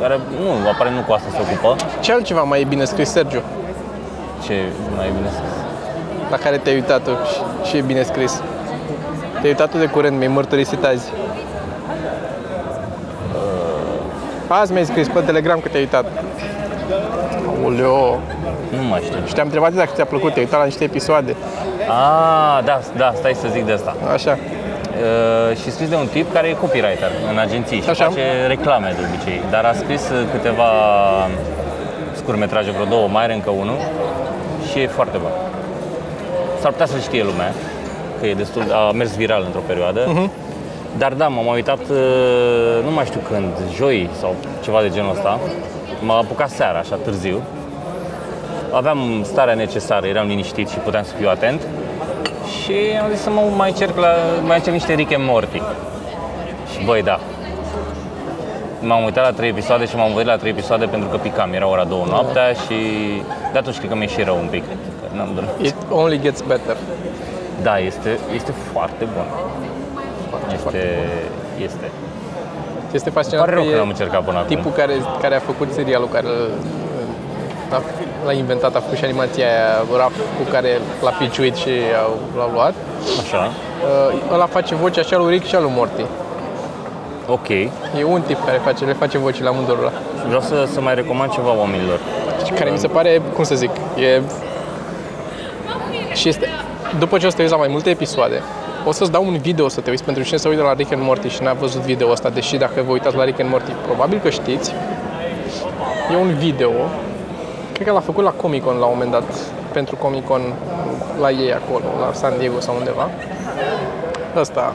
care 0.00 0.20
nu, 0.42 0.68
apare 0.68 0.90
nu 0.90 1.00
cu 1.06 1.12
asta 1.12 1.28
se 1.30 1.40
ocupă. 1.40 1.76
Ce 2.00 2.12
altceva 2.12 2.42
mai 2.42 2.60
e 2.60 2.64
bine 2.64 2.84
scris, 2.84 3.08
Sergiu? 3.10 3.42
Ce 4.44 4.54
mai 4.96 5.06
e 5.06 5.10
bine 5.16 5.28
scris? 5.28 5.54
La 6.30 6.36
care 6.36 6.56
te-ai 6.56 6.74
uitat 6.74 7.02
tu 7.02 7.10
și, 7.10 7.68
și 7.68 7.76
e 7.76 7.80
bine 7.80 8.02
scris? 8.02 8.42
Te-ai 9.32 9.52
uitat 9.52 9.70
tu 9.70 9.78
de 9.78 9.86
curând, 9.86 10.16
mi-ai 10.16 10.32
mărturisit 10.32 10.84
azi. 10.84 11.12
Azi 14.48 14.72
mi-ai 14.72 14.84
scris 14.84 15.08
pe 15.08 15.20
Telegram 15.20 15.60
că 15.60 15.68
te-ai 15.68 15.82
uitat. 15.82 16.04
Aoleo. 17.62 18.18
Nu 18.76 18.82
mai 18.88 19.00
știu. 19.04 19.18
Și 19.26 19.34
te-am 19.34 19.46
întrebat 19.46 19.72
dacă 19.72 19.90
ți-a 19.94 20.04
plăcut, 20.04 20.32
te-ai 20.32 20.44
uitat 20.44 20.58
la 20.58 20.64
niște 20.64 20.84
episoade. 20.84 21.36
Ah, 21.88 22.64
da, 22.64 22.80
da, 22.96 23.12
stai 23.16 23.34
să 23.34 23.46
zic 23.52 23.64
de 23.66 23.72
asta. 23.72 23.96
Așa. 24.12 24.38
Uh, 24.38 25.56
și 25.56 25.70
scris 25.70 25.88
de 25.88 25.94
un 25.94 26.06
tip 26.06 26.32
care 26.32 26.48
e 26.48 26.52
copywriter 26.52 27.10
în 27.32 27.38
agenții 27.38 27.80
și 27.80 27.88
Așa. 27.88 28.04
face 28.04 28.46
reclame 28.46 28.94
de 28.98 29.02
obicei, 29.08 29.40
dar 29.50 29.64
a 29.64 29.72
scris 29.72 30.08
uh, 30.08 30.16
câteva 30.32 30.70
scurtmetraje, 32.12 32.70
vreo 32.70 32.84
două, 32.84 33.08
mai 33.08 33.22
are 33.22 33.34
încă 33.34 33.50
unul 33.50 33.76
și 34.70 34.78
e 34.78 34.86
foarte 34.86 35.16
bun. 35.16 35.30
S-ar 36.60 36.70
putea 36.70 36.86
să 36.86 36.98
știe 36.98 37.22
lumea, 37.22 37.52
că 38.20 38.26
e 38.26 38.34
destul, 38.34 38.62
a 38.72 38.90
mers 38.92 39.16
viral 39.16 39.42
într-o 39.46 39.60
perioadă, 39.66 40.28
dar 40.98 41.12
da, 41.12 41.28
m-am 41.28 41.44
mai 41.44 41.54
uitat, 41.54 41.78
uh, 41.78 42.84
nu 42.84 42.90
mai 42.90 43.04
știu 43.04 43.20
când, 43.30 43.52
joi 43.74 44.10
sau 44.20 44.34
ceva 44.62 44.80
de 44.80 44.88
genul 44.88 45.10
ăsta, 45.10 45.38
M-a 46.02 46.16
apucat 46.16 46.50
seara, 46.50 46.78
așa 46.78 46.96
târziu. 47.04 47.42
Aveam 48.72 49.20
starea 49.24 49.54
necesară, 49.54 50.06
eram 50.06 50.26
liniștit 50.26 50.68
și 50.68 50.76
puteam 50.76 51.04
să 51.04 51.12
fiu 51.18 51.28
atent. 51.28 51.60
Și 52.62 52.74
am 53.02 53.10
zis 53.10 53.20
să 53.20 53.30
mă 53.30 53.40
mai 53.56 53.68
încerc, 53.70 53.96
la, 53.98 54.08
mai 54.46 54.56
încerc 54.56 54.74
niște 54.76 54.94
Rick 54.94 55.12
and 55.14 55.24
Morty. 55.26 55.62
Și 56.72 56.84
băi, 56.84 57.02
da. 57.02 57.18
M-am 58.80 59.04
uitat 59.04 59.24
la 59.24 59.30
trei 59.32 59.48
episoade 59.48 59.86
și 59.86 59.96
m-am 59.96 60.08
uitat 60.10 60.24
la 60.26 60.36
trei 60.36 60.50
episoade 60.50 60.84
pentru 60.86 61.08
că 61.08 61.16
picam. 61.16 61.52
Era 61.52 61.68
ora 61.68 61.84
două 61.84 62.04
noaptea 62.08 62.52
și 62.52 62.76
de 63.52 63.58
atunci 63.58 63.76
cred 63.78 63.88
că 63.90 63.96
mi-e 63.96 64.06
și 64.06 64.22
rău 64.22 64.36
un 64.36 64.46
pic. 64.50 64.62
Că 65.00 65.16
n-am 65.16 65.28
dormit. 65.34 65.66
It 65.66 65.74
only 65.90 66.20
gets 66.20 66.40
better. 66.40 66.76
Da, 67.62 67.78
este, 67.78 68.18
este 68.34 68.52
foarte 68.72 69.04
bun. 69.14 69.24
Este, 70.54 70.98
este. 71.62 71.90
Este 72.92 73.10
fascinant 73.10 73.44
Pare 73.44 73.56
rău 73.56 73.64
că 73.64 73.70
e 73.70 73.76
n-am 73.76 73.88
încercat 73.88 74.24
până 74.24 74.38
acum. 74.38 74.56
tipul 74.56 74.70
care, 74.70 74.92
care 75.20 75.34
a 75.34 75.38
făcut 75.38 75.72
serialul, 75.72 76.08
care 76.12 76.26
l- 76.26 76.50
a, 77.72 77.82
l-a 78.24 78.32
inventat, 78.32 78.74
a 78.76 78.80
făcut 78.80 78.96
și 78.96 79.04
animația 79.04 79.44
aia, 79.46 79.84
raf 79.96 80.12
cu 80.16 80.50
care 80.50 80.80
l-a 81.02 81.10
piciuit 81.10 81.54
și 81.54 81.70
au, 82.04 82.18
l-au 82.36 82.50
luat. 82.52 82.74
Așa. 83.22 83.50
Uh, 84.12 84.32
ăla 84.32 84.46
face 84.46 84.74
vocea 84.74 85.02
și 85.02 85.14
a 85.14 85.18
lui 85.18 85.32
Rick 85.32 85.46
și 85.46 85.54
a 85.54 85.60
lui 85.60 85.72
Morty. 85.76 86.04
Ok. 87.26 87.48
E 87.48 88.04
un 88.06 88.20
tip 88.20 88.44
care 88.44 88.60
face, 88.64 88.84
le 88.84 88.92
face 88.92 89.18
vocile 89.18 89.44
la 89.44 89.50
amândurora. 89.50 89.92
Vreau 90.26 90.40
să, 90.40 90.68
să 90.72 90.80
mai 90.80 90.94
recomand 90.94 91.30
ceva 91.30 91.54
oamenilor. 91.58 91.98
Și 92.44 92.52
care 92.52 92.70
mi 92.70 92.78
se 92.78 92.86
pare, 92.86 93.22
cum 93.34 93.44
să 93.44 93.54
zic, 93.54 93.70
e... 93.96 94.22
Și 96.12 96.28
este... 96.28 96.48
După 96.98 97.18
ce 97.18 97.26
o 97.26 97.28
să 97.28 97.36
te 97.36 97.42
uiți 97.42 97.54
la 97.54 97.60
mai 97.60 97.68
multe 97.70 97.90
episoade, 97.90 98.42
o 98.86 98.92
să-ți 98.92 99.10
dau 99.10 99.26
un 99.26 99.38
video 99.38 99.68
să 99.68 99.80
te 99.80 99.90
uiți 99.90 100.04
pentru 100.04 100.22
cine 100.22 100.36
se 100.38 100.48
uită 100.48 100.62
la 100.62 100.72
Rick 100.72 100.92
and 100.92 101.02
Morty 101.02 101.28
și 101.28 101.42
n-a 101.42 101.52
văzut 101.52 101.80
video 101.80 102.10
ăsta, 102.10 102.28
deși 102.28 102.56
dacă 102.56 102.82
vă 102.86 102.92
uitați 102.92 103.16
la 103.16 103.24
Rick 103.24 103.40
and 103.40 103.50
Morty, 103.50 103.70
probabil 103.86 104.18
că 104.22 104.30
știți. 104.30 104.72
E 106.12 106.16
un 106.16 106.34
video, 106.34 106.70
cred 107.80 107.92
că 107.92 107.98
l-a 107.98 108.04
făcut 108.12 108.24
la 108.24 108.30
Comic 108.30 108.64
Con 108.64 108.76
la 108.76 108.84
un 108.84 108.92
moment 108.92 109.10
dat, 109.10 109.28
pentru 109.72 109.96
Comic 109.96 110.26
Con 110.26 110.42
la 111.20 111.30
ei 111.30 111.52
acolo, 111.52 111.84
la 112.00 112.12
San 112.12 112.32
Diego 112.38 112.60
sau 112.60 112.74
undeva. 112.76 113.08
Ăsta, 114.36 114.74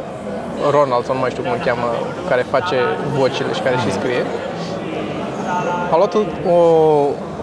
Ronald, 0.71 1.05
sau 1.05 1.13
nu 1.13 1.19
mai 1.19 1.29
știu 1.29 1.43
cum 1.43 1.51
îl 1.51 1.57
cheamă, 1.65 1.87
care 2.29 2.41
face 2.41 2.75
vocile 3.17 3.53
și 3.53 3.61
care 3.61 3.75
și 3.77 3.91
scrie. 3.91 4.23
A 5.91 5.97
luat 5.97 6.13
o, 6.13 6.19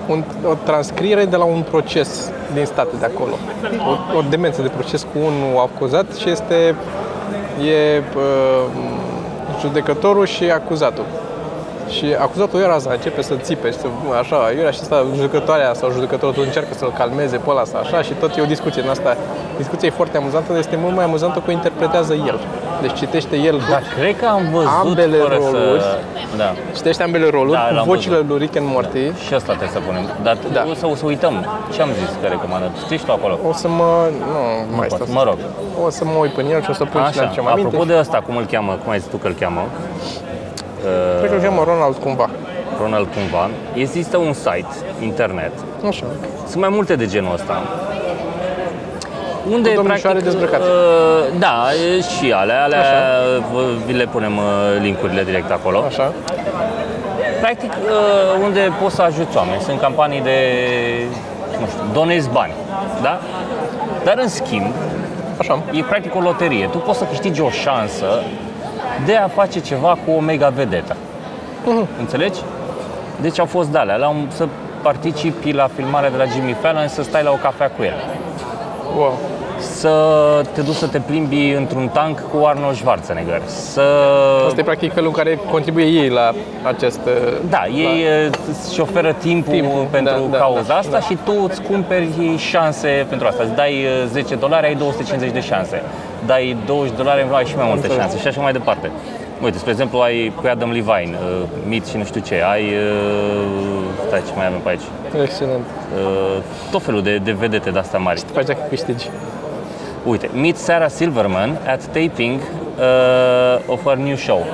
un, 0.07 0.25
o 0.51 0.55
transcriere 0.65 1.25
de 1.25 1.37
la 1.37 1.45
un 1.45 1.63
proces 1.71 2.31
din 2.53 2.65
state 2.65 2.97
de 2.99 3.05
acolo. 3.05 3.35
O, 3.91 4.17
o 4.17 4.21
demență 4.31 4.63
de 4.63 4.69
proces 4.69 5.03
cu 5.03 5.19
unul 5.19 5.59
acuzat 5.59 6.15
și 6.15 6.31
este 6.31 6.75
e 7.65 8.03
uh, 8.17 8.65
judecătorul 9.61 10.27
și 10.27 10.45
acuzatul. 10.45 11.05
Și 11.89 12.07
acuzatul 12.21 12.61
era 12.61 12.79
să 12.79 12.89
începe 12.89 13.23
să 13.23 13.35
țipe 13.35 13.71
și 13.71 13.77
să, 13.79 13.87
așa, 14.21 14.37
iurea 14.57 14.71
și 14.71 14.79
asta, 14.83 15.05
judecătoarea 15.15 15.75
sau 15.75 15.91
judecătorul 15.91 16.35
tot 16.35 16.45
încearcă 16.45 16.75
să-l 16.75 16.93
calmeze 16.99 17.37
pe 17.37 17.51
ăla, 17.51 17.65
sau 17.65 17.81
așa, 17.81 18.03
și 18.03 18.13
tot 18.13 18.37
e 18.37 18.41
o 18.41 18.45
discuție 18.45 18.83
în 18.83 18.89
asta. 18.89 19.17
Discuția 19.57 19.89
e 19.89 19.91
foarte 19.91 20.17
amuzantă, 20.17 20.47
dar 20.53 20.59
este 20.59 20.77
mult 20.77 20.95
mai 20.95 21.05
amuzantă 21.05 21.39
că 21.39 21.45
o 21.49 21.53
interpretează 21.53 22.13
el. 22.15 22.39
Deci 22.81 22.93
citește 22.95 23.37
el, 23.37 23.61
Da, 23.71 23.79
cred 23.99 24.17
că 24.21 24.27
am 24.27 24.43
văzut 24.53 24.69
Ambele 24.85 25.17
fără 25.17 25.35
roluri. 25.35 25.81
să... 25.81 25.99
Da. 26.37 26.51
citește 26.75 27.03
ambele 27.03 27.29
roluri 27.31 27.53
Da, 27.59 27.67
cu 27.69 27.75
l-am 27.75 27.85
vocile 27.87 28.15
văzut. 28.15 28.29
lui 28.31 28.39
Rick 28.39 28.57
and 28.57 28.67
Morty. 28.73 29.05
Și 29.27 29.35
asta 29.35 29.53
trebuie 29.59 29.77
să 29.79 29.81
punem. 29.87 30.05
Dar 30.23 30.37
Da. 30.53 30.65
o, 30.71 30.75
să, 30.75 30.87
o 30.87 30.95
să 30.95 31.05
uităm. 31.07 31.35
Ce 31.73 31.83
am 31.83 31.89
zis 32.01 32.11
că 32.21 32.27
recomandă? 32.37 32.67
Știi 32.85 32.99
tu 32.99 33.13
acolo? 33.13 33.39
O 33.51 33.53
să 33.53 33.69
mă... 33.69 33.91
Nu, 34.33 34.41
mai 34.79 34.87
poate. 34.87 35.05
stau 35.05 35.07
Mă 35.19 35.23
să- 35.23 35.29
rog. 35.31 35.39
O 35.87 35.91
să 35.91 36.03
mă 36.05 36.17
uit 36.25 36.33
pe 36.39 36.43
el 36.55 36.61
și 36.63 36.71
o 36.71 36.77
să 36.81 36.85
pun 36.93 37.01
și 37.13 37.19
Așa, 37.19 37.31
ce 37.35 37.41
mai 37.41 37.53
aminte. 37.53 37.69
apropo 37.77 37.85
de 37.93 37.97
ăsta, 38.03 38.19
cum 38.27 38.37
îl 38.37 38.47
cheamă, 38.53 38.73
cum 38.83 38.91
ai 38.93 38.99
zis 39.03 39.09
tu 39.11 39.17
că 39.17 39.27
îl 39.31 39.37
cheamă, 39.43 39.63
Cred 41.19 41.31
că 41.31 41.37
îl 41.37 41.43
cheamă 41.43 41.63
Ronald 41.67 41.97
cumva. 41.97 42.31
Ronald 42.81 43.07
cumva, 43.15 43.51
există 43.75 44.17
un 44.17 44.33
site 44.33 44.67
internet, 45.03 45.53
Așa. 45.89 46.05
sunt 46.49 46.61
mai 46.61 46.69
multe 46.69 46.97
de 46.97 47.07
genul 47.07 47.33
ăsta, 47.35 47.63
unde 49.51 49.69
Cu 49.69 49.75
domnișoare 49.75 50.21
dezbrăcate. 50.21 50.63
Uh, 50.63 51.39
da, 51.39 51.65
e 51.97 52.01
și 52.01 52.33
alea, 52.33 52.63
alea 52.63 52.85
vă- 53.53 53.61
vi 53.87 53.93
le 53.93 54.07
punem 54.07 54.37
uh, 54.37 54.43
linkurile 54.81 55.23
direct 55.25 55.51
acolo. 55.51 55.83
Așa. 55.87 56.13
Practic, 57.41 57.73
uh, 57.73 58.43
unde 58.45 58.73
poți 58.83 58.95
să 58.95 59.03
ajuți 59.03 59.37
oameni. 59.37 59.61
Sunt 59.61 59.81
campanii 59.81 60.21
de, 60.21 60.39
nu 61.61 61.67
știu, 61.67 61.81
donezi 61.93 62.29
bani, 62.33 62.53
da? 63.03 63.21
Dar 64.05 64.19
în 64.19 64.29
schimb, 64.29 64.67
Așa. 65.39 65.59
e 65.73 65.83
practic 65.83 66.15
o 66.15 66.21
loterie. 66.21 66.67
Tu 66.73 66.79
poți 66.79 66.99
să 66.99 67.05
câștigi 67.05 67.41
o 67.41 67.51
șansă 67.51 68.07
de 69.05 69.17
a 69.17 69.29
face 69.29 69.61
ceva 69.61 69.99
cu 70.05 70.11
o 70.17 70.21
mega 70.21 70.49
vedetă. 70.49 70.97
Înțelegi? 71.99 72.41
Deci 73.21 73.39
au 73.39 73.47
fost 73.47 73.69
de-alea, 73.69 73.97
la 73.97 74.09
un, 74.09 74.27
să 74.29 74.47
participi 74.83 75.53
la 75.53 75.69
filmarea 75.75 76.11
de 76.11 76.17
la 76.17 76.25
Jimmy 76.25 76.57
Fallon, 76.61 76.89
să 76.89 77.03
stai 77.03 77.23
la 77.23 77.31
o 77.31 77.35
cafea 77.35 77.71
cu 77.71 77.83
el. 77.83 77.95
Wow. 78.97 79.19
Să 79.59 79.95
te 80.53 80.61
duci 80.61 80.75
să 80.75 80.87
te 80.87 80.99
plimbi 80.99 81.51
într-un 81.51 81.89
tank 81.89 82.23
cu 82.31 82.45
Arnold 82.45 82.77
Schwarzenegger. 82.77 83.41
Să... 83.47 83.83
Asta 84.47 84.61
e 84.61 84.63
practic 84.63 84.93
felul 84.93 85.09
în 85.09 85.15
care 85.15 85.39
contribuie 85.51 85.87
ei 85.87 86.09
la 86.09 86.33
acest... 86.63 87.01
uh, 87.07 87.39
Da, 87.49 87.67
ei 87.67 88.05
uh, 88.27 88.33
îți 88.51 88.81
oferă 88.81 89.13
timpul, 89.13 89.53
Timpul, 89.53 89.87
pentru 89.91 90.13
da, 90.15 90.29
da, 90.31 90.39
cauza 90.39 90.63
da, 90.67 90.77
asta 90.77 90.91
da. 90.91 91.01
și 91.01 91.19
tu 91.25 91.33
îți 91.49 91.63
cumperi 91.63 92.37
șanse 92.37 93.07
pentru 93.09 93.27
asta. 93.27 93.43
Îți 93.43 93.55
dai 93.55 93.73
uh, 93.73 94.09
10 94.09 94.35
dolari, 94.35 94.67
ai 94.67 94.75
250 94.75 95.33
de 95.33 95.41
șanse. 95.41 95.83
Dai 96.27 96.57
20 96.67 96.97
dolari, 96.97 97.27
ai 97.33 97.45
și 97.45 97.57
mai 97.57 97.65
multe 97.67 97.83
Înțeles. 97.87 97.99
șanse 98.05 98.19
și 98.21 98.27
așa 98.29 98.41
mai 98.41 98.53
departe. 98.53 98.91
Uite, 99.43 99.59
spre 99.59 99.71
exemplu, 99.71 99.99
ai 99.99 100.33
cu 100.37 100.43
Adam 100.51 100.71
Levine, 100.71 101.17
uh, 101.41 101.49
Meet 101.69 101.87
și 101.87 101.97
nu 101.97 102.05
știu 102.05 102.21
ce, 102.21 102.43
ai... 102.53 102.63
Uh, 102.63 104.07
stai, 104.07 104.23
ce 104.27 104.33
mai 104.37 104.47
avem 104.47 104.59
pe 104.59 104.69
aici? 104.69 104.87
Excelent. 105.23 105.65
Uh, 105.97 106.43
tot 106.71 106.83
felul 106.83 107.03
de, 107.03 107.17
de 107.17 107.33
vedete 107.33 107.71
de-astea 107.71 107.99
mari. 107.99 108.19
Ce 108.21 108.25
faci 108.33 108.45
dacă 108.47 108.59
câștigi? 108.69 109.09
Uite, 110.05 110.31
meet 110.35 110.57
Sarah 110.57 110.89
Silverman 110.91 111.59
at 111.67 111.85
taping 111.87 112.41
uh, 112.41 113.59
of 113.73 113.85
her 113.85 113.97
new 113.97 114.17
show. 114.17 114.45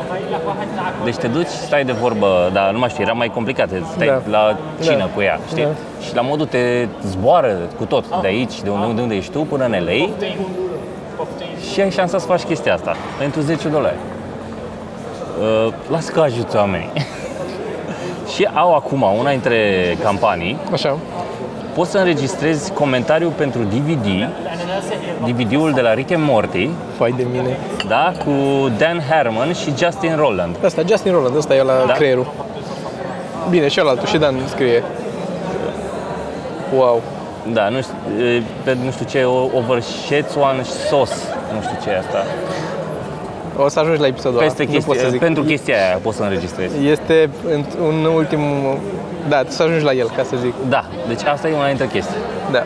Deci 1.05 1.17
te 1.17 1.27
duci, 1.27 1.47
stai 1.47 1.85
de 1.85 1.93
vorbă, 1.93 2.51
dar 2.53 2.71
nu 2.73 2.79
mai 2.79 2.89
știu, 2.89 3.03
era 3.03 3.13
mai 3.13 3.29
complicat, 3.29 3.69
stai 3.95 4.07
Da. 4.07 4.21
la 4.31 4.57
cină 4.83 4.97
Da. 4.97 5.09
cu 5.15 5.21
ea, 5.21 5.39
știi? 5.49 5.63
Da. 5.63 5.69
Și 6.07 6.15
la 6.15 6.21
modul 6.21 6.47
te 6.47 6.87
zboară 7.07 7.57
cu 7.79 7.85
tot, 7.85 8.05
de 8.21 8.27
aici, 8.27 8.63
de 8.63 8.71
unde, 8.71 8.93
de 8.95 9.01
unde 9.01 9.15
ești 9.15 9.33
tu, 9.33 9.39
până 9.41 9.65
în 9.65 9.71
LA 9.71 10.09
și 11.73 11.81
ai 11.81 11.91
șansa 11.91 12.19
să 12.19 12.27
faci 12.27 12.43
chestia 12.43 12.75
asta 12.75 12.97
pentru 13.19 13.41
10 13.41 13.69
dolari. 13.69 13.97
Uh, 15.67 15.73
las 15.91 16.09
că 16.09 16.21
ajuți 16.21 16.57
oamenii. 16.57 16.91
și 18.35 18.49
au 18.55 18.75
acum 18.75 19.03
una 19.19 19.31
dintre 19.31 19.61
campanii 20.03 20.59
Așa. 20.73 20.97
poți 21.75 21.91
să 21.91 21.99
înregistrezi 21.99 22.73
comentariu 22.73 23.29
pentru 23.37 23.63
DVD, 23.63 24.29
DVD-ul 25.31 25.73
de 25.73 25.81
la 25.81 25.95
Rick 25.95 26.13
and 26.13 26.25
Morty, 26.25 26.69
Fai 26.99 27.15
de 27.17 27.27
mine. 27.33 27.57
da, 27.89 28.13
cu 28.25 28.31
Dan 28.79 29.03
Harmon 29.11 29.53
și 29.53 29.73
Justin 29.77 30.17
Roland. 30.17 30.57
Asta, 30.65 30.83
Justin 30.89 31.13
Roland, 31.13 31.37
ăsta 31.37 31.55
e 31.55 31.63
la 31.63 31.85
Da. 31.87 31.93
creierul. 31.93 32.27
Bine, 33.51 33.69
și 33.69 33.79
altul, 33.79 34.07
și 34.07 34.17
Dan 34.19 34.35
scrie. 34.49 34.83
Wow. 36.77 37.03
Da, 37.53 37.69
nu 37.69 37.81
știu, 37.81 37.95
e, 38.25 38.43
pe 38.65 38.77
nu 38.85 38.91
știu 38.91 39.07
ce, 39.07 39.23
o- 39.25 39.49
over 39.59 39.81
Szechuan 39.81 40.63
sauce, 40.89 41.13
nu 41.55 41.61
știu 41.63 41.77
ce 41.83 41.89
e 41.91 41.99
asta. 41.99 42.21
O 43.65 43.69
să 43.69 43.79
ajungi 43.81 44.01
la 44.01 44.07
episodul 44.07 44.39
ăla. 44.39 44.47
Peste 44.47 44.65
Nu 44.65 44.71
pot 44.73 44.83
să 44.83 44.89
chestia, 44.91 45.09
zic. 45.09 45.21
pentru 45.21 45.43
chestia 45.43 45.75
aia 45.75 45.99
poți 46.03 46.17
să 46.17 46.23
înregistrezi. 46.23 46.87
Este 46.87 47.31
în- 47.55 47.65
un 47.87 48.05
ultim... 48.05 48.41
Da, 49.29 49.43
să 49.49 49.63
ajungi 49.63 49.85
la 49.85 49.93
el, 49.93 50.11
ca 50.17 50.23
să 50.23 50.35
zic. 50.41 50.55
Da, 50.69 50.85
deci 51.09 51.23
asta 51.25 51.49
e 51.49 51.55
una 51.55 51.67
dintre 51.67 51.87
chestii. 51.87 52.17
Da. 52.51 52.63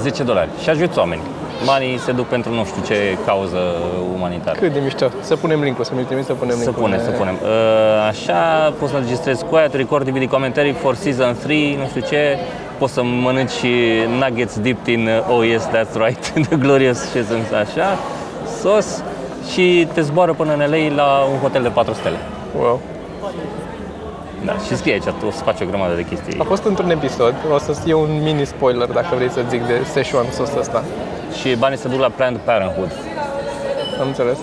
10 0.00 0.22
dolari. 0.22 0.48
Și 0.62 0.68
ajuți 0.70 0.98
oameni. 0.98 1.20
Banii 1.64 1.98
se 1.98 2.12
duc 2.12 2.26
pentru 2.26 2.52
nu 2.54 2.64
știu 2.64 2.82
ce 2.86 2.94
cauză 3.26 3.58
umanitară. 4.16 4.58
Cât 4.58 4.72
de 4.72 4.80
mișto. 4.84 5.06
Să 5.20 5.36
punem 5.36 5.60
link-ul, 5.62 5.84
să 5.84 5.92
mi 5.96 6.02
trimiți 6.02 6.26
să 6.26 6.32
punem 6.32 6.56
Să 6.56 6.62
link-ul. 6.62 6.82
punem, 6.82 6.98
să 7.04 7.10
punem. 7.10 7.34
Uh, 7.42 8.08
Așa, 8.08 8.72
poți 8.78 8.90
să 8.90 8.96
înregistrezi 8.96 9.44
cu 9.44 9.54
aia, 9.54 9.68
to 9.68 9.76
record 9.76 10.08
DVD 10.10 10.30
commentary 10.30 10.72
for 10.72 10.94
season 10.94 11.36
3, 11.42 11.76
nu 11.80 11.86
știu 11.88 12.00
ce, 12.00 12.38
poți 12.78 12.92
să 12.92 13.02
mănânci 13.02 13.50
și 13.50 13.70
nuggets 14.18 14.58
dipped 14.60 14.94
in, 14.94 15.06
uh, 15.28 15.36
oh 15.36 15.46
yes, 15.46 15.68
that's 15.68 15.94
right, 16.06 16.32
the 16.48 16.56
glorious 16.56 16.98
season, 16.98 17.38
așa, 17.62 17.98
sos 18.60 19.02
și 19.52 19.88
te 19.92 20.00
zboară 20.00 20.32
până 20.32 20.52
în 20.52 20.58
LA 20.58 20.94
la 21.02 21.24
un 21.32 21.38
hotel 21.38 21.62
de 21.62 21.68
4 21.68 21.92
stele. 21.92 22.16
Wow. 22.58 22.80
Da, 24.44 24.52
și 24.66 24.76
scrie 24.76 24.92
aici, 24.92 25.02
tu 25.02 25.26
o 25.26 25.30
să 25.30 25.42
faci 25.42 25.60
o 25.60 25.64
grămadă 25.64 25.94
de 25.94 26.04
chestii. 26.04 26.40
A 26.40 26.44
fost 26.44 26.64
într-un 26.64 26.90
episod, 26.90 27.34
o 27.54 27.58
să 27.58 27.72
fie 27.72 27.94
un 27.94 28.20
mini 28.22 28.44
spoiler 28.44 28.88
dacă 28.88 29.14
vrei 29.14 29.30
să 29.30 29.40
zic 29.48 29.66
de 29.66 29.80
Szechuan 29.90 30.26
sos 30.32 30.50
ăsta. 30.58 30.84
Și 31.40 31.56
banii 31.56 31.78
se 31.78 31.88
duc 31.88 32.00
la 32.00 32.08
Planned 32.08 32.40
Parenthood. 32.40 32.90
Am 34.00 34.06
înțeles. 34.06 34.38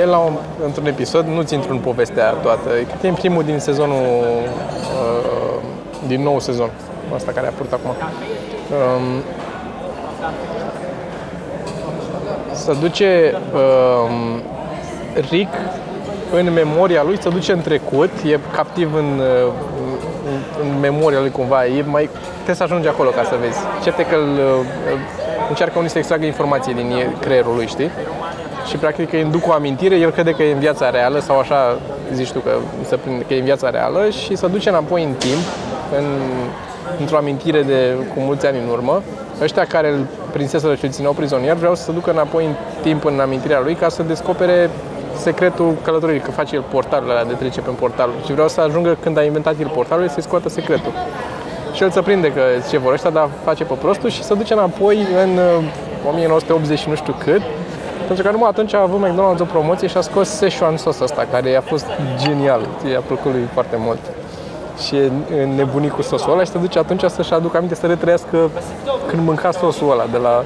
E 0.00 0.04
la 0.04 0.18
un, 0.18 0.36
într-un 0.64 0.86
episod, 0.86 1.26
nu-ți 1.26 1.54
intru 1.54 1.72
în 1.72 1.78
povestea 1.78 2.22
aia 2.24 2.32
toată, 2.32 2.68
cred 2.68 2.98
că 3.00 3.06
e 3.06 3.08
în 3.08 3.14
primul 3.14 3.42
din 3.42 3.58
sezonul, 3.58 4.02
uh, 5.00 5.62
din 6.06 6.22
nou 6.22 6.40
sezon, 6.40 6.70
ăsta 7.14 7.32
care 7.32 7.46
a 7.46 7.48
apărut 7.48 7.72
acum. 7.72 7.90
Um, 7.90 9.22
se 12.62 12.76
duce 12.80 13.34
um, 13.54 14.42
Rick 15.30 15.54
în 16.32 16.52
memoria 16.52 17.02
lui, 17.02 17.22
se 17.22 17.28
duce 17.28 17.52
în 17.52 17.60
trecut, 17.60 18.10
e 18.24 18.38
captiv 18.52 18.94
în, 18.94 19.18
uh, 19.18 19.52
în, 20.26 20.68
în 20.68 20.80
memoria 20.80 21.20
lui 21.20 21.30
cumva. 21.30 21.66
E 21.66 21.82
mai, 21.82 22.08
trebuie 22.34 22.54
să 22.54 22.62
ajungi 22.62 22.88
acolo 22.88 23.10
ca 23.10 23.22
să 23.22 23.36
vezi. 23.40 23.58
Certe 23.82 24.06
că 24.06 24.14
îl, 24.14 24.38
îl, 24.92 24.98
încearcă 25.48 25.78
unii 25.78 25.90
să 25.90 25.98
extragă 25.98 26.24
informație 26.24 26.72
din 26.72 26.90
e- 26.90 27.16
creierul 27.20 27.54
lui, 27.54 27.66
știi? 27.66 27.90
Și 28.68 28.76
practic 28.76 29.10
că 29.10 29.16
îi 29.16 29.22
induc 29.22 29.48
o 29.48 29.52
amintire, 29.52 29.96
el 29.96 30.10
crede 30.10 30.30
că 30.30 30.42
e 30.42 30.52
în 30.52 30.58
viața 30.58 30.90
reală 30.90 31.18
sau 31.18 31.38
așa 31.38 31.78
zici 32.12 32.32
tu 32.32 32.38
că 32.38 32.50
se 32.84 32.96
prinde 32.96 33.24
că 33.24 33.34
e 33.34 33.38
în 33.38 33.44
viața 33.44 33.70
reală 33.70 34.10
și 34.10 34.36
se 34.36 34.46
duce 34.46 34.68
înapoi 34.68 35.02
în 35.04 35.12
timp, 35.12 35.42
în, 35.98 36.04
într-o 37.00 37.16
amintire 37.16 37.62
de 37.62 37.94
cu 38.14 38.20
mulți 38.20 38.46
ani 38.46 38.58
în 38.58 38.68
urmă. 38.70 39.02
Ăștia 39.42 39.64
care 39.64 39.88
îl 39.88 40.06
prinseseră 40.32 40.74
și 40.74 40.84
îl 40.84 40.90
țineau 40.90 41.12
prizonier 41.12 41.54
vreau 41.54 41.74
să 41.74 41.82
se 41.82 41.92
ducă 41.92 42.10
înapoi 42.10 42.44
în 42.44 42.54
timp 42.82 43.04
în 43.04 43.20
amintirea 43.20 43.60
lui 43.60 43.74
ca 43.74 43.88
să 43.88 44.02
descopere 44.02 44.70
secretul 45.16 45.74
călătoriei, 45.82 46.20
că 46.20 46.30
face 46.30 46.54
el 46.54 46.64
portalul 46.70 47.10
ăla 47.10 47.24
de 47.24 47.32
trece 47.32 47.60
pe 47.60 47.70
portal. 47.70 48.10
Și 48.24 48.32
vreau 48.32 48.48
să 48.48 48.60
ajungă 48.60 48.96
când 49.00 49.18
a 49.18 49.22
inventat 49.22 49.60
el 49.60 49.68
portalul 49.74 50.08
să-i 50.08 50.22
scoată 50.22 50.48
secretul. 50.48 50.92
Și 51.72 51.82
el 51.82 51.90
se 51.90 52.00
prinde 52.00 52.32
că 52.32 52.40
ce 52.70 52.78
vor 52.78 52.92
ăștia, 52.92 53.10
dar 53.10 53.28
face 53.44 53.64
pe 53.64 53.74
prostul 53.74 54.10
și 54.10 54.22
se 54.22 54.34
duce 54.34 54.52
înapoi 54.52 55.06
în 55.22 55.30
uh, 55.30 55.64
1980 56.08 56.78
și 56.78 56.88
nu 56.88 56.94
știu 56.94 57.14
cât, 57.18 57.42
pentru 58.06 58.24
că 58.24 58.30
numai 58.30 58.48
atunci 58.48 58.74
a 58.74 58.80
avut 58.80 59.00
McDonald's 59.06 59.40
o 59.40 59.44
promoție 59.44 59.88
și 59.88 59.96
a 59.96 60.00
scos 60.00 60.28
Szechuan 60.28 60.76
sos 60.76 61.00
ăsta, 61.00 61.26
care 61.30 61.56
a 61.56 61.60
fost 61.60 61.86
genial, 62.16 62.60
i-a 62.92 63.00
plăcut 63.00 63.32
lui 63.32 63.48
foarte 63.52 63.76
mult. 63.78 63.98
Și 64.86 64.96
e 64.96 65.10
nebunit 65.56 65.92
cu 65.92 66.02
sosul 66.02 66.32
ăla 66.32 66.44
și 66.44 66.50
se 66.50 66.58
duce 66.58 66.78
atunci 66.78 67.04
să-și 67.04 67.32
aducă 67.32 67.56
aminte 67.56 67.74
să 67.74 67.86
retrăiască 67.86 68.50
când 69.06 69.26
mânca 69.26 69.50
sosul 69.50 69.90
ăla 69.90 70.04
de 70.10 70.16
la... 70.18 70.44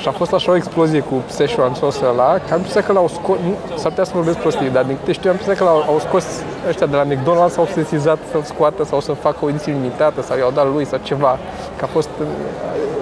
Și 0.00 0.08
a 0.08 0.10
fost 0.10 0.32
așa 0.32 0.50
o 0.50 0.56
explozie 0.56 1.00
cu 1.00 1.22
Szechuan 1.26 1.74
sosul 1.74 2.08
ăla, 2.12 2.32
că 2.32 2.50
am 2.52 2.56
impresia 2.56 2.82
că 2.82 2.92
l-au 2.92 3.08
scos... 3.08 3.36
nu- 3.44 3.56
S-ar 3.76 3.88
putea 3.88 4.04
să 4.04 4.10
vorbesc 4.14 4.38
prostii, 4.38 4.70
dar 4.70 4.84
din 4.84 4.96
câte 4.96 5.12
știu, 5.12 5.30
am 5.30 5.36
impresia 5.36 5.64
că 5.64 5.70
l-au 5.70 5.84
au 5.88 5.98
scos 5.98 6.24
ăștia 6.68 6.86
de 6.86 6.96
la 6.96 7.04
McDonald's, 7.04 7.52
s-au 7.52 7.68
sesizat 7.72 8.18
să-l 8.30 8.42
scoată 8.42 8.84
sau 8.84 9.00
să 9.00 9.12
facă 9.12 9.36
o 9.40 9.48
ediție 9.48 9.72
limitată 9.72 10.22
sau 10.22 10.38
i-au 10.38 10.50
dat 10.54 10.66
lui 10.72 10.84
sau 10.86 10.98
ceva. 11.02 11.38
Că 11.76 11.84
a 11.84 11.86
fost... 11.86 12.08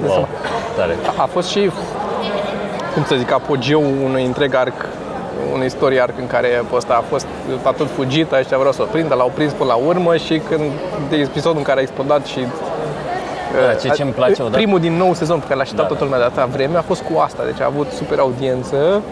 Wow, 0.07 0.29
tare. 0.77 0.97
A, 1.17 1.23
a 1.23 1.27
fost 1.27 1.49
și, 1.49 1.71
cum 2.95 3.05
să 3.05 3.15
zic, 3.19 3.33
apogeu 3.33 3.83
unui 4.05 4.25
întreg 4.25 4.55
arc, 4.55 4.87
unei 5.53 5.67
istorie 5.67 6.01
arc 6.03 6.19
în 6.19 6.27
care 6.27 6.49
pe 6.71 6.77
ăsta 6.77 6.95
a 6.95 7.05
fost 7.09 7.27
a 7.63 7.71
tot 7.71 7.91
fugit, 7.91 8.33
ăștia 8.33 8.57
vreau 8.59 8.73
să 8.73 8.83
o 8.83 8.85
prindă, 8.85 9.15
l-au 9.15 9.31
prins 9.35 9.53
până 9.53 9.69
la 9.71 9.77
urmă 9.87 10.17
și 10.17 10.39
când 10.49 10.71
de 11.09 11.17
episodul 11.17 11.57
în 11.59 11.63
care 11.65 11.79
a 11.79 11.83
explodat 11.83 12.27
și 12.27 12.41
Da, 13.67 13.75
ce- 13.75 13.89
ce-mi 13.89 14.11
place 14.11 14.43
odată- 14.43 14.57
Primul 14.57 14.81
din 14.81 14.93
nou 14.97 15.15
sezon 15.15 15.39
pe 15.39 15.45
care 15.45 15.55
l-a 15.57 15.61
așteptat 15.63 15.85
Da. 15.89 15.95
toată 15.95 16.05
lumea 16.05 16.19
de 16.19 16.25
atâta 16.25 16.45
vreme 16.57 16.77
a 16.77 16.83
fost 16.83 17.03
cu 17.03 17.19
asta, 17.19 17.43
deci 17.45 17.61
a 17.61 17.65
avut 17.65 17.91
super 17.91 18.19
audiență. 18.19 19.03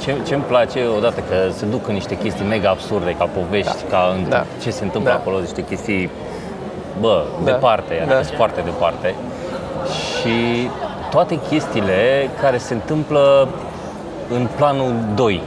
Ce, 0.00 0.14
ce-mi 0.26 0.42
place 0.42 0.80
odată 0.96 1.20
că 1.28 1.36
se 1.56 1.64
duc 1.66 1.88
în 1.88 1.94
niște 1.94 2.16
chestii 2.16 2.44
mega 2.48 2.68
absurde, 2.70 3.14
ca 3.18 3.24
povești, 3.38 3.82
ca 3.90 4.14
în 4.16 4.28
Da. 4.28 4.44
ce 4.62 4.70
se 4.70 4.84
întâmplă 4.84 5.10
Da. 5.10 5.16
acolo, 5.16 5.38
niște 5.38 5.64
chestii, 5.64 6.10
bă, 7.00 7.22
Da. 7.44 7.50
departe, 7.50 7.94
adică 8.00 8.14
Da. 8.16 8.22
sunt 8.22 8.36
foarte 8.36 8.60
departe. 8.64 9.14
Și 10.20 10.68
toate 11.10 11.38
chestiile 11.48 12.30
care 12.40 12.58
se 12.58 12.74
întâmplă 12.74 13.48
în 14.34 14.46
planul 14.56 14.94
2, 15.14 15.42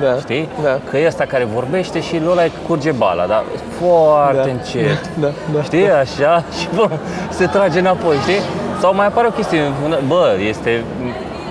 Da. 0.00 0.16
știi? 0.20 0.48
Da. 0.62 0.78
Că 0.90 0.98
e 0.98 1.06
ăsta 1.06 1.24
care 1.24 1.44
vorbește 1.54 2.00
și 2.00 2.18
lui 2.18 2.30
ăla 2.30 2.42
curge 2.66 2.90
bala, 2.90 3.26
dar 3.26 3.42
foarte 3.80 4.36
Da. 4.36 4.50
încet. 4.50 5.10
Da, 5.20 5.28
da. 5.54 5.62
Știi, 5.62 5.90
așa, 5.90 6.44
și 6.58 6.68
bă, 6.74 6.88
se 7.30 7.46
trage 7.46 7.78
înapoi, 7.78 8.16
știi? 8.16 8.40
Sau 8.80 8.94
mai 8.94 9.06
apare 9.06 9.26
o 9.26 9.30
chestie, 9.30 9.60
bă, 10.06 10.36
este 10.48 10.84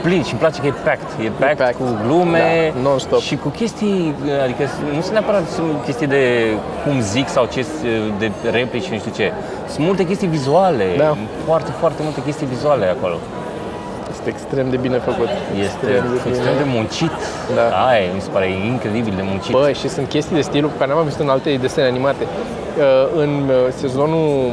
plin 0.03 0.24
și 0.24 0.32
îmi 0.32 0.39
place 0.39 0.59
că 0.62 0.68
e 0.68 0.74
packed, 0.84 1.07
e 1.26 1.30
packed, 1.39 1.57
packed. 1.57 1.76
cu 1.76 1.84
glume 2.05 2.74
Da, 2.74 2.89
non-stop. 2.89 3.20
și 3.20 3.36
cu 3.36 3.47
chestii, 3.49 4.16
adică 4.43 4.64
nu 4.95 5.01
sunt 5.01 5.12
neapărat 5.14 5.47
sunt 5.49 5.84
chestii 5.86 6.07
de 6.07 6.24
cum 6.86 7.01
zic 7.01 7.28
sau 7.30 7.45
ce, 7.45 7.66
de 8.20 8.32
replici 8.51 8.84
și 8.84 8.91
nu 8.91 8.97
știu 8.97 9.12
ce. 9.16 9.32
Sunt 9.74 9.86
multe 9.86 10.05
chestii 10.05 10.28
vizuale, 10.28 10.86
Da. 10.97 11.18
foarte, 11.45 11.72
foarte 11.80 12.01
multe 12.03 12.22
chestii 12.26 12.47
vizuale 12.47 12.86
acolo. 12.86 13.16
Este 14.26 14.34
extrem 14.39 14.69
de 14.69 14.78
bine 14.78 14.97
făcut. 14.97 15.28
Este 15.59 15.88
Extrem 15.88 16.03
de 16.13 16.19
bine. 16.24 16.30
extrem 16.36 16.55
de 16.57 16.63
muncit. 16.76 17.11
Da. 17.55 17.65
Aia 17.88 18.11
mi 18.13 18.22
se 18.22 18.30
pare 18.30 18.47
incredibil 18.74 19.13
de 19.15 19.22
muncit. 19.32 19.51
Bă, 19.51 19.72
și 19.72 19.88
sunt 19.89 20.07
chestii 20.07 20.36
de 20.36 20.41
stilul 20.41 20.69
pe 20.69 20.78
care 20.78 20.91
n-am 20.93 21.03
văzut 21.03 21.19
în 21.19 21.30
alte 21.30 21.57
desene 21.61 21.88
animate. 21.88 22.24
Uh, 22.26 23.22
În 23.24 23.30
uh, 23.49 23.55
sezonul 23.76 24.51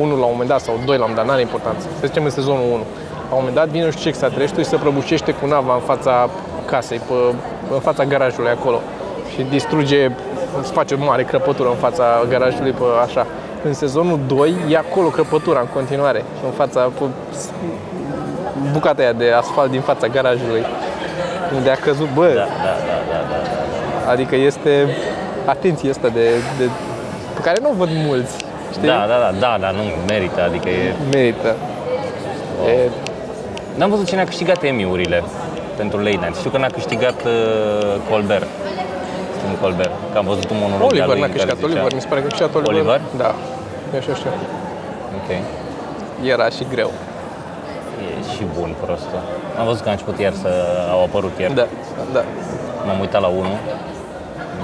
1 0.00 0.16
la 0.22 0.24
un 0.24 0.32
moment 0.34 0.48
dat, 0.48 0.60
sau 0.60 0.74
2 0.74 0.84
la 0.86 0.92
un 0.92 0.98
moment 1.00 1.16
dat, 1.16 1.26
n-are 1.26 1.40
importanță. 1.40 1.86
Să 2.00 2.06
zicem 2.06 2.24
în 2.24 2.30
sezonul 2.30 2.62
1. 2.66 2.70
La 3.30 3.34
un 3.38 3.42
moment 3.42 3.54
dat 3.54 3.68
vine 3.68 3.84
nu 3.84 3.90
știu 3.90 4.02
ce 4.02 4.08
extraterestru 4.08 4.60
și 4.62 4.68
se 4.68 4.76
prăbușește 4.76 5.32
cu 5.32 5.46
nava 5.46 5.74
în 5.74 5.80
fața 5.80 6.28
casei, 6.64 7.00
pe, 7.08 7.14
în 7.74 7.80
fața 7.80 8.04
garajului 8.04 8.50
acolo. 8.50 8.78
Și 9.32 9.42
distruge, 9.50 10.10
îți 10.60 10.72
face 10.72 10.94
o 10.94 11.04
mare 11.04 11.22
crăpătură 11.22 11.68
în 11.68 11.76
fața 11.86 12.04
garajului, 12.28 12.70
pe 12.70 12.84
așa. 13.06 13.26
În 13.64 13.72
sezonul 13.74 14.18
2 14.26 14.54
e 14.68 14.76
acolo 14.76 15.08
crăpătura 15.08 15.60
în 15.60 15.66
continuare, 15.74 16.24
în 16.44 16.50
fața, 16.50 16.80
pe, 16.98 17.04
bucata 18.72 19.02
aia 19.02 19.12
de 19.12 19.30
asfalt 19.36 19.70
din 19.70 19.80
fața 19.80 20.06
garajului, 20.06 20.64
unde 21.56 21.70
a 21.70 21.74
căzut, 21.74 22.08
bă, 22.14 22.26
Da, 22.26 22.34
da, 22.34 22.44
da, 22.88 22.96
da, 23.10 23.18
da. 24.04 24.10
Adică 24.10 24.36
este 24.36 24.96
atenție 25.44 25.90
asta 25.90 26.08
de, 26.08 26.28
de 26.58 26.64
pe 27.34 27.40
care 27.42 27.58
nu 27.62 27.70
o 27.70 27.74
văd 27.76 27.88
mulți. 27.92 28.34
Știi? 28.72 28.86
Da, 28.88 29.04
da, 29.08 29.16
da, 29.24 29.30
da, 29.40 29.56
da, 29.60 29.70
nu, 29.70 29.82
merită, 30.08 30.42
adică 30.42 30.68
e... 30.68 30.92
Merită. 31.12 31.54
E, 32.68 32.88
N-am 33.74 33.90
văzut 33.90 34.06
cine 34.06 34.20
a 34.20 34.24
câștigat 34.24 34.62
Emmy-urile 34.62 35.22
pentru 35.76 35.98
Late 35.98 36.18
Night. 36.22 36.36
Știu 36.36 36.50
că 36.50 36.58
n-a 36.58 36.66
câștigat 36.66 37.14
uh, 37.24 37.30
Colbert. 38.10 38.46
Stephen 39.36 39.56
Colbert, 39.60 39.90
că 40.12 40.18
am 40.18 40.24
văzut 40.24 40.50
un 40.50 40.56
monolog 40.60 40.92
de-al 40.92 41.08
Oliver 41.08 41.16
lui 41.16 41.20
n-a 41.20 41.26
în 41.26 41.32
care 41.32 41.42
câștigat, 41.50 41.56
zicea- 41.56 41.80
Oliver, 41.80 41.92
mi 41.94 42.00
se 42.00 42.08
pare 42.10 42.20
că 42.20 42.26
a 42.26 42.28
câștigat 42.30 42.54
Oliver. 42.54 42.74
Oliver? 42.74 43.00
Da. 43.22 43.30
Eu 43.94 44.00
știu, 44.00 44.14
știu. 44.14 44.30
Ok. 45.18 45.30
Era 46.34 46.46
și 46.56 46.64
greu. 46.74 46.90
E 48.22 48.32
și 48.36 48.44
bun 48.58 48.74
prostul. 48.84 49.20
Am 49.58 49.66
văzut 49.66 49.82
că 49.82 49.88
a 49.88 49.92
început 49.92 50.18
ieri 50.18 50.34
să 50.34 50.48
au 50.90 51.02
apărut 51.02 51.38
ieri. 51.38 51.54
Da, 51.54 51.66
da. 52.12 52.22
M-am 52.86 53.00
uitat 53.00 53.20
la 53.20 53.26
unul. 53.26 53.58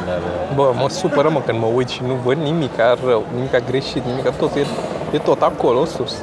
Dar 0.07 0.19
uh, 0.19 0.55
Bă, 0.55 0.73
mă 0.81 0.89
supără 0.89 1.29
mă 1.29 1.41
când 1.41 1.59
mă 1.59 1.67
uit 1.75 1.89
și 1.89 2.03
nu 2.07 2.15
văd 2.15 2.37
nimic 2.37 2.71
rău, 3.05 3.25
nimic 3.35 3.67
greșit, 3.67 4.05
nimic 4.05 4.37
tot 4.37 4.55
e, 4.55 4.65
e 5.13 5.19
tot 5.19 5.43
acolo, 5.43 5.79
în 5.79 5.87
sus. 5.87 6.15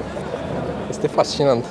Este 0.90 1.08
fascinant. 1.08 1.66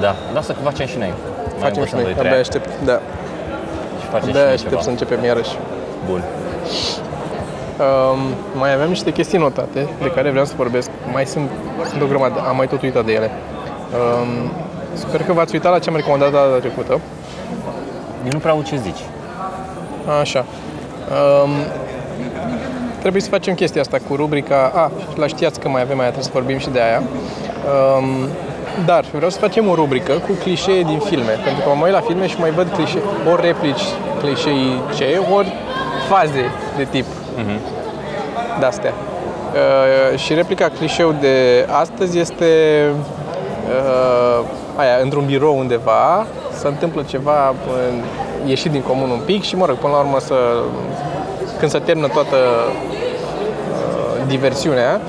da, 0.00 0.14
da, 0.34 0.40
să 0.40 0.52
facem 0.52 0.86
și 0.86 0.98
noi. 0.98 1.12
Mai 1.60 1.68
Facem 1.68 1.84
și 1.84 1.94
învățăm 1.94 1.98
noi, 1.98 2.04
doi, 2.04 2.12
trei 2.12 2.26
abia 2.26 2.30
ani 2.30 2.40
aștept. 2.40 2.84
Da, 2.84 3.00
și 4.00 4.06
facem 4.06 4.28
abia 4.28 4.40
și 4.40 4.44
noi 4.44 4.52
aștept 4.52 4.68
ceva. 4.68 4.82
să 4.82 4.90
începem 4.90 5.24
iarăși. 5.24 5.56
Bun. 6.08 6.22
Um, 7.78 8.18
mai 8.58 8.72
aveam 8.72 8.88
niște 8.88 9.12
chestii 9.12 9.38
notate 9.38 9.88
de 10.02 10.10
care 10.14 10.30
vreau 10.30 10.44
să 10.44 10.52
vorbesc. 10.56 10.90
Mai 11.12 11.26
sunt, 11.26 11.50
sunt 11.88 12.02
o 12.02 12.06
grămadă, 12.06 12.44
am 12.48 12.56
mai 12.56 12.66
tot 12.66 12.82
uitat 12.82 13.04
de 13.04 13.12
ele. 13.12 13.30
Um, 13.94 14.50
sper 14.92 15.22
că 15.22 15.32
v-ați 15.32 15.54
uitat 15.54 15.72
la 15.72 15.78
ce 15.78 15.88
am 15.88 15.96
recomandat 15.96 16.32
data 16.32 16.58
trecută. 16.58 16.92
Eu 18.24 18.30
nu 18.32 18.38
prea 18.38 18.52
aud 18.52 18.64
ce 18.64 18.76
zici. 18.76 19.00
Așa. 20.20 20.44
Um, 21.42 21.50
trebuie 23.00 23.22
să 23.22 23.28
facem 23.28 23.54
chestia 23.54 23.80
asta 23.80 23.98
cu 24.08 24.16
rubrica... 24.16 24.72
A, 24.74 24.90
la 25.14 25.26
știați 25.26 25.60
că 25.60 25.68
mai 25.68 25.82
avem 25.82 25.98
aia, 25.98 26.10
trebuie 26.10 26.30
să 26.32 26.38
vorbim 26.38 26.58
și 26.58 26.70
de 26.70 26.80
aia. 26.80 27.02
Um, 27.98 28.28
dar 28.84 29.04
vreau 29.12 29.30
să 29.30 29.38
facem 29.38 29.68
o 29.68 29.74
rubrică 29.74 30.12
cu 30.12 30.32
clișee 30.42 30.82
din 30.82 30.98
filme, 30.98 31.32
pentru 31.44 31.62
că 31.62 31.68
mă 31.68 31.74
mai 31.74 31.82
uit 31.82 31.92
la 31.92 32.00
filme 32.00 32.26
și 32.26 32.36
mai 32.38 32.50
văd 32.50 32.68
clișee, 32.74 33.00
ori 33.32 33.42
replici 33.42 33.84
clișeice, 34.18 35.20
ori 35.34 35.52
faze 36.08 36.50
de 36.76 36.84
tip 36.90 37.06
de-astea. 38.58 38.92
Uh, 38.92 40.18
și 40.18 40.34
replica 40.34 40.68
clișeu 40.68 41.14
de 41.20 41.66
astăzi 41.70 42.18
este 42.18 42.44
uh, 42.90 43.15
aia, 44.76 44.98
într-un 45.02 45.24
birou 45.24 45.58
undeva, 45.58 46.26
se 46.52 46.66
întâmplă 46.66 47.02
ceva 47.02 47.48
în, 47.48 48.02
ieșit 48.48 48.70
din 48.70 48.82
comun 48.82 49.10
un 49.10 49.20
pic 49.24 49.42
și, 49.42 49.56
mă 49.56 49.66
rog, 49.66 49.76
până 49.76 49.92
la 49.92 49.98
urmă 49.98 50.18
să, 50.20 50.34
când 51.58 51.70
se 51.70 51.78
termină 51.78 52.08
toată 52.08 52.36
uh, 52.36 54.26
diversiunea, 54.26 55.00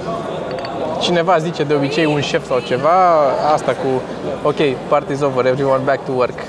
cineva 0.99 1.37
zice 1.37 1.63
de 1.63 1.73
obicei 1.73 2.05
un 2.05 2.19
șef 2.19 2.47
sau 2.47 2.59
ceva, 2.59 2.97
asta 3.53 3.71
cu 3.71 4.01
ok, 4.47 4.55
party's 4.55 5.21
over, 5.23 5.45
everyone 5.45 5.81
back 5.85 6.05
to 6.05 6.11
work. 6.15 6.39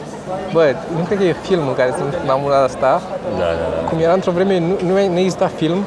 Bă, 0.53 0.75
nu 0.97 1.05
cred 1.05 1.19
că 1.19 1.25
e 1.25 1.35
filmul 1.43 1.75
care 1.75 1.95
se 1.97 2.03
întâmplă 2.03 2.41
la 2.49 2.63
asta, 2.63 3.03
Da, 3.39 3.39
da, 3.39 3.45
da. 3.83 3.89
cum 3.89 3.99
era 3.99 4.13
într-o 4.13 4.33
vreme, 4.33 4.59
nu, 4.59 4.77
nu, 4.85 5.09
nu 5.13 5.19
exista 5.19 5.51
film 5.57 5.85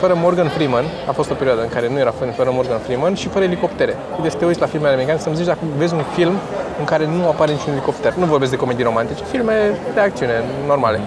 fără 0.00 0.14
Morgan 0.16 0.48
Freeman, 0.48 0.84
a 1.08 1.12
fost 1.12 1.30
o 1.30 1.34
perioadă 1.34 1.62
în 1.62 1.68
care 1.68 1.88
nu 1.88 1.98
era 1.98 2.10
film 2.10 2.30
fără 2.30 2.50
Morgan 2.52 2.78
Freeman 2.78 3.14
și 3.14 3.28
fără 3.28 3.44
elicoptere. 3.44 3.96
Deci 4.22 4.30
să 4.30 4.36
te 4.36 4.44
uiți 4.44 4.60
la 4.60 4.66
filmele 4.66 4.92
americane 4.92 5.18
să-mi 5.18 5.36
zici 5.36 5.46
dacă 5.46 5.58
vezi 5.76 5.94
un 5.94 6.04
film 6.14 6.34
în 6.78 6.84
care 6.84 7.06
nu 7.06 7.26
apare 7.26 7.52
niciun 7.52 7.72
elicopter. 7.72 8.12
Nu 8.14 8.24
vorbesc 8.24 8.50
de 8.50 8.56
comedii 8.56 8.84
romantice, 8.84 9.22
filme 9.24 9.54
de 9.94 10.00
acțiune 10.00 10.42
normale. 10.66 11.00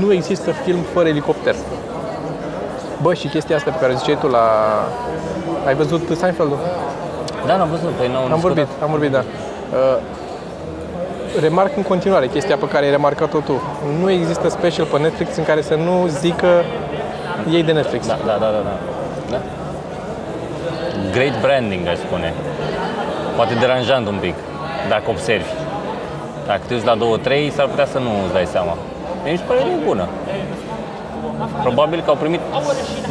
Nu 0.00 0.12
există 0.12 0.50
film 0.50 0.80
fără 0.92 1.08
elicopter. 1.08 1.54
Bă, 3.02 3.14
și 3.14 3.28
chestia 3.28 3.56
asta 3.56 3.70
pe 3.70 3.78
care 3.80 3.94
ziceai 3.94 4.18
tu 4.20 4.26
la... 4.26 4.44
Ai 5.66 5.74
văzut 5.74 6.02
Seinfeld-ul? 6.18 6.58
Da, 7.46 7.56
n-am 7.56 7.68
văzut, 7.68 7.90
păi 7.90 8.08
n-au 8.08 8.32
Am 8.32 8.40
vorbit, 8.40 8.66
am 8.82 8.90
vorbit, 8.90 9.10
da. 9.10 9.18
Uh, 9.72 9.98
remarc 11.40 11.76
în 11.76 11.82
continuare 11.82 12.26
chestia 12.26 12.56
pe 12.56 12.68
care 12.68 12.84
ai 12.84 12.90
remarcat-o 12.90 13.38
tu. 13.38 13.62
Nu 14.00 14.10
există 14.10 14.48
special 14.48 14.86
pe 14.86 14.98
Netflix 14.98 15.36
în 15.36 15.44
care 15.44 15.62
să 15.62 15.74
nu 15.74 16.06
zică 16.06 16.48
Ei 17.52 17.62
de 17.62 17.72
Netflix. 17.72 18.06
Da, 18.06 18.18
da, 18.26 18.32
da, 18.32 18.38
da, 18.38 18.62
da. 18.68 18.74
da. 19.30 19.38
Great 21.12 21.40
branding, 21.40 21.86
aș 21.86 21.96
spune. 21.98 22.34
Poate 23.36 23.54
deranjant 23.54 24.06
un 24.06 24.16
pic, 24.20 24.34
dacă 24.88 25.02
observi. 25.06 25.50
Dacă 26.46 26.60
te 26.66 26.74
uiți 26.74 26.86
la 26.86 26.94
două, 26.94 27.16
trei, 27.16 27.50
s-ar 27.50 27.66
putea 27.66 27.86
să 27.86 27.98
nu 27.98 28.10
îți 28.24 28.32
dai 28.32 28.46
seama. 28.46 28.76
Mie 29.22 29.32
mi 29.32 29.38
se 29.38 29.44
pare 29.46 29.60
e 29.60 29.84
bună. 29.86 30.06
Probabil 31.62 32.00
că 32.04 32.10
au 32.10 32.16
primit 32.16 32.40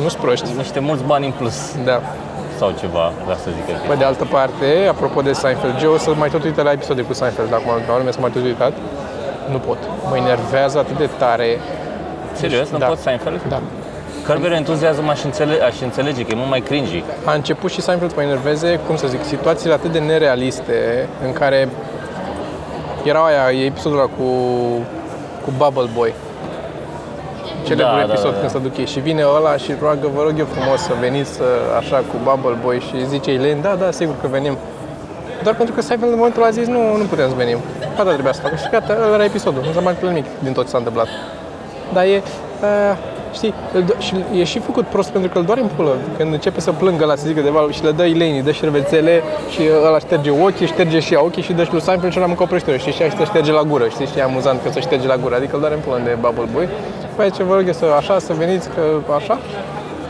Nu-s 0.04 0.14
proști. 0.14 0.50
niște 0.58 0.80
mulți 0.80 1.04
bani 1.04 1.26
în 1.26 1.32
plus 1.32 1.76
Da. 1.84 2.00
sau 2.58 2.74
ceva, 2.80 3.12
vreau 3.24 3.38
să 3.44 3.50
zic. 3.56 3.76
Pe 3.90 3.96
de 3.96 4.04
altă 4.04 4.26
parte, 4.26 4.66
apropo 4.90 5.22
de 5.22 5.34
Seinfeld, 5.34 5.82
eu 5.84 5.92
o 5.94 5.98
să 5.98 6.10
mai 6.18 6.30
tot 6.30 6.44
uit 6.44 6.62
la 6.62 6.72
episoade 6.72 7.02
cu 7.02 7.14
Seinfeld, 7.14 7.54
acum 7.54 7.72
la 7.88 7.94
urmă 7.94 8.12
să 8.12 8.18
mai 8.22 8.30
tot 8.32 8.44
uitat. 8.44 8.74
Nu 9.52 9.58
pot. 9.58 9.78
Mă 10.10 10.18
enervează 10.18 10.78
atât 10.78 10.98
de 10.98 11.10
tare. 11.18 11.60
Serios, 12.34 12.70
nu 12.70 12.78
Da. 12.78 12.86
pot 12.86 12.98
Seinfeld? 12.98 13.42
Da. 13.48 13.60
Curb 14.28 14.42
Your 14.42 14.54
Enthusiasm 14.54 15.08
aș 15.08 15.24
înțelege, 15.24 15.62
aș 15.62 15.82
înțelege 15.82 16.22
că 16.24 16.32
e 16.32 16.36
mult 16.36 16.50
mai 16.50 16.60
cringy. 16.60 17.04
A 17.26 17.34
început 17.34 17.72
și 17.72 17.82
Seinfeld 17.82 18.10
să 18.12 18.16
mă 18.18 18.24
enerveze, 18.24 18.80
cum 18.88 18.96
să 18.96 19.08
zic, 19.08 19.24
situațiile 19.24 19.74
atât 19.74 19.92
de 19.92 20.00
nerealiste 20.00 21.08
în 21.26 21.34
care 21.34 21.70
era 23.04 23.26
aia, 23.26 23.60
e 23.60 23.66
episodul 23.66 23.98
ăla 23.98 24.08
cu, 24.08 24.24
cu 25.44 25.52
Bubble 25.58 25.90
Boy. 25.94 26.14
Celebrul 27.64 28.00
Da, 28.00 28.06
da, 28.06 28.14
episod 28.14 28.32
da, 28.34 28.40
când 28.40 28.52
se 28.52 28.58
duce 28.58 28.86
și 28.86 29.00
vine 29.00 29.24
ăla 29.38 29.58
și 29.58 29.74
roagă, 29.82 30.08
vă 30.16 30.22
rog 30.22 30.34
eu 30.40 30.46
frumos 30.46 30.80
să 30.82 30.92
veniți 31.00 31.42
uh, 31.42 31.48
așa 31.80 31.96
cu 31.96 32.16
Bubble 32.24 32.58
Boy 32.64 32.80
și 32.80 33.08
zice 33.08 33.32
Elaine, 33.32 33.60
da, 33.62 33.76
da, 33.80 33.92
sigur 33.92 34.16
că 34.22 34.28
venim. 34.28 34.58
Doar 35.44 35.56
pentru 35.56 35.76
că 35.76 35.82
Seinfeld 35.82 36.12
în 36.12 36.18
momentul 36.18 36.42
ăla 36.42 36.52
a 36.52 36.54
zis, 36.54 36.68
nu, 36.68 36.98
nu 36.98 37.04
putem 37.04 37.30
să 37.30 37.36
venim. 37.36 37.58
Asta 37.98 38.12
trebuia 38.12 38.34
să 38.34 38.42
facă 38.42 38.56
și 38.56 38.68
gata, 38.72 38.98
ăla 39.06 39.14
era 39.14 39.24
episodul, 39.24 39.62
nu 39.66 39.72
s-a 39.74 39.80
mai 39.80 39.94
întâmplat 39.94 40.14
nimic 40.14 40.28
din 40.44 40.54
tot 40.54 40.64
ce 40.64 40.70
s-a 40.70 40.78
întâmplat. 40.78 41.08
Dar 41.94 42.04
e, 42.04 42.22
uh, 42.62 42.98
știi, 43.36 43.54
îl 43.74 43.84
do- 43.84 43.98
și 44.00 44.14
e 44.40 44.44
și 44.44 44.60
făcut 44.60 44.86
prost 44.86 45.10
pentru 45.10 45.30
că 45.32 45.38
îl 45.38 45.46
doare 45.46 45.62
în 45.62 45.70
pulă. 45.76 45.96
Când 46.18 46.34
începe 46.34 46.60
să 46.60 46.72
plângă 46.72 47.06
la 47.06 47.16
să 47.16 47.24
zică 47.28 47.42
de 47.42 47.50
val 47.50 47.72
și 47.72 47.84
le 47.84 47.92
dă 47.92 48.06
Elaine, 48.06 48.42
dă 48.42 48.52
șervețele 48.52 49.24
și 49.50 49.62
ăla 49.86 50.00
șterge 50.00 50.32
ochii, 50.44 50.68
șterge 50.68 51.00
și 51.00 51.14
ea 51.14 51.24
ochii 51.24 51.44
și 51.44 51.54
dă 51.54 51.64
și 51.64 51.72
lui 51.72 51.82
Seinfeld 51.82 52.12
și 52.12 52.18
ăla 52.18 52.28
mâncă 52.28 52.44
o 52.44 52.46
prăjitură. 52.46 52.78
Știi, 52.78 52.92
și 52.92 53.02
ea 53.02 53.10
se 53.18 53.24
șterge 53.24 53.52
la 53.52 53.62
gură. 53.62 53.88
Știi, 53.88 54.06
și 54.06 54.18
e 54.18 54.24
amuzant 54.24 54.60
că 54.64 54.72
se 54.72 54.80
șterge 54.80 55.08
la 55.08 55.18
gură. 55.18 55.36
Adică 55.36 55.52
îl 55.54 55.60
doare 55.60 55.76
în 55.76 55.82
pulă 55.86 56.00
de 56.04 56.18
Bubble 56.20 56.48
Boy. 56.54 56.68
Păi 57.16 57.32
ce 57.32 57.44
vă 57.44 57.56
rog 57.56 57.64
eu 57.68 57.74
să 57.74 57.86
așa, 57.98 58.20
să 58.20 58.34
veniți, 58.34 58.70
că 58.76 58.82
așa. 59.16 59.40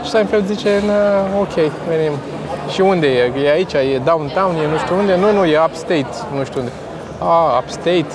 Și 0.04 0.10
Seinfeld 0.10 0.46
zice, 0.46 0.70
na, 0.86 0.98
ok, 1.40 1.54
venim. 1.88 2.12
Și 2.72 2.80
unde 2.80 3.06
e? 3.06 3.32
E 3.44 3.50
aici, 3.50 3.72
e 3.72 4.00
downtown, 4.04 4.54
e 4.54 4.66
nu 4.72 4.78
știu 4.78 4.96
unde? 4.96 5.16
Nu, 5.16 5.32
nu, 5.38 5.44
e 5.44 5.58
upstate, 5.66 6.06
nu 6.36 6.44
știu 6.44 6.60
unde. 6.60 6.72
Ah, 7.18 7.58
upstate. 7.60 8.06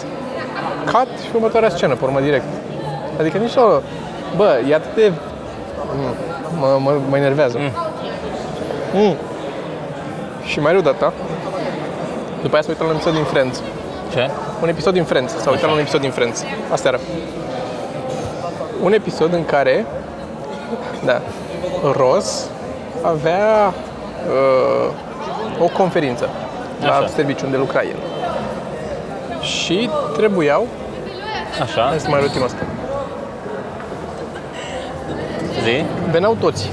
Cut 0.92 1.12
și 1.24 1.30
următoarea 1.36 1.70
scenă, 1.70 1.94
pe 1.96 2.04
urmă 2.04 2.20
direct. 2.20 2.44
Adică 3.20 3.38
nici 3.38 3.56
o... 3.56 3.68
Bă, 4.36 4.60
e 4.70 4.76
atât 4.76 4.96
de... 4.96 5.12
Mm, 5.96 6.16
Mă, 6.60 6.78
mă, 6.80 6.92
mă 7.10 7.18
enervează. 7.18 7.58
Mm. 7.60 7.72
Mm. 8.94 9.16
Și 10.46 10.60
mai 10.60 10.72
rău 10.72 10.82
data, 10.82 11.14
după 12.42 12.54
aia 12.54 12.62
s-a 12.64 12.68
uitat 12.70 12.86
la 12.86 12.90
un 12.90 12.96
episod 12.96 13.14
din 13.14 13.24
Friends. 13.24 13.62
Ce? 14.12 14.30
Un 14.62 14.68
episod 14.70 14.94
din 14.94 15.04
Friends. 15.04 15.38
S-a 15.42 15.50
uitat 15.50 15.66
la 15.66 15.72
un 15.74 15.80
episod 15.80 16.02
din 16.02 16.12
Friends. 16.12 16.44
Aseară. 16.72 17.00
Un 18.84 18.94
episod 18.94 19.34
în 19.34 19.46
care, 19.46 19.86
da, 21.06 21.22
Ross 21.98 22.50
avea 23.02 23.74
uh, 24.28 24.92
o 25.60 25.66
conferință 25.78 26.30
la 26.82 26.96
Așa. 26.96 27.08
serviciu 27.08 27.46
unde 27.46 27.58
lucra 27.58 27.82
el. 27.82 27.96
Și 29.42 29.90
trebuiau, 30.18 30.68
Așa, 31.62 31.82
hai 31.82 32.00
să 32.00 32.10
mai 32.10 32.20
rutim 32.20 32.44
asta, 32.44 32.58
zi. 35.64 35.86
veneau 36.12 36.38
toți 36.40 36.72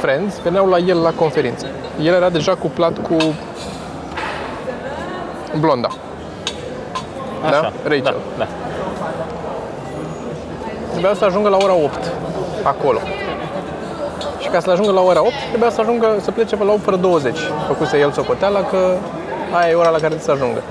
friends, 0.00 0.38
veneau 0.42 0.68
la 0.68 0.78
el 0.78 0.98
la 0.98 1.10
conferință. 1.10 1.66
El 2.02 2.14
era 2.14 2.28
deja 2.28 2.54
cuplat 2.54 2.98
cu 2.98 3.16
blonda. 5.60 5.88
Așa. 7.44 7.60
Da? 7.60 7.72
Rachel. 7.82 8.02
Da, 8.02 8.14
da. 8.38 8.46
Trebuia 10.90 11.14
să 11.14 11.24
ajungă 11.24 11.48
la 11.48 11.56
ora 11.56 11.74
8 11.74 12.12
acolo. 12.62 12.98
Și 14.38 14.48
ca 14.48 14.60
să 14.60 14.70
ajungă 14.70 14.92
la 14.92 15.00
ora 15.00 15.20
8, 15.20 15.30
trebuia 15.48 15.70
să 15.70 15.80
ajungă 15.80 16.06
să 16.20 16.30
plece 16.30 16.56
pe 16.56 16.64
la 16.64 16.72
8 16.72 16.82
fără 16.82 16.96
20. 16.96 17.36
Făcuse 17.66 17.98
el 17.98 18.12
socoteala 18.12 18.60
că 18.60 18.96
aia 19.52 19.70
e 19.70 19.74
ora 19.74 19.88
la 19.88 19.98
care 19.98 20.14
trebuie 20.14 20.20
să 20.20 20.30
ajungă. 20.30 20.62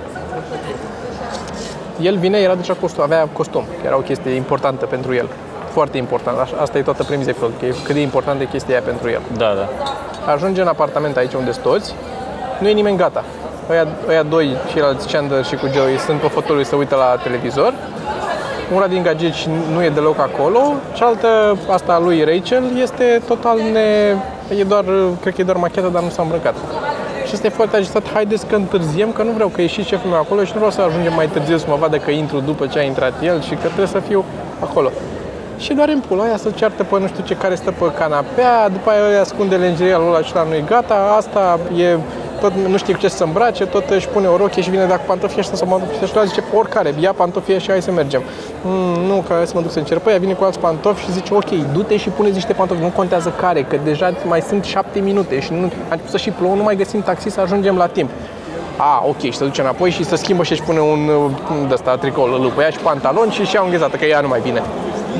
El 2.02 2.18
vine, 2.18 2.38
era 2.38 2.56
deja 2.56 2.74
costum, 2.74 3.04
avea 3.04 3.28
costum, 3.34 3.64
că 3.82 3.86
era 3.86 3.96
o 3.98 4.00
chestie 4.00 4.32
importantă 4.32 4.86
pentru 4.86 5.14
el. 5.14 5.28
Foarte 5.74 5.98
important. 5.98 6.38
Așa- 6.40 6.58
Asta 6.62 6.78
e 6.78 6.82
toată 6.82 7.04
premiza 7.04 7.30
episodului, 7.30 7.60
că 7.60 7.66
e 7.66 7.74
cât 7.84 7.94
de 7.96 8.02
importantă 8.02 8.44
e 8.44 8.46
chestia 8.46 8.74
aia 8.76 8.84
pentru 8.86 9.10
el. 9.10 9.22
Da, 9.38 9.54
da. 9.60 9.68
Ajunge 10.32 10.62
în 10.62 10.68
apartament 10.68 11.18
aici 11.18 11.34
unde 11.34 11.52
sunt 11.52 11.64
toți, 11.64 11.94
nu 12.60 12.68
e 12.68 12.72
nimeni 12.72 12.98
gata. 12.98 13.24
Ăia, 13.70 13.88
ăia 14.10 14.24
doi, 14.24 14.56
ceilalți 14.72 15.08
Chandler 15.08 15.46
și 15.46 15.56
cu 15.56 15.68
Joey, 15.74 15.98
sunt 15.98 16.20
pe 16.20 16.28
fotoliu 16.28 16.64
să 16.64 16.76
uită 16.76 16.96
la 16.96 17.20
televizor. 17.24 17.74
Una 18.76 18.88
din 18.88 19.04
gagici 19.04 19.48
nu 19.74 19.84
e 19.84 19.90
deloc 19.90 20.20
acolo, 20.20 20.60
cealaltă, 20.94 21.58
asta 21.70 21.94
a 21.94 22.00
lui 22.00 22.24
Rachel, 22.24 22.64
este 22.82 23.22
total 23.28 23.58
ne... 23.72 24.16
E 24.60 24.64
doar, 24.64 24.84
cred 25.22 25.34
că 25.36 25.42
e 25.42 25.44
doar 25.44 25.58
machiată, 25.58 25.88
dar 25.88 26.02
nu 26.04 26.10
s-a 26.10 26.22
îmbrăcat. 26.22 26.56
Și 27.28 27.34
este 27.34 27.50
foarte 27.50 27.76
agitat, 27.76 28.04
haideți 28.14 28.46
că 28.46 28.56
întârziem, 28.56 29.12
că 29.12 29.24
nu 29.24 29.32
vreau 29.32 29.50
că 29.50 29.62
e 29.62 29.68
și 29.68 29.84
șeful 29.84 30.10
meu 30.10 30.20
acolo 30.20 30.44
și 30.44 30.52
nu 30.54 30.58
vreau 30.58 30.72
să 30.72 30.82
ajungem 30.82 31.14
mai 31.14 31.28
târziu 31.28 31.58
să 31.58 31.66
mă 31.70 31.76
vadă 31.80 31.98
că 31.98 32.12
intru 32.12 32.40
după 32.40 32.68
ce 32.68 32.80
a 32.80 32.82
intrat 32.82 33.14
el 33.22 33.42
și 33.42 33.50
că 33.50 33.66
trebuie 33.66 33.88
să 33.88 34.00
fiu 34.00 34.26
acolo. 34.60 34.90
Și 35.58 35.74
doar 35.74 35.90
în 35.90 36.00
pula 36.08 36.24
aia 36.24 36.38
să 36.38 36.50
ceartă 36.56 36.84
pe 36.84 37.00
nu 37.00 37.08
știu 37.08 37.24
ce 37.24 37.36
care 37.36 37.56
stă 37.56 37.72
pe 37.72 37.92
canapea, 37.98 38.70
după 38.70 38.90
aia 38.90 39.08
îi 39.10 39.18
ascunde 39.18 39.56
lenjeria 39.56 39.98
lui 39.98 40.08
ăla 40.08 40.22
și 40.22 40.36
la 40.36 40.44
nu 40.44 40.54
e 40.54 40.64
gata, 40.68 41.16
asta 41.18 41.60
e 41.78 41.98
tot 42.40 42.54
nu 42.68 42.78
știe 42.78 42.94
cu 42.94 43.00
ce 43.00 43.08
să 43.08 43.16
se 43.16 43.24
îmbrace, 43.24 43.66
tot 43.66 43.90
își 43.90 44.08
pune 44.08 44.28
o 44.28 44.38
rochie 44.38 44.62
și 44.62 44.70
vine 44.70 44.86
dacă 44.86 45.02
pantofii 45.08 45.40
ăștia 45.40 45.56
să 45.56 45.66
mă 45.66 45.80
duc 45.80 46.08
și 46.08 46.14
ăla 46.16 46.26
zice 46.26 46.44
oricare, 46.54 46.94
ia 47.00 47.14
pantofii 47.14 47.60
și 47.60 47.70
hai 47.70 47.82
să 47.82 47.92
mergem. 47.92 48.22
Mm, 48.64 49.06
nu, 49.08 49.24
că 49.28 49.34
hai 49.34 49.48
să 49.48 49.54
mă 49.56 49.62
duc 49.62 49.72
să 49.72 49.80
încerc. 49.80 50.02
Păi 50.02 50.14
ea 50.14 50.20
vine 50.20 50.34
cu 50.34 50.44
alți 50.44 50.60
pantofi 50.60 51.04
și 51.04 51.12
zice 51.12 51.34
ok, 51.34 51.50
du-te 51.74 51.98
și 51.98 52.10
pune 52.10 52.30
niște 52.30 52.54
pantofi, 52.54 52.82
nu 52.82 52.92
contează 52.96 53.34
care, 53.40 53.62
că 53.62 53.78
deja 53.84 54.14
mai 54.28 54.42
sunt 54.42 54.64
șapte 54.64 55.00
minute 55.00 55.40
și 55.40 55.52
nu, 55.52 55.66
a 55.66 55.92
început 55.92 56.10
să 56.10 56.18
și 56.18 56.30
plouă, 56.30 56.56
nu 56.56 56.64
mai 56.64 56.76
găsim 56.76 57.02
taxi 57.02 57.30
să 57.30 57.42
ajungem 57.42 57.78
la 57.78 57.88
timp. 57.88 58.10
A, 58.78 59.04
ok, 59.08 59.20
și 59.20 59.34
se 59.34 59.44
duce 59.44 59.62
înapoi 59.62 59.90
și 59.90 60.04
se 60.04 60.16
schimbă 60.16 60.44
și 60.44 60.52
își 60.52 60.64
pune 60.64 60.80
un 60.80 61.08
uh, 61.08 61.68
de 61.68 61.74
ăsta 61.74 61.96
tricoul 61.96 62.40
lui 62.42 62.50
pe 62.56 62.62
ea 62.62 62.70
și 62.70 62.78
pantalon 62.78 63.30
și 63.30 63.44
și-a 63.44 63.62
înghezată, 63.64 63.98
că 63.98 64.06
ea 64.06 64.20
nu 64.20 64.28
mai 64.28 64.40
vine. 64.40 64.62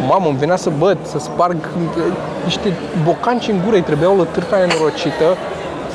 Mamă, 0.08 0.28
îmi 0.28 0.38
venea 0.38 0.56
să 0.56 0.72
băt, 0.78 0.98
să 1.04 1.20
sparg 1.20 1.56
uh, 1.56 2.04
niște 2.44 2.74
bocanci 3.04 3.48
în 3.48 3.62
gură, 3.64 3.76
îi 3.76 3.82
trebuiau 3.82 4.18
la 4.18 4.24
târfa 4.24 4.56
aia 4.56 4.66
nenorocită, 4.66 5.26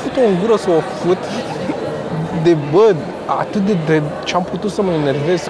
fut-o 0.01 0.19
în 0.27 0.39
gură 0.41 0.57
să 0.57 0.69
o 0.69 0.79
fut, 0.79 1.17
de 2.43 2.57
bă, 2.71 2.95
atât 3.25 3.65
de, 3.65 3.77
de 3.85 4.01
ce 4.23 4.35
am 4.35 4.43
putut 4.43 4.71
să 4.71 4.81
mă 4.81 4.91
enervez. 4.91 5.49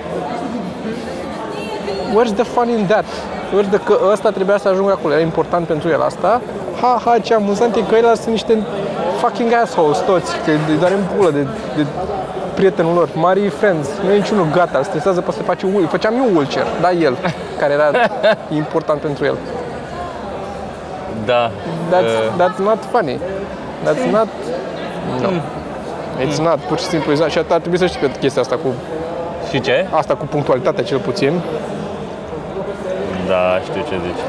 Where's 2.15 2.33
the 2.33 2.43
fun 2.43 2.69
in 2.69 2.85
that? 2.85 3.05
Where's 3.53 3.69
the, 3.69 3.79
că 3.79 3.99
ăsta 4.11 4.29
trebuia 4.29 4.57
să 4.57 4.67
ajungă 4.67 4.91
acolo, 4.91 5.13
era 5.13 5.21
important 5.21 5.67
pentru 5.67 5.89
el 5.89 6.01
asta. 6.01 6.41
Ha, 6.81 7.01
ha, 7.05 7.17
ce 7.17 7.33
amuzant 7.33 7.75
e 7.75 7.81
că 7.81 7.95
ele 7.95 8.15
sunt 8.15 8.27
niște 8.27 8.57
fucking 9.21 9.51
assholes 9.63 9.97
toți, 9.97 10.31
că 10.45 10.51
îi 10.51 10.77
doare 10.79 10.93
în 10.93 11.05
pulă 11.15 11.29
de, 11.29 11.47
de 11.75 11.85
prietenul 12.59 12.93
lor, 12.93 13.09
mari 13.13 13.47
friends, 13.47 13.87
nu 14.03 14.11
e 14.11 14.15
niciunul 14.15 14.47
gata, 14.53 14.77
îl 14.77 14.83
stresează 14.83 15.21
pe 15.21 15.31
să 15.31 15.41
face 15.41 15.65
ul, 15.65 15.87
făceam 15.87 16.13
eu 16.15 16.37
ulcer, 16.37 16.65
da 16.81 16.91
el, 16.91 17.17
care 17.59 17.73
era 17.73 17.89
important 18.61 18.99
pentru 19.01 19.25
el. 19.25 19.37
Da. 21.25 21.51
That's, 21.91 22.13
Uh, 22.15 22.41
that's 22.41 22.59
not 22.69 22.79
funny. 22.91 23.19
That's 23.85 24.11
not... 24.11 24.27
No. 25.21 25.29
It's 26.25 26.37
not, 26.37 26.59
pur 26.59 26.79
și 26.79 26.85
simplu, 26.85 27.11
exact. 27.11 27.31
și 27.31 27.37
ar 27.37 27.59
trebui 27.59 27.77
să 27.77 27.85
știi 27.85 27.99
pe 27.99 28.11
chestia 28.19 28.41
asta 28.41 28.55
cu, 28.55 28.73
și 29.49 29.61
ce? 29.61 29.87
asta 29.91 30.15
cu 30.15 30.25
punctualitatea 30.25 30.83
cel 30.83 30.97
puțin. 30.97 31.41
Da, 33.27 33.59
știu 33.63 33.81
ce 33.89 33.95
zici. 34.05 34.23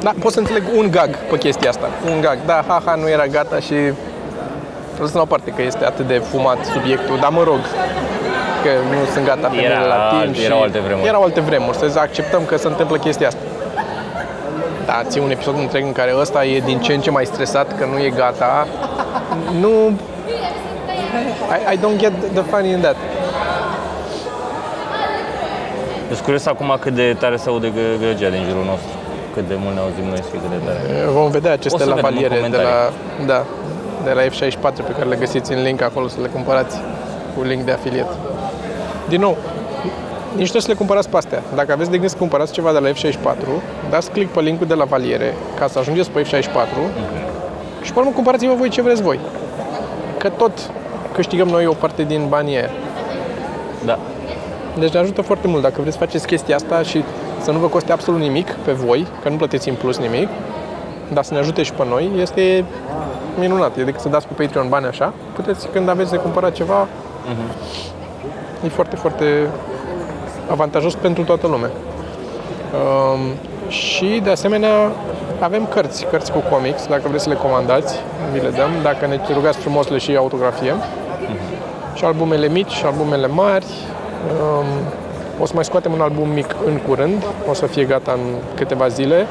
Da, 0.00 0.12
pot 0.20 0.32
să 0.32 0.38
înțeleg 0.38 0.62
un 0.76 0.90
gag 0.90 1.16
pe 1.16 1.38
chestia 1.38 1.68
asta. 1.68 1.88
Un 2.14 2.20
gag. 2.20 2.38
Da, 2.46 2.64
haha, 2.66 2.94
nu 2.94 3.08
era 3.08 3.26
gata 3.26 3.58
și 3.58 3.74
lăsăm 5.02 5.16
la 5.16 5.22
o 5.22 5.32
parte 5.34 5.50
că 5.50 5.62
este 5.62 5.84
atât 5.84 6.06
de 6.06 6.18
fumat 6.30 6.58
subiectul, 6.74 7.18
dar 7.20 7.30
mă 7.30 7.42
rog, 7.42 7.58
că 8.62 8.70
nu 8.90 9.04
sunt 9.12 9.24
gata 9.26 9.48
femeile 9.48 9.66
Era 9.74 9.84
la 9.84 10.08
timp. 10.10 10.20
alt- 10.22 10.34
și 10.36 10.44
erau 10.44 10.60
alte 10.62 10.78
vremuri. 10.78 11.06
Erau 11.08 11.22
alte 11.22 11.40
vremuri, 11.40 11.76
să 11.76 11.98
acceptăm 11.98 12.42
că 12.44 12.56
se 12.56 12.66
întâmplă 12.66 12.96
chestia 12.96 13.26
asta. 13.26 13.40
Da, 14.86 15.02
ții 15.08 15.20
un 15.20 15.30
episod 15.30 15.58
întreg 15.58 15.84
în 15.84 15.92
care 15.92 16.12
ăsta 16.20 16.44
e 16.44 16.58
din 16.64 16.78
ce 16.80 16.92
în 16.94 17.00
ce 17.00 17.10
mai 17.10 17.24
stresat 17.26 17.78
că 17.78 17.84
nu 17.92 17.98
e 17.98 18.10
gata. 18.16 18.66
Nu... 19.60 19.70
I, 21.70 21.74
I 21.74 21.78
don't 21.78 21.98
get 21.98 22.12
the 22.32 22.42
funny 22.42 22.70
in 22.70 22.80
that. 22.80 22.96
Sunt 26.08 26.18
curios 26.18 26.46
acum 26.46 26.76
cât 26.80 26.94
de 26.94 27.16
tare 27.18 27.36
se 27.36 27.48
aude 27.48 27.68
gă- 27.68 27.98
gălăgia 28.00 28.28
din 28.28 28.44
jurul 28.48 28.64
nostru. 28.64 28.88
Cât 29.34 29.48
de 29.48 29.54
mult 29.62 29.74
ne 29.74 29.80
auzim 29.80 30.04
noi 30.12 30.16
și 30.26 30.30
cât 30.30 30.40
de 30.54 30.60
tare. 30.66 30.80
Vom 31.18 31.30
vedea 31.30 31.52
aceste 31.52 31.74
O 31.74 31.78
să 31.78 31.84
vedem 31.84 31.96
în 31.98 32.02
lavaliere 32.04 32.34
de 32.34 32.40
la, 32.40 32.46
comentarii. 32.46 33.26
da, 33.32 33.40
de 34.06 34.12
la 34.12 34.22
F64 34.22 34.86
pe 34.86 34.92
care 34.96 35.08
le 35.08 35.16
găsiți 35.16 35.52
în 35.52 35.62
link 35.62 35.82
acolo 35.82 36.08
să 36.08 36.20
le 36.20 36.28
cumpărați 36.28 36.76
cu 37.34 37.42
link 37.42 37.62
de 37.62 37.72
afiliat. 37.72 38.16
Din 39.08 39.20
nou, 39.20 39.36
Nici 40.36 40.50
trebuie 40.50 40.62
să 40.62 40.68
le 40.68 40.74
cumpărați 40.74 41.08
pe 41.08 41.16
astea. 41.16 41.42
Dacă 41.54 41.72
aveți 41.72 41.90
de 41.90 41.98
gând 41.98 42.10
să 42.10 42.16
cumpărați 42.16 42.52
ceva 42.52 42.72
de 42.72 42.78
la 42.78 42.88
F64, 42.90 43.62
dați 43.90 44.10
click 44.10 44.32
pe 44.32 44.40
linkul 44.40 44.66
de 44.66 44.74
la 44.74 44.84
valiere 44.84 45.34
ca 45.58 45.66
să 45.66 45.78
ajungeți 45.78 46.10
pe 46.10 46.22
F64 46.22 46.36
și 47.82 47.92
pe 47.92 47.98
urmă 47.98 48.10
cumpărați-vă 48.14 48.54
voi 48.54 48.68
ce 48.68 48.82
vreți 48.82 49.02
voi. 49.02 49.18
Că 50.18 50.28
tot 50.28 50.52
câștigăm 51.12 51.48
noi 51.48 51.66
o 51.66 51.72
parte 51.72 52.02
din 52.02 52.26
banii 52.28 52.56
aia. 52.56 52.70
Da. 53.84 53.98
Deci 54.78 54.92
ne 54.92 54.98
ajută 54.98 55.22
foarte 55.22 55.46
mult 55.46 55.62
dacă 55.62 55.80
vreți 55.80 55.96
să 55.96 56.04
faceți 56.04 56.26
chestia 56.26 56.54
asta 56.54 56.82
și 56.82 57.04
să 57.42 57.50
nu 57.50 57.58
vă 57.58 57.66
coste 57.66 57.92
absolut 57.92 58.20
nimic 58.20 58.50
pe 58.52 58.72
voi, 58.72 59.06
că 59.22 59.28
nu 59.28 59.36
plătiți 59.36 59.68
în 59.68 59.74
plus 59.74 59.98
nimic, 59.98 60.28
dar 61.12 61.24
să 61.24 61.34
ne 61.34 61.40
ajute 61.40 61.62
și 61.62 61.72
pe 61.72 61.84
noi, 61.88 62.10
este 62.20 62.64
minunat. 63.38 63.76
E 63.76 63.84
decât 63.84 64.00
să 64.00 64.08
dați 64.08 64.26
pe 64.26 64.42
Patreon 64.42 64.68
bani 64.68 64.86
așa, 64.86 65.12
puteți 65.34 65.68
când 65.68 65.88
aveți 65.88 66.10
de 66.10 66.16
cumpărat 66.16 66.52
ceva, 66.52 66.86
e 68.64 68.68
foarte, 68.68 68.96
foarte 68.96 69.48
avantajos 70.50 70.94
pentru 70.94 71.22
toată 71.22 71.46
lumea. 71.46 71.70
Um, 72.72 73.20
și 73.68 74.20
de 74.24 74.30
asemenea 74.30 74.90
avem 75.40 75.66
cărți, 75.66 76.06
cărți 76.10 76.32
cu 76.32 76.38
comics, 76.50 76.86
dacă 76.86 77.02
vreți 77.08 77.22
să 77.22 77.28
le 77.28 77.34
comandați, 77.34 77.94
vi 78.32 78.40
le 78.40 78.48
dăm, 78.48 78.70
dacă 78.82 79.06
ne 79.06 79.20
rugați 79.34 79.58
frumos 79.58 79.88
le 79.88 79.98
și 79.98 80.16
autografiem. 80.16 80.76
Și 81.94 82.04
albumele 82.04 82.48
mici 82.48 82.70
și 82.70 82.84
albumele 82.84 83.26
mari. 83.26 83.66
Um, 84.42 84.66
o 85.40 85.46
să 85.46 85.52
mai 85.54 85.64
scoatem 85.64 85.92
un 85.92 86.00
album 86.00 86.28
mic 86.28 86.56
în 86.66 86.76
curând, 86.88 87.24
o 87.48 87.54
să 87.54 87.66
fie 87.66 87.84
gata 87.84 88.12
în 88.12 88.34
câteva 88.54 88.88
zile. 88.88 89.26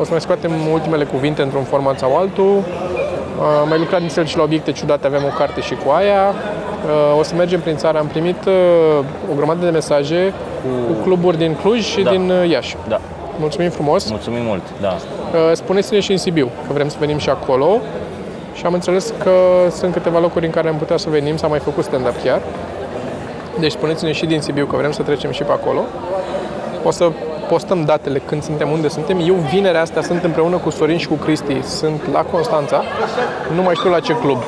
O 0.00 0.04
să 0.04 0.10
mai 0.10 0.20
scoatem 0.20 0.52
ultimele 0.72 1.04
cuvinte 1.04 1.42
într-un 1.42 1.62
format 1.62 1.98
sau 1.98 2.16
altul. 2.16 2.56
Uh, 2.56 3.44
mai 3.68 3.78
lucrat 3.78 4.00
nițel 4.00 4.24
și 4.24 4.36
la 4.36 4.42
obiecte 4.42 4.72
ciudate, 4.72 5.06
avem 5.06 5.20
o 5.24 5.36
carte 5.38 5.60
și 5.60 5.74
cu 5.74 5.90
aia. 5.90 6.22
Uh, 6.32 7.18
o 7.18 7.22
să 7.22 7.34
mergem 7.34 7.60
prin 7.60 7.76
țară. 7.76 7.98
Am 7.98 8.06
primit 8.06 8.44
uh, 8.46 9.04
o 9.32 9.34
grămadă 9.36 9.64
de 9.64 9.70
mesaje 9.70 10.32
cu, 10.62 10.92
cu 10.92 11.02
cluburi 11.02 11.38
din 11.38 11.56
Cluj 11.62 11.84
și 11.84 12.02
Da. 12.02 12.10
din 12.10 12.30
uh, 12.30 12.50
Iași. 12.50 12.76
Da. 12.88 13.00
Mulțumim 13.38 13.70
frumos! 13.70 14.10
Mulțumim 14.10 14.42
mult, 14.42 14.62
da. 14.80 14.88
Uh, 14.96 15.50
Spuneți-ne 15.52 16.00
și 16.00 16.10
în 16.10 16.16
Sibiu, 16.18 16.48
că 16.66 16.72
vrem 16.72 16.88
să 16.88 16.96
venim 16.98 17.18
și 17.18 17.30
acolo. 17.30 17.80
Și 18.54 18.66
am 18.66 18.72
înțeles 18.72 19.12
că 19.22 19.30
sunt 19.70 19.92
câteva 19.92 20.18
locuri 20.18 20.44
în 20.44 20.50
care 20.50 20.68
am 20.68 20.76
putea 20.76 20.96
să 20.96 21.08
venim, 21.10 21.36
s-a 21.36 21.46
mai 21.46 21.58
făcut 21.58 21.84
stand-up 21.84 22.22
chiar. 22.24 22.40
Deci 23.58 23.70
spuneți-ne 23.70 24.12
și 24.12 24.26
din 24.26 24.40
Sibiu 24.40 24.66
că 24.66 24.76
vrem 24.76 24.92
să 24.92 25.02
trecem 25.02 25.30
și 25.30 25.42
pe 25.42 25.52
acolo. 25.52 25.80
O 26.82 26.90
să 26.90 27.10
postăm 27.52 27.84
datele 27.84 28.18
când 28.28 28.42
suntem, 28.42 28.68
unde 28.70 28.88
suntem. 28.88 29.16
Eu 29.26 29.34
vinerea 29.34 29.80
asta 29.80 30.02
sunt 30.02 30.24
împreună 30.24 30.56
cu 30.56 30.70
Sorin 30.70 30.98
și 30.98 31.08
cu 31.08 31.14
Cristi. 31.14 31.62
Sunt 31.62 32.00
la 32.12 32.22
Constanța. 32.22 32.82
Nu 33.54 33.62
mai 33.62 33.74
știu 33.74 33.90
la 33.90 34.00
ce 34.00 34.14
club. 34.16 34.38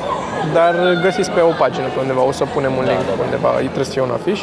Dar 0.53 0.73
găsiți 1.01 1.31
pe 1.31 1.39
o 1.39 1.53
pagină 1.59 1.87
pe 1.93 1.99
undeva. 1.99 2.23
O 2.25 2.31
să 2.31 2.43
punem 2.53 2.73
un 2.79 2.83
link 2.83 3.01
pe 3.17 3.23
undeva. 3.25 3.49
Îi 3.49 3.63
trebuie 3.73 3.85
să 3.85 3.91
fie 3.91 4.01
un 4.01 4.13
afiș. 4.19 4.39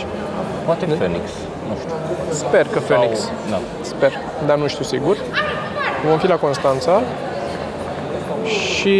Poate 0.67 0.85
Phoenix, 0.85 1.25
nu 1.69 1.75
știu. 1.81 1.95
Sper 2.43 2.67
că 2.73 2.79
Phoenix. 2.79 3.19
Sau, 3.21 3.33
da. 3.51 3.59
Sper, 3.81 4.13
dar 4.47 4.57
nu 4.57 4.67
știu 4.67 4.85
sigur. 4.85 5.17
Vom 6.09 6.19
fi 6.19 6.27
la 6.27 6.37
Constanța 6.37 7.01
și 8.47 8.99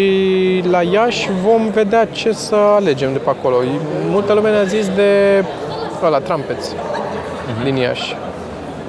la 0.71 0.83
Iași 0.83 1.29
vom 1.47 1.71
vedea 1.71 2.05
ce 2.05 2.33
să 2.33 2.55
alegem 2.55 3.13
de 3.13 3.19
pe 3.19 3.31
acolo. 3.31 3.57
Multă 4.09 4.33
lume 4.33 4.51
ne-a 4.51 4.65
zis 4.65 4.89
de 4.95 5.45
ăla, 6.05 6.19
Trampeți, 6.19 6.75
din 7.65 7.77
Iași. 7.77 8.17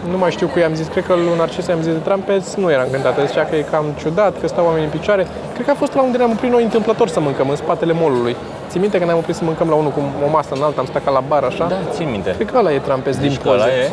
Nu 0.10 0.18
mai 0.18 0.32
știu 0.32 0.48
cu 0.48 0.60
i-am 0.60 0.74
zis, 0.74 0.88
cred 0.88 1.06
că 1.06 1.14
lui 1.14 1.38
Narcis 1.38 1.68
i-am 1.68 1.82
zis 1.82 1.94
de 1.94 2.00
Trampeți, 2.00 2.60
nu 2.60 2.72
eram 2.72 2.84
încântată. 2.86 3.26
Zicea 3.26 3.44
că 3.44 3.56
e 3.56 3.66
cam 3.72 3.86
ciudat, 4.00 4.40
că 4.40 4.48
stau 4.48 4.66
oamenii 4.66 4.90
în 4.92 4.98
picioare. 4.98 5.28
Cred 5.54 5.66
că 5.66 5.72
a 5.72 5.76
fost 5.76 5.94
la 5.94 6.02
unde 6.02 6.18
ne-am 6.18 6.32
oprit 6.32 6.52
noi 6.52 6.64
întâmplător 6.64 7.08
să 7.08 7.20
mâncăm, 7.20 7.50
în 7.50 7.56
spatele 7.56 7.94
molului. 7.94 8.36
Ții 8.70 8.80
minte 8.80 8.98
că 9.00 9.06
ne-am 9.06 9.18
oprit 9.18 9.36
să 9.36 9.44
mâncăm 9.44 9.70
la 9.70 9.76
unul 9.76 9.92
cu 9.92 10.02
o 10.26 10.30
masă 10.30 10.50
înaltă, 10.56 10.80
am 10.80 10.86
stat 10.86 11.04
ca 11.04 11.12
la 11.12 11.24
bar 11.28 11.44
așa? 11.44 11.66
Da, 11.68 11.76
țin 11.92 12.08
minte. 12.10 12.32
Cred 12.36 12.52
că 12.52 12.58
ăla 12.58 12.74
e 12.74 12.78
Trampeți 12.78 13.20
din 13.20 13.38
că 13.44 13.50
ăla 13.50 13.64
poze. 13.64 13.72
e? 13.72 13.90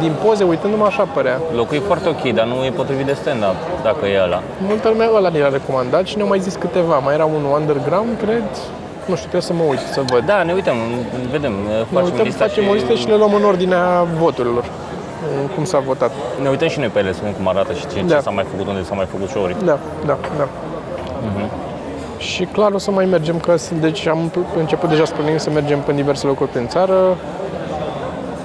Din 0.00 0.12
poze, 0.24 0.44
uitându-mă 0.44 0.84
așa 0.84 1.08
părea. 1.14 1.40
Locul 1.54 1.76
e 1.76 1.80
foarte 1.90 2.08
ok, 2.08 2.22
dar 2.34 2.46
nu 2.46 2.64
e 2.64 2.70
potrivit 2.70 3.06
de 3.06 3.12
stand-up, 3.12 3.56
dacă 3.82 4.06
e 4.06 4.20
ăla. 4.22 4.42
Multă 4.68 4.88
lume 4.88 5.06
ăla 5.16 5.28
ne-a 5.28 5.48
recomandat 5.48 6.04
și 6.06 6.16
ne-au 6.16 6.28
mai 6.28 6.40
zis 6.40 6.54
câteva. 6.54 6.96
Mai 6.98 7.14
era 7.14 7.24
unul 7.24 7.50
underground, 7.60 8.12
cred. 8.24 8.44
Nu 9.06 9.14
știu, 9.18 9.28
trebuie 9.32 9.50
să 9.50 9.52
mă 9.52 9.64
uit, 9.68 9.82
să 9.96 10.00
văd. 10.06 10.22
Da, 10.26 10.42
ne 10.42 10.52
uităm, 10.52 10.76
vedem, 11.30 11.52
ne 11.68 11.84
facem 11.92 12.04
uităm, 12.10 12.24
lista 12.24 12.44
facem 12.44 12.62
și... 12.62 12.70
o 12.70 12.72
listă 12.72 12.94
și 12.94 13.06
le 13.08 13.16
luăm 13.16 13.34
în 13.34 13.44
ordinea 13.44 14.06
voturilor. 14.18 14.64
Cum 15.54 15.64
s-a 15.64 15.78
votat. 15.78 16.10
Ne 16.42 16.48
uităm 16.48 16.68
și 16.68 16.78
noi 16.78 16.88
pe 16.88 16.98
ele, 16.98 17.12
să 17.12 17.18
vedem 17.22 17.34
cum 17.36 17.48
arată 17.48 17.72
și 17.72 17.86
ce, 17.86 18.02
Da. 18.06 18.14
ce 18.14 18.20
s-a 18.20 18.30
mai 18.30 18.44
făcut, 18.50 18.66
unde 18.66 18.82
s-a 18.82 18.94
mai 18.94 19.06
făcut 19.10 19.28
show-uri. 19.28 19.56
Da, 19.64 19.78
da, 20.06 20.18
da. 20.38 20.48
Și 22.18 22.44
clar 22.44 22.72
o 22.72 22.78
să 22.78 22.90
mai 22.90 23.04
mergem, 23.04 23.38
că 23.38 23.56
sunt- 23.56 23.80
deci 23.80 24.06
am 24.06 24.28
pl- 24.32 24.58
început 24.58 24.88
deja 24.88 25.04
să 25.04 25.12
plănim 25.14 25.36
să 25.38 25.50
mergem 25.50 25.78
pe 25.80 25.92
diverse 25.92 26.26
locuri 26.26 26.50
prin 26.50 26.68
țară. 26.68 27.16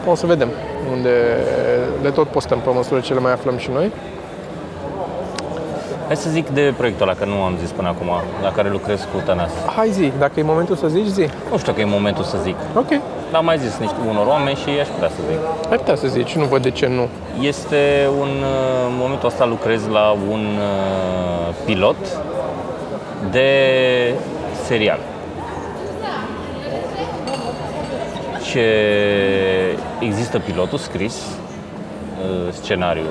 O 0.10 0.16
să 0.16 0.26
vedem 0.26 0.50
unde 0.92 1.10
le 2.02 2.10
tot 2.10 2.28
postăm 2.28 2.60
pe 2.60 2.70
măsură 2.70 3.00
ce 3.00 3.14
le 3.14 3.20
mai 3.20 3.32
aflăm 3.32 3.58
și 3.58 3.70
noi. 3.74 3.92
Hai 6.08 6.16
să 6.16 6.30
zic 6.30 6.50
de 6.50 6.74
proiectul 6.78 7.08
ăla, 7.08 7.18
că 7.18 7.26
nu 7.26 7.42
am 7.42 7.58
zis 7.62 7.70
până 7.70 7.88
acum, 7.88 8.08
la 8.42 8.52
care 8.52 8.70
lucrez 8.70 9.00
cu 9.14 9.22
Tănase. 9.26 9.54
Hai 9.76 9.90
zi, 9.92 10.12
dacă 10.20 10.40
e 10.40 10.44
momentul 10.44 10.76
să 10.76 10.88
zici, 10.88 11.06
zi. 11.06 11.30
Nu 11.52 11.58
știu 11.58 11.74
că 11.74 11.82
e 11.82 11.86
momentul 11.86 12.24
să 12.24 12.38
zic, 12.44 12.56
Ok, 12.76 12.88
dar 12.88 13.00
am 13.40 13.46
mai 13.46 13.58
zis 13.58 13.78
niște 13.78 13.96
unor 14.10 14.26
oameni 14.26 14.58
și 14.58 14.70
aș 14.82 14.88
putea 14.88 15.10
să 15.10 15.22
zic. 15.30 15.40
ai 15.72 15.78
putea 15.78 15.96
să 15.96 16.08
zici, 16.08 16.36
nu 16.36 16.46
văd 16.46 16.62
de 16.62 16.72
ce 16.72 16.88
nu. 16.88 17.08
Este 17.42 18.10
un, 18.20 18.28
uh, 18.28 18.88
în 18.90 18.96
momentul 18.98 19.28
ăsta 19.28 19.46
lucrez 19.46 19.88
la 19.88 20.16
un 20.30 20.46
uh, 20.58 21.54
pilot 21.66 21.96
de 23.32 23.50
serial. 24.66 25.00
Ce 28.52 28.66
există 30.00 30.40
pilotul 30.40 30.78
scris, 30.78 31.16
uh, 31.16 32.54
scenariu 32.62 33.10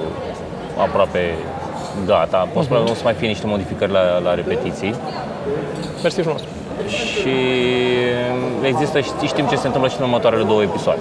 aproape 0.78 1.34
gata, 2.06 2.48
poți 2.52 2.68
uh-huh. 2.68 2.90
o 2.90 2.94
să 2.94 3.00
mai 3.04 3.14
fie 3.14 3.28
niște 3.28 3.46
modificări 3.46 3.92
la, 3.92 4.18
la 4.18 4.34
repetiții 4.34 4.94
Mersi 6.02 6.20
frumos. 6.20 6.40
și 6.88 7.36
există, 8.62 8.98
ști- 9.00 9.26
știm 9.26 9.46
ce 9.46 9.56
se 9.56 9.66
întâmplă 9.66 9.90
și 9.90 9.96
în 9.98 10.04
următoarele 10.04 10.42
două 10.42 10.62
episoade. 10.62 11.00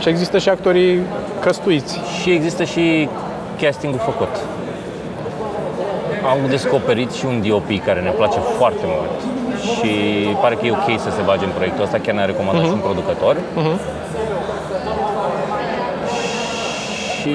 Și 0.00 0.08
există 0.08 0.38
și 0.38 0.48
actorii 0.48 1.02
căstuiți. 1.40 2.00
Și 2.22 2.30
există 2.30 2.64
și 2.64 3.08
castingul 3.60 4.00
făcut. 4.04 4.36
Am 6.30 6.38
descoperit 6.48 7.12
și 7.12 7.24
un 7.26 7.42
DOP 7.48 7.84
care 7.84 8.00
ne 8.00 8.10
place 8.10 8.38
foarte 8.38 8.84
mult 8.84 9.10
și 9.74 9.90
pare 10.40 10.54
că 10.54 10.66
e 10.66 10.70
ok 10.70 11.00
să 11.00 11.10
se 11.10 11.22
bage 11.24 11.44
în 11.44 11.50
proiectul 11.50 11.84
ăsta, 11.84 11.98
chiar 11.98 12.14
ne-a 12.14 12.24
recomandat 12.24 12.64
și 12.64 12.70
un 12.70 12.78
producător. 12.78 13.36
Și 17.20 17.34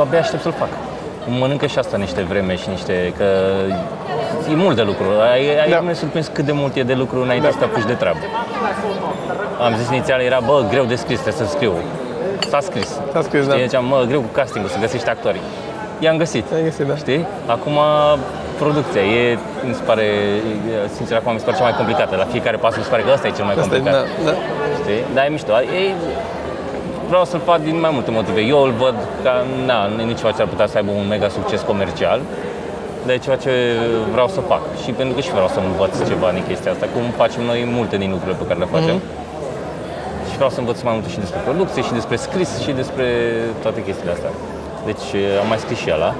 abia 0.00 0.18
aștept 0.18 0.42
să-l 0.42 0.52
fac. 0.58 0.68
Mănâncă 1.38 1.66
și 1.66 1.78
asta 1.78 1.96
niște 1.96 2.22
vreme 2.22 2.56
și 2.56 2.68
niște... 2.68 3.12
că 3.16 3.24
e 4.50 4.54
mult 4.54 4.76
de 4.76 4.82
lucru. 4.82 5.04
Ai, 5.32 5.60
ai 5.62 5.70
Da. 5.70 5.80
da. 5.86 5.92
surprins 5.92 6.30
cât 6.32 6.44
de 6.44 6.52
mult 6.52 6.74
e 6.76 6.82
de 6.82 6.94
lucru 6.94 7.22
înainte 7.22 7.46
Da. 7.46 7.52
să 7.52 7.58
te 7.58 7.64
apuci 7.64 7.84
de 7.84 7.92
treabă. 7.92 8.18
Am 9.60 9.74
zis 9.76 9.88
inițial, 9.90 10.20
era, 10.20 10.38
bă, 10.46 10.64
greu 10.70 10.84
de 10.84 10.94
scris, 10.94 11.20
trebuie 11.20 11.46
să 11.46 11.52
scriu. 11.54 11.72
S-a 12.48 12.60
scris. 12.60 12.88
S-a 13.12 13.22
scris, 13.22 13.46
da. 13.46 13.52
Știi, 13.52 13.64
ziceam, 13.64 13.84
mă, 13.84 14.04
greu 14.08 14.20
cu 14.20 14.30
castingul, 14.32 14.70
să 14.70 14.78
găsești 14.80 15.08
actori. 15.08 15.40
I-am 15.98 16.16
găsit. 16.16 16.44
Ai 16.54 16.62
găsit, 16.62 16.86
da. 16.86 16.96
Știi? 16.96 17.26
Acum, 17.46 17.78
producția 18.58 19.00
e, 19.00 19.38
mi 19.68 19.74
se 19.74 19.82
pare, 19.82 20.02
e, 20.02 20.88
sincer, 20.96 21.16
acum 21.16 21.32
mi 21.32 21.38
se 21.38 21.44
pare 21.44 21.56
cea 21.56 21.62
mai 21.62 21.74
complicată. 21.80 22.16
La 22.16 22.24
fiecare 22.24 22.56
pas 22.56 22.76
mi 22.76 22.82
se 22.82 22.90
pare 22.90 23.02
că 23.02 23.10
ăsta 23.14 23.26
e 23.26 23.30
cel 23.30 23.44
mai 23.44 23.54
Asta 23.58 23.74
e, 23.74 23.78
complicat. 23.78 23.94
da, 24.24 24.30
da. 24.30 24.34
Știi? 24.82 25.00
Dar 25.14 25.24
e 25.24 25.28
mișto. 25.28 25.52
E, 25.80 25.82
vreau 27.08 27.24
să-l 27.24 27.40
fac 27.44 27.58
din 27.62 27.80
mai 27.80 27.90
multe 27.92 28.10
motive. 28.10 28.40
Eu 28.40 28.58
îl 28.62 28.70
văd 28.84 28.94
ca, 29.24 29.44
na, 29.66 29.86
nu 29.86 30.00
e 30.00 30.04
nici 30.04 30.18
ceva 30.18 30.30
ce 30.36 30.42
ar 30.42 30.48
putea 30.48 30.66
să 30.66 30.76
aibă 30.76 30.90
un 30.90 31.06
mega 31.08 31.28
succes 31.28 31.60
comercial, 31.60 32.20
dar 33.06 33.14
e 33.14 33.18
ceva 33.18 33.36
ce 33.36 33.50
vreau 34.12 34.28
să 34.28 34.40
fac. 34.40 34.62
Și 34.84 34.90
pentru 34.90 35.14
că 35.14 35.20
și 35.20 35.30
vreau 35.30 35.48
să 35.48 35.58
învăț 35.68 35.94
ceva 36.08 36.28
din 36.36 36.44
chestia 36.48 36.70
asta, 36.72 36.86
cum 36.94 37.02
facem 37.22 37.42
noi 37.50 37.60
multe 37.78 37.96
din 38.02 38.10
lucrurile 38.10 38.36
pe 38.40 38.46
care 38.48 38.58
le 38.58 38.68
facem. 38.76 38.96
Și 40.28 40.34
vreau 40.40 40.50
să 40.50 40.58
învăț 40.60 40.78
mai 40.86 40.92
multe 40.96 41.08
și 41.14 41.18
despre 41.24 41.40
producție, 41.48 41.82
și 41.82 41.92
despre 41.92 42.16
scris, 42.16 42.50
și 42.64 42.70
despre 42.80 43.06
toate 43.62 43.80
chestiile 43.86 44.12
astea. 44.16 44.30
Deci 44.90 45.06
am 45.42 45.46
mai 45.52 45.58
scris 45.64 45.78
și 45.78 45.90
ala. 45.90 46.14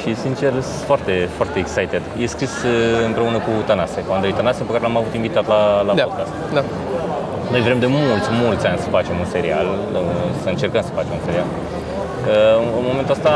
Și 0.00 0.14
sincer 0.24 0.50
sunt 0.50 0.84
foarte, 0.90 1.28
foarte 1.36 1.58
excited. 1.58 2.02
E 2.22 2.26
scris 2.26 2.50
uh, 2.62 3.06
împreună 3.06 3.38
cu 3.46 3.50
Tănase, 3.66 4.00
cu 4.06 4.12
Andrei 4.12 4.32
Tănase, 4.32 4.62
pe 4.62 4.72
care 4.72 4.82
l-am 4.82 4.96
avut 4.96 5.14
invitat 5.14 5.46
la, 5.46 5.60
la 5.86 5.92
Da, 5.94 6.02
podcast. 6.02 6.32
da. 6.54 6.62
Noi 7.50 7.60
vrem 7.60 7.78
de 7.78 7.86
mulți, 7.86 8.28
mulți 8.44 8.66
ani 8.66 8.78
să 8.78 8.88
facem 8.88 9.14
un 9.18 9.24
serial, 9.24 9.66
să 10.42 10.48
încercăm 10.48 10.82
să 10.82 10.92
facem 10.94 11.12
un 11.18 11.24
serial. 11.24 11.48
În 12.78 12.84
momentul 12.90 13.14
ăsta 13.14 13.32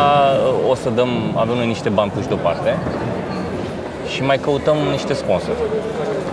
o 0.70 0.74
să 0.74 0.88
dăm, 0.90 1.08
avem 1.34 1.56
noi 1.56 1.66
niște 1.66 1.88
bani 1.88 2.10
puși 2.10 2.26
deoparte 2.26 2.76
și 4.12 4.22
mai 4.22 4.38
căutăm 4.38 4.76
niște 4.90 5.12
sponsori. 5.12 5.58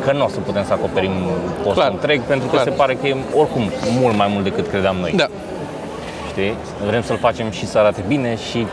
Că 0.05 0.11
nu 0.11 0.25
o 0.25 0.27
să 0.27 0.39
putem 0.39 0.65
să 0.65 0.73
acoperim 0.73 1.11
postul 1.55 1.73
Clar, 1.73 1.91
întreg, 1.91 2.21
pentru 2.21 2.47
că 2.47 2.53
clar. 2.53 2.67
se 2.67 2.73
pare 2.73 2.93
că 2.93 3.07
e 3.07 3.15
oricum 3.35 3.71
mult 3.99 4.15
mai 4.17 4.27
mult 4.31 4.43
decât 4.43 4.67
credeam 4.67 4.95
noi. 4.95 5.13
Da. 5.15 5.27
Știi? 6.29 6.53
Vrem 6.87 7.01
să-l 7.01 7.17
facem 7.17 7.49
și 7.49 7.65
să 7.67 7.77
arate 7.77 8.03
bine 8.07 8.35
și, 8.49 8.67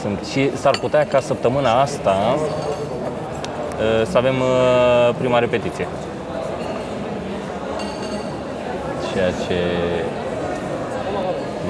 sunt, 0.00 0.18
și 0.32 0.56
s-ar 0.56 0.78
putea 0.80 1.06
ca 1.06 1.20
săptămâna 1.20 1.80
asta 1.80 2.16
uh, 2.36 4.06
să 4.10 4.18
avem 4.18 4.34
uh, 4.34 5.14
prima 5.18 5.38
repetiție. 5.38 5.86
Ceea 9.18 9.30
ce 9.46 9.58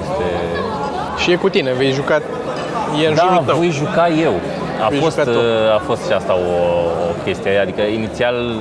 este... 0.01 0.29
Și 1.23 1.31
e 1.31 1.35
cu 1.37 1.49
tine, 1.49 1.73
vei 1.73 1.91
juca, 1.91 2.15
e 3.03 3.07
în 3.09 3.15
jurul 3.15 3.31
Da, 3.35 3.43
tău. 3.47 3.57
voi 3.57 3.71
juca 3.71 4.09
eu. 4.09 4.35
A 4.85 4.89
Vei 4.89 4.99
fost, 4.99 5.19
juca 5.19 5.31
tu. 5.31 5.37
uh, 5.39 5.75
a 5.75 5.81
fost 5.85 6.07
și 6.07 6.13
asta 6.13 6.35
o, 6.35 6.49
o 7.09 7.13
chestie, 7.25 7.59
adică 7.59 7.81
inițial 7.83 8.55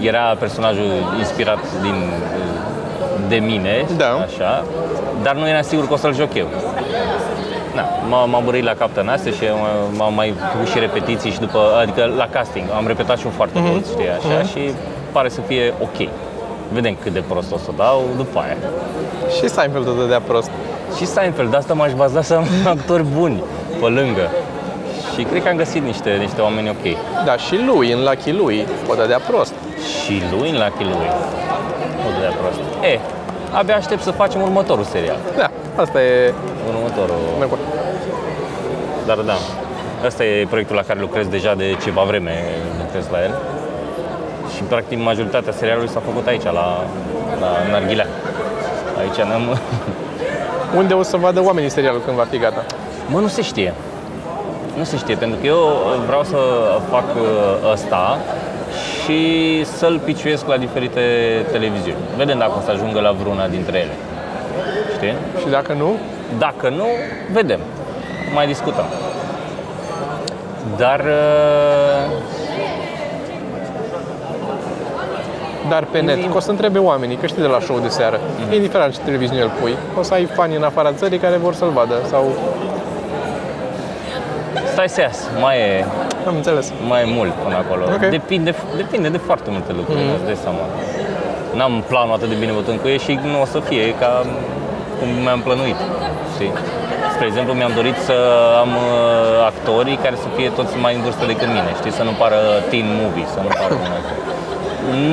era 0.00 0.36
personajul 0.38 0.90
inspirat 1.18 1.58
din, 1.82 1.94
de 3.28 3.36
mine, 3.36 3.84
Da. 3.96 4.06
așa, 4.26 4.64
dar 5.22 5.34
nu 5.34 5.48
eram 5.48 5.62
sigur 5.62 5.86
că 5.86 5.92
o 5.92 5.96
să-l 5.96 6.14
joc 6.14 6.34
eu. 6.34 6.46
Na, 7.74 7.82
m-am 8.08 8.30
m-am 8.30 8.42
bărit 8.44 8.64
la 8.64 8.72
cap 8.72 8.92
tănase 8.92 9.30
și 9.30 9.44
am- 9.52 9.94
m-am 9.96 10.14
mai 10.14 10.34
făcut 10.52 10.68
și 10.68 10.78
repetiții 10.78 11.30
și 11.30 11.40
după, 11.40 11.58
adică 11.80 12.12
la 12.16 12.28
casting, 12.32 12.64
am 12.76 12.86
repetat 12.86 13.18
și 13.18 13.24
eu 13.24 13.32
foarte 13.36 13.58
mult, 13.58 13.86
știi, 13.86 14.08
așa, 14.18 14.42
și 14.48 14.70
pare 15.12 15.28
să 15.28 15.40
fie 15.40 15.72
ok. 15.82 16.08
Vedem 16.72 16.96
cât 17.02 17.12
de 17.12 17.22
prost 17.28 17.52
o 17.52 17.56
să 17.58 17.70
dau 17.76 18.02
după 18.16 18.38
aia. 18.38 18.56
Și 19.36 19.48
Seinfeld 19.48 19.88
o 19.88 19.92
dădea 19.92 20.20
prost. 20.20 20.50
Și 20.96 21.06
Seinfeld, 21.06 21.50
de 21.50 21.56
asta 21.56 21.74
m-aș 21.74 21.92
baza 21.92 22.22
să 22.22 22.34
am 22.34 22.46
actori 22.76 23.02
buni 23.02 23.42
pe 23.80 23.86
lângă. 23.86 24.30
Și 25.14 25.22
cred 25.24 25.42
că 25.42 25.48
am 25.48 25.56
găsit 25.56 25.82
niște, 25.82 26.10
niște 26.10 26.40
oameni 26.40 26.68
ok. 26.68 26.84
Da, 27.24 27.36
și 27.36 27.54
lui, 27.66 27.92
în 27.92 28.00
Lucky 28.02 28.32
lui, 28.32 28.66
o 28.90 28.94
dădea 28.94 29.18
prost. 29.18 29.52
Și 30.02 30.22
lui 30.32 30.50
în 30.50 30.56
Lucky 30.56 30.82
lui. 30.84 31.08
Nu 32.02 32.08
de 32.20 32.34
prost. 32.40 32.60
E, 32.92 32.98
abia 33.52 33.76
aștept 33.76 34.02
să 34.02 34.10
facem 34.10 34.40
următorul 34.42 34.84
serial. 34.84 35.16
Da, 35.36 35.50
asta 35.82 36.02
e... 36.02 36.34
Următorul. 36.74 37.16
Merg- 37.40 37.58
Dar 39.06 39.16
da, 39.16 39.36
ăsta 40.06 40.24
e 40.24 40.46
proiectul 40.48 40.76
la 40.76 40.82
care 40.82 41.00
lucrez 41.00 41.26
deja 41.26 41.54
de 41.54 41.76
ceva 41.82 42.02
vreme, 42.02 42.32
lucrez 42.84 43.04
la 43.10 43.22
el. 43.22 43.34
Și 44.54 44.62
practic 44.62 44.98
majoritatea 45.02 45.52
serialului 45.52 45.88
s-a 45.88 46.02
făcut 46.04 46.26
aici, 46.26 46.42
la, 46.42 46.84
la 47.40 47.50
Narghilea. 47.70 48.06
Aici 48.98 49.26
ne-am... 49.26 49.58
Unde 50.80 50.94
o 50.94 51.02
să 51.02 51.16
vadă 51.16 51.42
oamenii 51.44 51.68
serialul 51.68 52.00
când 52.04 52.16
va 52.16 52.26
fi 52.30 52.38
gata? 52.38 52.64
Mă, 53.08 53.20
nu 53.20 53.26
se 53.28 53.42
știe. 53.42 53.74
Nu 54.78 54.84
se 54.84 54.96
știe, 54.96 55.14
pentru 55.14 55.38
că 55.40 55.46
eu 55.46 55.58
vreau 56.06 56.22
să 56.24 56.36
fac 56.90 57.04
uh, 57.16 57.72
ăsta 57.72 58.18
și 59.02 59.64
să-l 59.64 60.00
piciuiesc 60.04 60.46
la 60.46 60.56
diferite 60.56 61.00
televiziuni. 61.50 61.98
Vedem 62.16 62.38
dacă 62.38 62.52
o 62.58 62.60
să 62.64 62.70
ajungă 62.70 63.00
la 63.00 63.10
vreuna 63.10 63.46
dintre 63.46 63.78
ele. 63.78 63.96
Știi? 64.94 65.14
Și 65.40 65.48
dacă 65.50 65.72
nu, 65.72 65.96
Dacă 66.38 66.68
nu, 66.68 66.86
vedem. 67.32 67.60
Mai 68.34 68.46
discutăm. 68.46 68.84
Dar 70.76 71.00
dar 75.68 75.84
pe 75.90 76.00
net, 76.00 76.30
că 76.30 76.36
o 76.36 76.40
să 76.40 76.50
întrebe 76.50 76.78
oamenii, 76.78 77.16
că 77.16 77.26
știi 77.26 77.42
de 77.42 77.48
la 77.48 77.60
show 77.60 77.78
de 77.78 77.88
seară, 77.88 78.20
indiferent 78.52 78.92
ce 78.92 79.00
televiziune 79.04 79.42
îl 79.42 79.50
pui, 79.60 79.74
o 79.98 80.02
să 80.02 80.14
ai 80.14 80.24
fani 80.24 80.56
în 80.56 80.62
afara 80.62 80.92
țării 80.92 81.18
care 81.18 81.36
vor 81.36 81.54
să-l 81.54 81.70
vadă 81.70 81.94
sau... 82.10 82.24
stai 84.72 84.88
să 84.88 85.00
iasă, 85.00 85.24
mai 85.40 85.58
e, 85.58 85.84
Am 86.26 86.34
înțeles. 86.36 86.72
mai 86.88 87.00
e 87.02 87.12
mult 87.18 87.32
până 87.32 87.56
acolo. 87.56 87.84
Ok. 87.84 88.10
Depinde, 88.10 88.54
depinde 88.76 89.08
de 89.08 89.18
foarte 89.18 89.50
multe 89.50 89.72
lucruri, 89.72 90.00
mm-hmm. 90.00 90.16
îți 90.16 90.24
dai 90.24 90.38
seama. 90.42 90.64
N-am 91.54 91.84
planul 91.88 92.14
atât 92.14 92.28
de 92.28 92.34
bine 92.42 92.52
bătând 92.52 92.78
cu 92.80 92.88
ei 92.88 92.98
și 92.98 93.18
nu 93.32 93.40
o 93.40 93.44
să 93.44 93.58
fie 93.68 93.94
ca 94.02 94.10
cum 94.98 95.08
mi-am 95.24 95.40
plănuit. 95.40 95.80
Știi? 96.34 96.52
Spre 97.14 97.26
exemplu, 97.26 97.52
mi-am 97.60 97.74
dorit 97.80 97.98
să 98.08 98.16
am 98.62 98.70
uh, 98.86 99.50
actorii 99.50 99.98
care 100.04 100.16
să 100.24 100.28
fie 100.36 100.48
toți 100.58 100.72
mai 100.84 100.92
în 100.96 101.02
vârstă 101.06 101.24
decât 101.32 101.48
mine, 101.56 101.70
știi? 101.80 101.92
Să 101.98 102.02
nu 102.08 102.12
pară 102.22 102.38
teen 102.70 102.88
movie, 103.00 103.26
să 103.34 103.38
nu 103.44 103.50
pară 103.60 103.74
un 103.84 103.90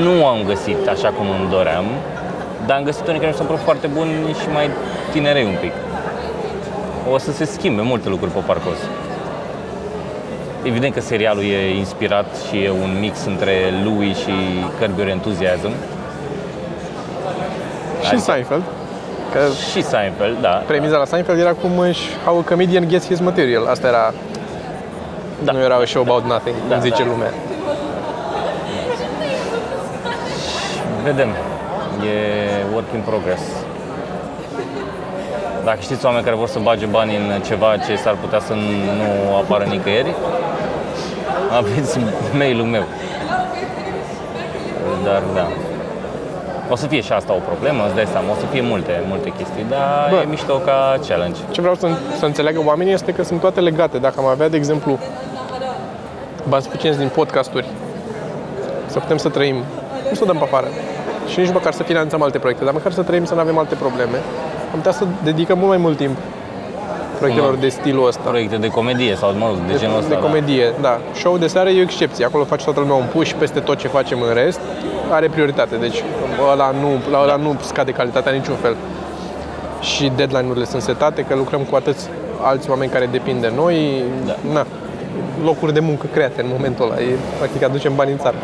Nu 0.03 0.25
am 0.25 0.37
găsit 0.47 0.87
așa 0.87 1.09
cum 1.09 1.25
îmi 1.39 1.49
doream, 1.49 1.85
dar 2.65 2.77
am 2.77 2.83
găsit 2.83 3.07
unii 3.07 3.19
care 3.19 3.31
mi 3.31 3.37
s-au 3.37 3.45
părut 3.45 3.61
foarte 3.61 3.87
buni 3.87 4.11
și 4.41 4.47
mai 4.53 4.69
tinerei 5.11 5.43
un 5.43 5.55
pic. 5.61 5.71
O 7.11 7.17
să 7.17 7.31
se 7.31 7.45
schimbe 7.45 7.81
multe 7.81 8.09
lucruri 8.09 8.31
pe 8.31 8.39
parcurs. 8.45 8.77
Evident 10.63 10.93
că 10.93 11.01
serialul 11.01 11.43
e 11.43 11.77
inspirat 11.77 12.25
și 12.49 12.57
e 12.63 12.69
un 12.69 12.97
mix 12.99 13.25
între 13.25 13.53
lui 13.83 14.13
și 14.13 14.31
Curb 14.79 14.97
Your 14.97 15.09
Enthusiasm 15.09 15.69
Și 18.09 18.19
Seinfeld. 18.19 18.63
Că 19.31 19.39
și 19.71 19.81
Seinfeld, 19.83 20.37
da. 20.41 20.49
premiza 20.67 20.97
la 20.97 21.05
Seinfeld 21.05 21.39
era 21.39 21.53
cum 21.53 21.79
își 21.79 22.01
how 22.25 22.37
a 22.37 22.41
comedian 22.41 22.87
gets 22.87 23.07
his 23.07 23.19
material. 23.19 23.65
Asta 23.65 23.87
era, 23.87 24.13
Da. 25.43 25.51
nu 25.51 25.59
era 25.59 25.75
a 25.75 25.85
show 25.85 26.01
about 26.01 26.23
nothing, 26.25 26.55
Da, 26.67 26.73
cum 26.75 26.83
zice 26.83 27.03
da. 27.03 27.09
lumea. 27.09 27.31
Vedem. 31.05 31.29
E 32.03 32.15
work 32.73 32.93
in 32.93 33.01
progress. 33.01 33.41
Dacă 35.63 35.77
știți 35.79 36.05
oameni 36.05 36.23
care 36.23 36.35
vor 36.35 36.47
să 36.47 36.59
bage 36.59 36.85
bani 36.85 37.15
în 37.15 37.41
ceva 37.41 37.77
ce 37.77 37.95
s-ar 37.95 38.15
putea 38.21 38.39
să 38.39 38.53
nu 38.53 39.35
apară 39.35 39.63
nicăieri, 39.63 40.15
aveți 41.59 41.99
mail-ul 42.37 42.65
meu. 42.65 42.83
Dar 45.03 45.21
da. 45.33 45.47
O 46.69 46.75
să 46.75 46.87
fie 46.87 47.01
și 47.01 47.11
asta 47.11 47.33
o 47.33 47.47
problemă, 47.49 47.83
îți 47.85 47.95
dai 47.95 48.05
seama, 48.05 48.31
o 48.31 48.35
să 48.39 48.45
fie 48.45 48.61
multe, 48.61 49.03
multe 49.07 49.29
chestii, 49.37 49.65
dar 49.69 50.09
Bă. 50.09 50.15
e 50.15 50.29
mișto 50.29 50.53
ca 50.53 50.99
challenge. 51.07 51.39
Ce 51.51 51.61
vreau 51.61 51.75
să, 51.75 51.87
să 52.19 52.25
înțeleagă 52.25 52.61
oamenii 52.65 52.93
este 52.93 53.11
că 53.11 53.23
sunt 53.23 53.39
toate 53.39 53.59
legate. 53.59 53.97
Dacă 53.97 54.15
am 54.17 54.25
avea, 54.25 54.49
de 54.49 54.57
exemplu, 54.57 54.99
bani 56.49 56.63
suficienți 56.63 56.99
din 56.99 57.07
podcasturi, 57.07 57.67
să 58.85 58.99
putem 58.99 59.17
să 59.17 59.29
trăim, 59.29 59.55
nu 60.09 60.15
să 60.15 60.25
dăm 60.25 60.37
pe 60.37 60.43
afară 60.43 60.67
și 61.27 61.39
nici 61.39 61.51
măcar 61.53 61.73
să 61.73 61.83
finanțăm 61.83 62.21
alte 62.21 62.37
proiecte, 62.37 62.63
dar 62.63 62.73
măcar 62.73 62.91
să 62.91 63.01
trăim, 63.01 63.25
să 63.25 63.33
nu 63.33 63.39
avem 63.39 63.57
alte 63.57 63.75
probleme, 63.75 64.17
am 64.71 64.77
putea 64.77 64.91
să 64.91 65.05
dedicăm 65.23 65.57
mult 65.57 65.69
mai 65.69 65.77
mult 65.77 65.97
timp 65.97 66.17
proiectelor 67.17 67.51
Cum? 67.51 67.59
de 67.59 67.69
stilul 67.69 68.07
ăsta. 68.07 68.21
Proiecte 68.29 68.55
de 68.55 68.67
comedie 68.67 69.15
sau, 69.15 69.33
mă 69.33 69.45
rog, 69.47 69.57
de, 69.71 69.77
genul 69.77 69.97
ăsta. 69.97 70.09
de 70.09 70.19
comedie, 70.19 70.73
da. 70.81 70.99
Show 71.13 71.37
de 71.37 71.47
seară 71.47 71.69
e 71.69 71.79
o 71.79 71.81
excepție. 71.81 72.25
Acolo 72.25 72.43
face 72.43 72.63
toată 72.63 72.79
lumea 72.79 72.95
un 72.95 73.05
push 73.13 73.31
peste 73.39 73.59
tot 73.59 73.77
ce 73.77 73.87
facem 73.87 74.21
în 74.21 74.33
rest. 74.33 74.59
Are 75.09 75.27
prioritate. 75.27 75.75
Deci 75.75 76.03
ăla 76.51 76.71
nu, 76.81 77.11
la 77.11 77.21
ăla 77.21 77.35
nu 77.35 77.55
scade 77.61 77.91
calitatea 77.91 78.31
niciun 78.31 78.55
fel. 78.55 78.75
Și 79.81 80.11
deadline-urile 80.15 80.65
sunt 80.65 80.81
setate, 80.81 81.21
că 81.21 81.35
lucrăm 81.35 81.61
cu 81.61 81.75
atâți 81.75 82.09
alți 82.41 82.69
oameni 82.69 82.91
care 82.91 83.05
depind 83.11 83.41
de 83.41 83.51
noi. 83.55 84.03
Da. 84.25 84.35
Na, 84.53 84.65
locuri 85.43 85.73
de 85.73 85.79
muncă 85.79 86.05
create 86.11 86.41
în 86.41 86.47
momentul 86.51 86.85
ăla. 86.85 87.01
E, 87.01 87.15
practic 87.37 87.63
aducem 87.63 87.95
bani 87.95 88.11
în 88.11 88.17
țară. 88.17 88.35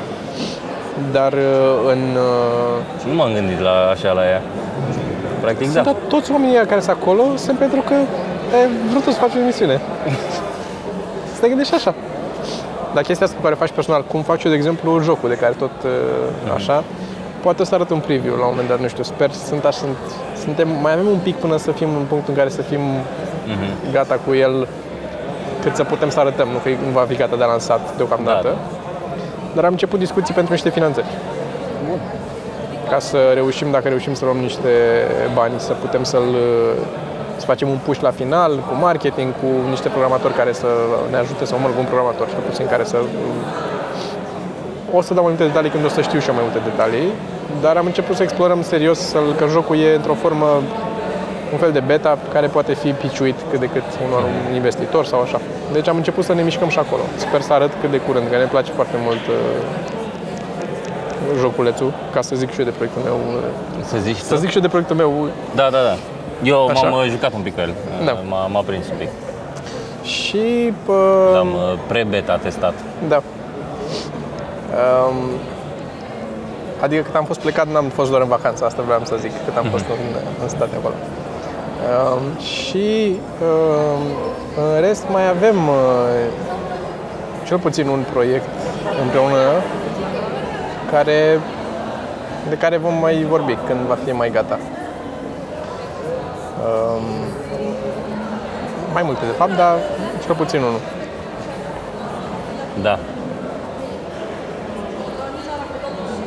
Dar 1.11 1.33
uh, 1.33 1.91
în... 1.91 1.99
uh, 2.15 2.77
Da. 3.03 3.09
Nu 3.09 3.13
m-am 3.13 3.33
gândit 3.33 3.59
la 3.59 3.89
așa 3.93 4.11
la 4.11 4.25
ea. 4.25 4.41
Practic, 5.41 5.73
da. 5.73 5.81
Dar 5.81 5.95
toți 6.07 6.31
oamenii 6.31 6.55
ăia 6.55 6.65
care 6.65 6.79
sunt 6.79 6.95
acolo 7.01 7.23
sunt 7.35 7.57
pentru 7.57 7.81
că 7.81 7.93
ai 8.55 8.69
vrut 8.89 9.03
să 9.03 9.09
faci 9.09 9.35
o 9.35 9.39
emisiune. 9.39 9.81
să 11.33 11.39
te 11.41 11.47
gândești 11.47 11.75
așa. 11.75 11.93
Dar 12.93 13.03
chestia 13.03 13.25
asta 13.25 13.37
pe 13.37 13.43
care 13.43 13.55
o 13.55 13.63
faci 13.63 13.71
personal, 13.71 14.03
cum 14.03 14.21
fac 14.21 14.43
eu, 14.43 14.51
de 14.51 14.57
exemplu, 14.57 14.99
jocul 15.01 15.29
de 15.29 15.35
care 15.35 15.53
tot 15.57 15.71
uh, 15.85 16.53
așa, 16.55 16.83
poate 17.41 17.63
să 17.63 17.75
arăt 17.75 17.89
un 17.89 17.99
preview 17.99 18.35
la 18.35 18.43
un 18.45 18.49
moment 18.49 18.67
dat, 18.67 18.79
nu 18.79 18.87
știu, 18.87 19.03
sper, 19.03 19.31
sunt 19.31 19.65
așa, 19.65 19.77
sunt, 19.77 19.97
suntem, 20.43 20.67
mai 20.81 20.93
avem 20.93 21.07
un 21.07 21.19
pic 21.23 21.35
până 21.35 21.57
să 21.57 21.71
fim 21.71 21.87
în 21.87 22.05
punctul 22.07 22.33
în 22.33 22.35
care 22.35 22.49
să 22.49 22.61
fim 22.61 22.79
gata 23.91 24.19
cu 24.25 24.33
el, 24.33 24.67
cât 25.61 25.75
să 25.75 25.83
putem 25.83 26.09
să 26.09 26.19
arătăm, 26.19 26.47
nu 26.47 26.57
că 26.57 26.69
nu 26.69 26.91
va 26.93 27.05
fi 27.07 27.15
gata 27.15 27.35
de 27.35 27.43
lansat 27.43 27.95
deocamdată. 27.97 28.47
Da. 28.47 28.80
Dar 29.55 29.63
am 29.63 29.71
început 29.71 29.99
discuții 29.99 30.33
pentru 30.33 30.53
niște 30.53 30.69
finanțări. 30.69 31.07
Ca 32.89 32.99
să 32.99 33.17
reușim, 33.33 33.71
dacă 33.71 33.87
reușim 33.87 34.13
să 34.13 34.25
luăm 34.25 34.37
niște 34.37 34.69
bani, 35.33 35.53
să 35.57 35.73
putem 35.73 36.03
să-l 36.03 36.35
să 37.41 37.47
facem 37.47 37.69
un 37.69 37.79
push 37.85 37.99
la 38.01 38.11
final 38.11 38.51
cu 38.67 38.73
marketing, 38.87 39.29
cu 39.41 39.49
niște 39.69 39.89
programatori 39.89 40.33
care 40.33 40.53
să 40.61 40.67
ne 41.11 41.17
ajute, 41.17 41.45
sau 41.45 41.57
mă 41.59 41.67
rog, 41.67 41.77
un 41.77 41.89
programator 41.91 42.27
cel 42.27 42.43
puțin 42.49 42.65
care 42.73 42.83
să... 42.83 42.97
O 44.97 45.01
să 45.01 45.13
dau 45.13 45.23
mai 45.23 45.31
multe 45.33 45.47
detalii 45.51 45.71
când 45.73 45.85
o 45.85 45.91
să 45.97 46.01
știu 46.01 46.19
și 46.19 46.27
eu 46.29 46.35
mai 46.39 46.43
multe 46.47 46.61
detalii, 46.69 47.07
dar 47.61 47.75
am 47.77 47.85
început 47.85 48.15
să 48.15 48.23
explorăm 48.23 48.61
serios 48.61 48.99
să 48.99 49.19
că 49.37 49.45
jocul 49.55 49.77
e 49.77 49.95
într-o 49.95 50.13
formă 50.13 50.49
un 51.51 51.57
fel 51.57 51.71
de 51.71 51.79
beta 51.79 52.17
care 52.33 52.47
poate 52.47 52.73
fi 52.73 52.91
piciuit 52.91 53.35
cât 53.51 53.59
de 53.59 53.65
cât 53.65 53.83
unor 54.07 54.23
investitori 54.53 55.07
sau 55.07 55.21
așa. 55.21 55.39
Deci 55.71 55.87
am 55.87 55.95
început 55.95 56.23
să 56.23 56.33
ne 56.33 56.41
mișcăm 56.41 56.69
și 56.69 56.79
acolo. 56.79 57.01
Sper 57.15 57.41
să 57.41 57.53
arăt 57.53 57.71
cât 57.81 57.91
de 57.91 57.97
curând, 57.97 58.27
că 58.29 58.37
ne 58.37 58.45
place 58.45 58.71
foarte 58.71 58.95
mult 59.05 59.27
uh, 59.27 59.35
joculețul, 61.39 61.93
ca 62.11 62.21
să 62.21 62.35
zic 62.35 62.51
și 62.51 62.59
eu 62.59 62.65
de 62.65 62.71
proiectul 62.71 63.01
meu. 63.03 63.15
uh, 63.35 63.83
Să 63.85 63.97
zici 63.97 64.17
Să 64.17 64.35
zic 64.35 64.49
și 64.49 64.55
eu 64.55 64.61
de 64.61 64.67
proiectul 64.67 64.95
meu 64.95 65.27
Da, 65.55 65.69
da, 65.69 65.77
da. 65.83 65.95
Eu 66.43 66.67
Așa? 66.67 66.89
m-am 66.89 66.99
uh, 67.03 67.09
jucat 67.09 67.33
un 67.33 67.41
pic 67.41 67.53
cu 67.55 67.59
el. 67.61 67.73
Da. 68.05 68.11
M-a, 68.29 68.47
m-a 68.47 68.61
prins 68.65 68.85
un 68.89 68.95
pic. 68.97 69.09
și... 70.03 70.73
Uh, 70.85 70.95
L-am 71.33 71.47
uh, 71.53 71.73
pre-beta 71.87 72.37
testat. 72.37 72.73
Da. 73.07 73.21
Um, 74.81 75.15
adică 76.81 77.01
cât 77.01 77.15
am 77.15 77.23
fost 77.25 77.39
plecat, 77.39 77.67
n-am 77.67 77.85
fost 77.85 78.09
doar 78.09 78.21
în 78.21 78.27
vacanță, 78.27 78.65
asta 78.65 78.81
vreau 78.81 78.99
să 79.03 79.15
zic, 79.19 79.31
cât 79.45 79.57
am 79.57 79.65
fost 79.73 79.85
în, 79.89 80.21
în 80.41 80.49
state 80.49 80.75
acolo. 80.79 80.93
Um, 81.81 82.39
și 82.39 83.15
um, 83.41 84.01
în 84.73 84.81
rest 84.81 85.05
mai 85.09 85.29
avem 85.29 85.67
uh, 85.67 85.75
cel 87.45 87.57
puțin 87.57 87.87
un 87.87 88.03
proiect 88.11 88.49
împreună 89.01 89.37
care 90.91 91.39
de 92.49 92.57
care 92.57 92.77
vom 92.77 92.93
mai 92.93 93.23
vorbi 93.29 93.57
când 93.67 93.79
va 93.79 93.97
fi 94.05 94.11
mai 94.11 94.29
gata. 94.29 94.59
Um, 96.65 97.03
mai 98.93 99.03
multe, 99.03 99.25
de 99.25 99.31
fapt, 99.31 99.55
dar 99.55 99.75
cel 100.25 100.35
puțin 100.35 100.59
unul. 100.59 100.79
Da. 102.81 102.99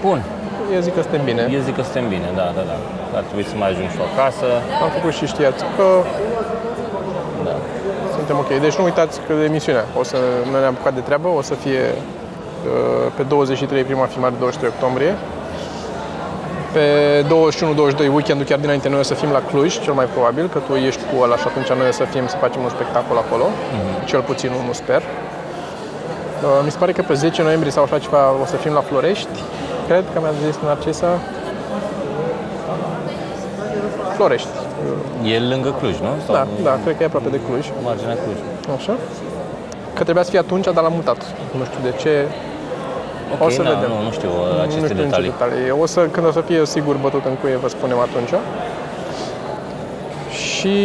Bun. 0.00 0.22
Eu 0.72 0.80
zic 0.80 0.94
că 0.94 1.02
suntem 1.02 1.24
bine. 1.24 1.42
Eu 1.56 1.60
zic 1.60 1.74
că 1.76 1.82
suntem 1.82 2.08
bine, 2.08 2.28
da, 2.40 2.46
da, 2.56 2.62
da. 2.70 2.76
Ar 3.18 3.22
trebui 3.28 3.44
să 3.50 3.54
mai 3.56 3.68
ajung 3.70 3.88
și 3.92 3.98
eu 4.00 4.06
acasă. 4.14 4.46
Am 4.84 4.90
făcut 4.96 5.12
și 5.18 5.24
știați 5.26 5.60
că 5.76 5.86
Da. 7.48 7.54
suntem 8.16 8.36
ok. 8.42 8.50
Deci 8.64 8.76
nu 8.78 8.84
uitați 8.84 9.14
că 9.26 9.32
emisiunea 9.50 9.84
o 10.00 10.02
să 10.10 10.16
noi 10.50 10.60
ne-am 10.60 10.74
apucat 10.74 10.94
de 10.94 11.00
treabă, 11.08 11.28
o 11.40 11.42
să 11.50 11.54
fie 11.54 11.82
uh, 11.94 13.12
pe 13.16 13.22
23 13.22 13.82
prima 13.90 14.04
filmare, 14.12 14.34
23 14.38 14.72
octombrie. 14.74 15.14
Pe 16.76 16.86
21-22 18.06 18.08
weekendul 18.18 18.46
chiar 18.46 18.58
dinainte 18.58 18.88
noi 18.88 18.98
o 18.98 19.02
să 19.12 19.14
fim 19.14 19.30
la 19.30 19.42
Cluj, 19.50 19.70
cel 19.80 19.92
mai 19.92 20.04
probabil, 20.14 20.44
că 20.52 20.58
tu 20.66 20.72
ești 20.74 21.00
cu 21.10 21.14
ăla 21.22 21.36
și 21.36 21.46
atunci 21.46 21.68
noi 21.80 21.88
o 21.88 21.92
să 22.00 22.04
fim 22.04 22.26
să 22.26 22.36
facem 22.44 22.60
un 22.62 22.68
spectacol 22.76 23.16
acolo, 23.24 23.46
cel 24.04 24.20
puțin 24.20 24.50
unul 24.62 24.72
sper. 24.82 25.02
Uh, 25.02 26.48
Mi 26.64 26.70
se 26.70 26.78
pare 26.78 26.92
că 26.92 27.02
pe 27.06 27.14
10 27.14 27.42
noiembrie 27.42 27.72
sau 27.76 27.82
așa 27.82 27.98
ceva 27.98 28.22
o 28.42 28.46
să 28.52 28.56
fim 28.56 28.72
la 28.72 28.80
Florești, 28.80 29.38
cred 29.86 30.04
că 30.12 30.18
mi-a 30.20 30.32
zis 30.46 30.56
Narcisa. 30.64 31.18
Florești. 34.16 34.48
E 35.24 35.38
lângă 35.38 35.74
Cluj, 35.78 35.96
nu? 36.06 36.08
Sau 36.26 36.34
Da, 36.34 36.46
da, 36.62 36.78
cred 36.82 36.96
că 36.96 37.02
e 37.02 37.06
aproape 37.06 37.28
de 37.28 37.40
Cluj. 37.46 37.64
Marginea 37.84 38.16
Cluj. 38.22 38.38
Așa. 38.76 38.94
Că 39.96 40.02
trebuia 40.02 40.22
să 40.24 40.30
fie 40.30 40.38
atunci, 40.38 40.64
dar 40.64 40.82
l-am 40.82 40.92
mutat. 40.94 41.16
Nu 41.58 41.64
știu 41.64 41.78
de 41.82 41.92
ce. 42.02 42.12
Ok, 43.34 43.46
O 43.46 43.48
să 43.50 43.62
da, 43.62 43.70
vedem. 43.70 43.90
Nu, 43.96 44.02
nu 44.02 44.10
știu 44.18 44.28
nu 44.56 44.60
aceste 44.60 44.84
știu 44.88 44.94
nici 44.94 45.04
detalii. 45.04 45.30
detalii. 45.30 45.70
O 45.82 45.86
să, 45.86 46.00
când 46.14 46.26
o 46.26 46.30
să 46.30 46.40
fie 46.40 46.66
sigur 46.66 46.94
bătut 46.96 47.24
în 47.24 47.34
cuie, 47.40 47.56
vă 47.56 47.68
spunem 47.68 47.98
atunci. 47.98 48.34
Și 50.30 50.76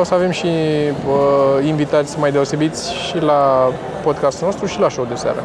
o 0.00 0.04
să 0.04 0.14
avem 0.14 0.30
și 0.30 0.46
uh, 0.46 1.66
invitați 1.66 2.18
mai 2.18 2.30
deosebiți 2.32 2.92
și 2.94 3.18
la 3.30 3.70
podcastul 4.02 4.46
nostru 4.46 4.66
și 4.66 4.80
la 4.80 4.88
show 4.88 5.04
de 5.08 5.14
seară. 5.14 5.42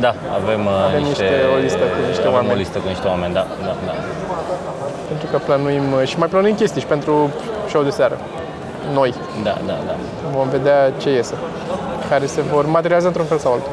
Da, 0.00 0.14
avem, 0.40 0.66
uh, 0.66 0.72
Avem 0.88 1.02
niște, 1.02 1.22
niște- 1.22 1.46
o 1.54 1.56
listă 1.66 1.78
cu 1.92 1.98
niște 2.08 2.20
avem 2.26 2.34
oameni. 2.34 2.52
o 2.54 2.56
listă 2.62 2.78
cu 2.78 2.88
niște 2.88 3.06
oameni, 3.06 3.32
da, 3.38 3.46
da, 3.66 3.74
da. 3.88 3.92
Pentru 5.08 5.26
că 5.30 5.36
planuim 5.38 5.86
uh, 5.92 6.06
și 6.10 6.18
mai 6.18 6.28
planuim 6.28 6.54
chestii 6.54 6.80
și 6.80 6.86
pentru 6.86 7.30
show 7.68 7.82
de 7.82 7.90
seară. 7.90 8.16
Noi. 8.92 9.14
Da, 9.42 9.54
da, 9.66 9.76
da. 9.88 9.94
Vom 10.36 10.48
vedea 10.48 10.92
ce 11.02 11.10
iese. 11.10 11.34
Care 12.10 12.26
se 12.26 12.40
vor 12.40 12.66
materializa 12.66 13.08
într-un 13.08 13.26
fel 13.26 13.38
sau 13.38 13.52
altul. 13.52 13.70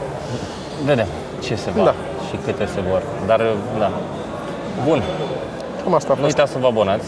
Vedem 0.86 1.08
ce 1.44 1.56
se 1.56 1.70
va 1.76 1.84
Da. 1.84 1.94
și 2.30 2.36
câte 2.46 2.66
se 2.66 2.80
vor. 2.90 3.02
Dar, 3.26 3.42
da. 3.80 3.90
Bun, 4.88 5.02
Cam 5.84 5.94
asta 5.94 6.12
a 6.12 6.16
nu 6.16 6.22
fost. 6.22 6.34
uitați 6.36 6.52
să 6.52 6.58
vă 6.62 6.68
abonați 6.68 7.08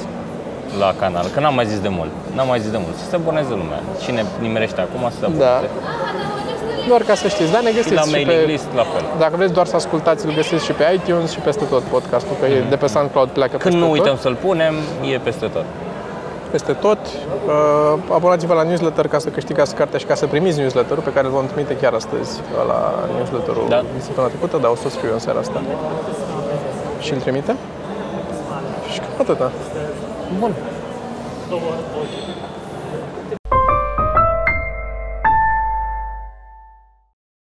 la 0.80 0.94
canal, 1.00 1.26
că 1.34 1.40
n-am 1.40 1.54
mai 1.54 1.66
zis 1.66 1.80
de 1.80 1.88
mult. 1.88 2.10
N-am 2.36 2.48
mai 2.48 2.60
zis 2.60 2.72
de 2.72 2.78
mult. 2.78 2.96
Să 2.98 3.06
se 3.10 3.16
aboneze 3.16 3.50
lumea. 3.50 3.80
Cine 4.04 4.26
nimerește 4.40 4.82
acum 4.82 5.10
să 5.10 5.18
se 5.20 5.38
Da. 5.38 5.62
Aboneze. 6.84 6.90
Doar 6.92 7.02
ca 7.10 7.16
să 7.16 7.28
știți, 7.28 7.52
dar 7.52 7.62
ne 7.62 7.70
Și 7.70 7.76
găsiți 7.76 7.94
la 7.96 8.02
și 8.02 8.12
mailing 8.12 8.40
pe, 8.40 8.52
list 8.54 8.68
la 8.76 8.86
fel. 8.94 9.04
Dacă 9.24 9.34
vreți 9.40 9.54
doar 9.54 9.66
să 9.72 9.76
ascultați, 9.76 10.26
îl 10.26 10.34
găsiți 10.40 10.66
și 10.66 10.72
pe 10.80 10.84
iTunes 10.98 11.32
și 11.32 11.40
peste 11.40 11.66
tot 11.66 11.84
podcastul, 11.96 12.36
că 12.40 12.46
e 12.46 12.60
de 12.70 12.76
pe 12.76 12.88
SoundCloud 12.88 13.30
pleacă 13.30 13.58
Când 13.58 13.64
peste 13.64 13.80
nu 13.80 13.92
uităm 13.92 14.16
tot. 14.18 14.22
să-l 14.26 14.36
punem, 14.36 14.74
e 15.14 15.18
peste 15.18 15.46
tot. 15.56 15.66
Peste 16.52 16.74
tot. 16.74 16.98
Uh, 17.48 18.14
abonați-vă 18.14 18.54
la 18.54 18.64
newsletter 18.64 19.08
ca 19.08 19.18
să 19.20 19.30
câștigați 19.30 19.76
cartea 19.76 20.00
și 20.00 20.06
ca 20.06 20.16
să 20.16 20.26
primiți 20.28 20.58
newsletterul 20.60 21.04
pe 21.04 21.14
care 21.14 21.26
îl 21.28 21.32
vom 21.34 21.46
trimite 21.46 21.76
chiar 21.82 21.94
astăzi 21.94 22.32
la 22.68 22.94
newsletterul 23.18 23.66
Da. 23.70 23.80
din 23.94 24.02
săptămâna 24.02 24.32
trecută, 24.34 24.58
dar 24.62 24.70
o 24.72 24.76
să 24.76 24.90
scriu 24.90 25.08
eu 25.08 25.14
în 25.14 25.20
seara 25.20 25.40
asta. 25.40 25.62
Și 27.00 27.14
îl 27.14 27.20
trimite. 27.20 27.56
Și 28.92 29.00
cam 29.00 29.10
atâta. 29.20 29.52
Bun. 30.40 30.52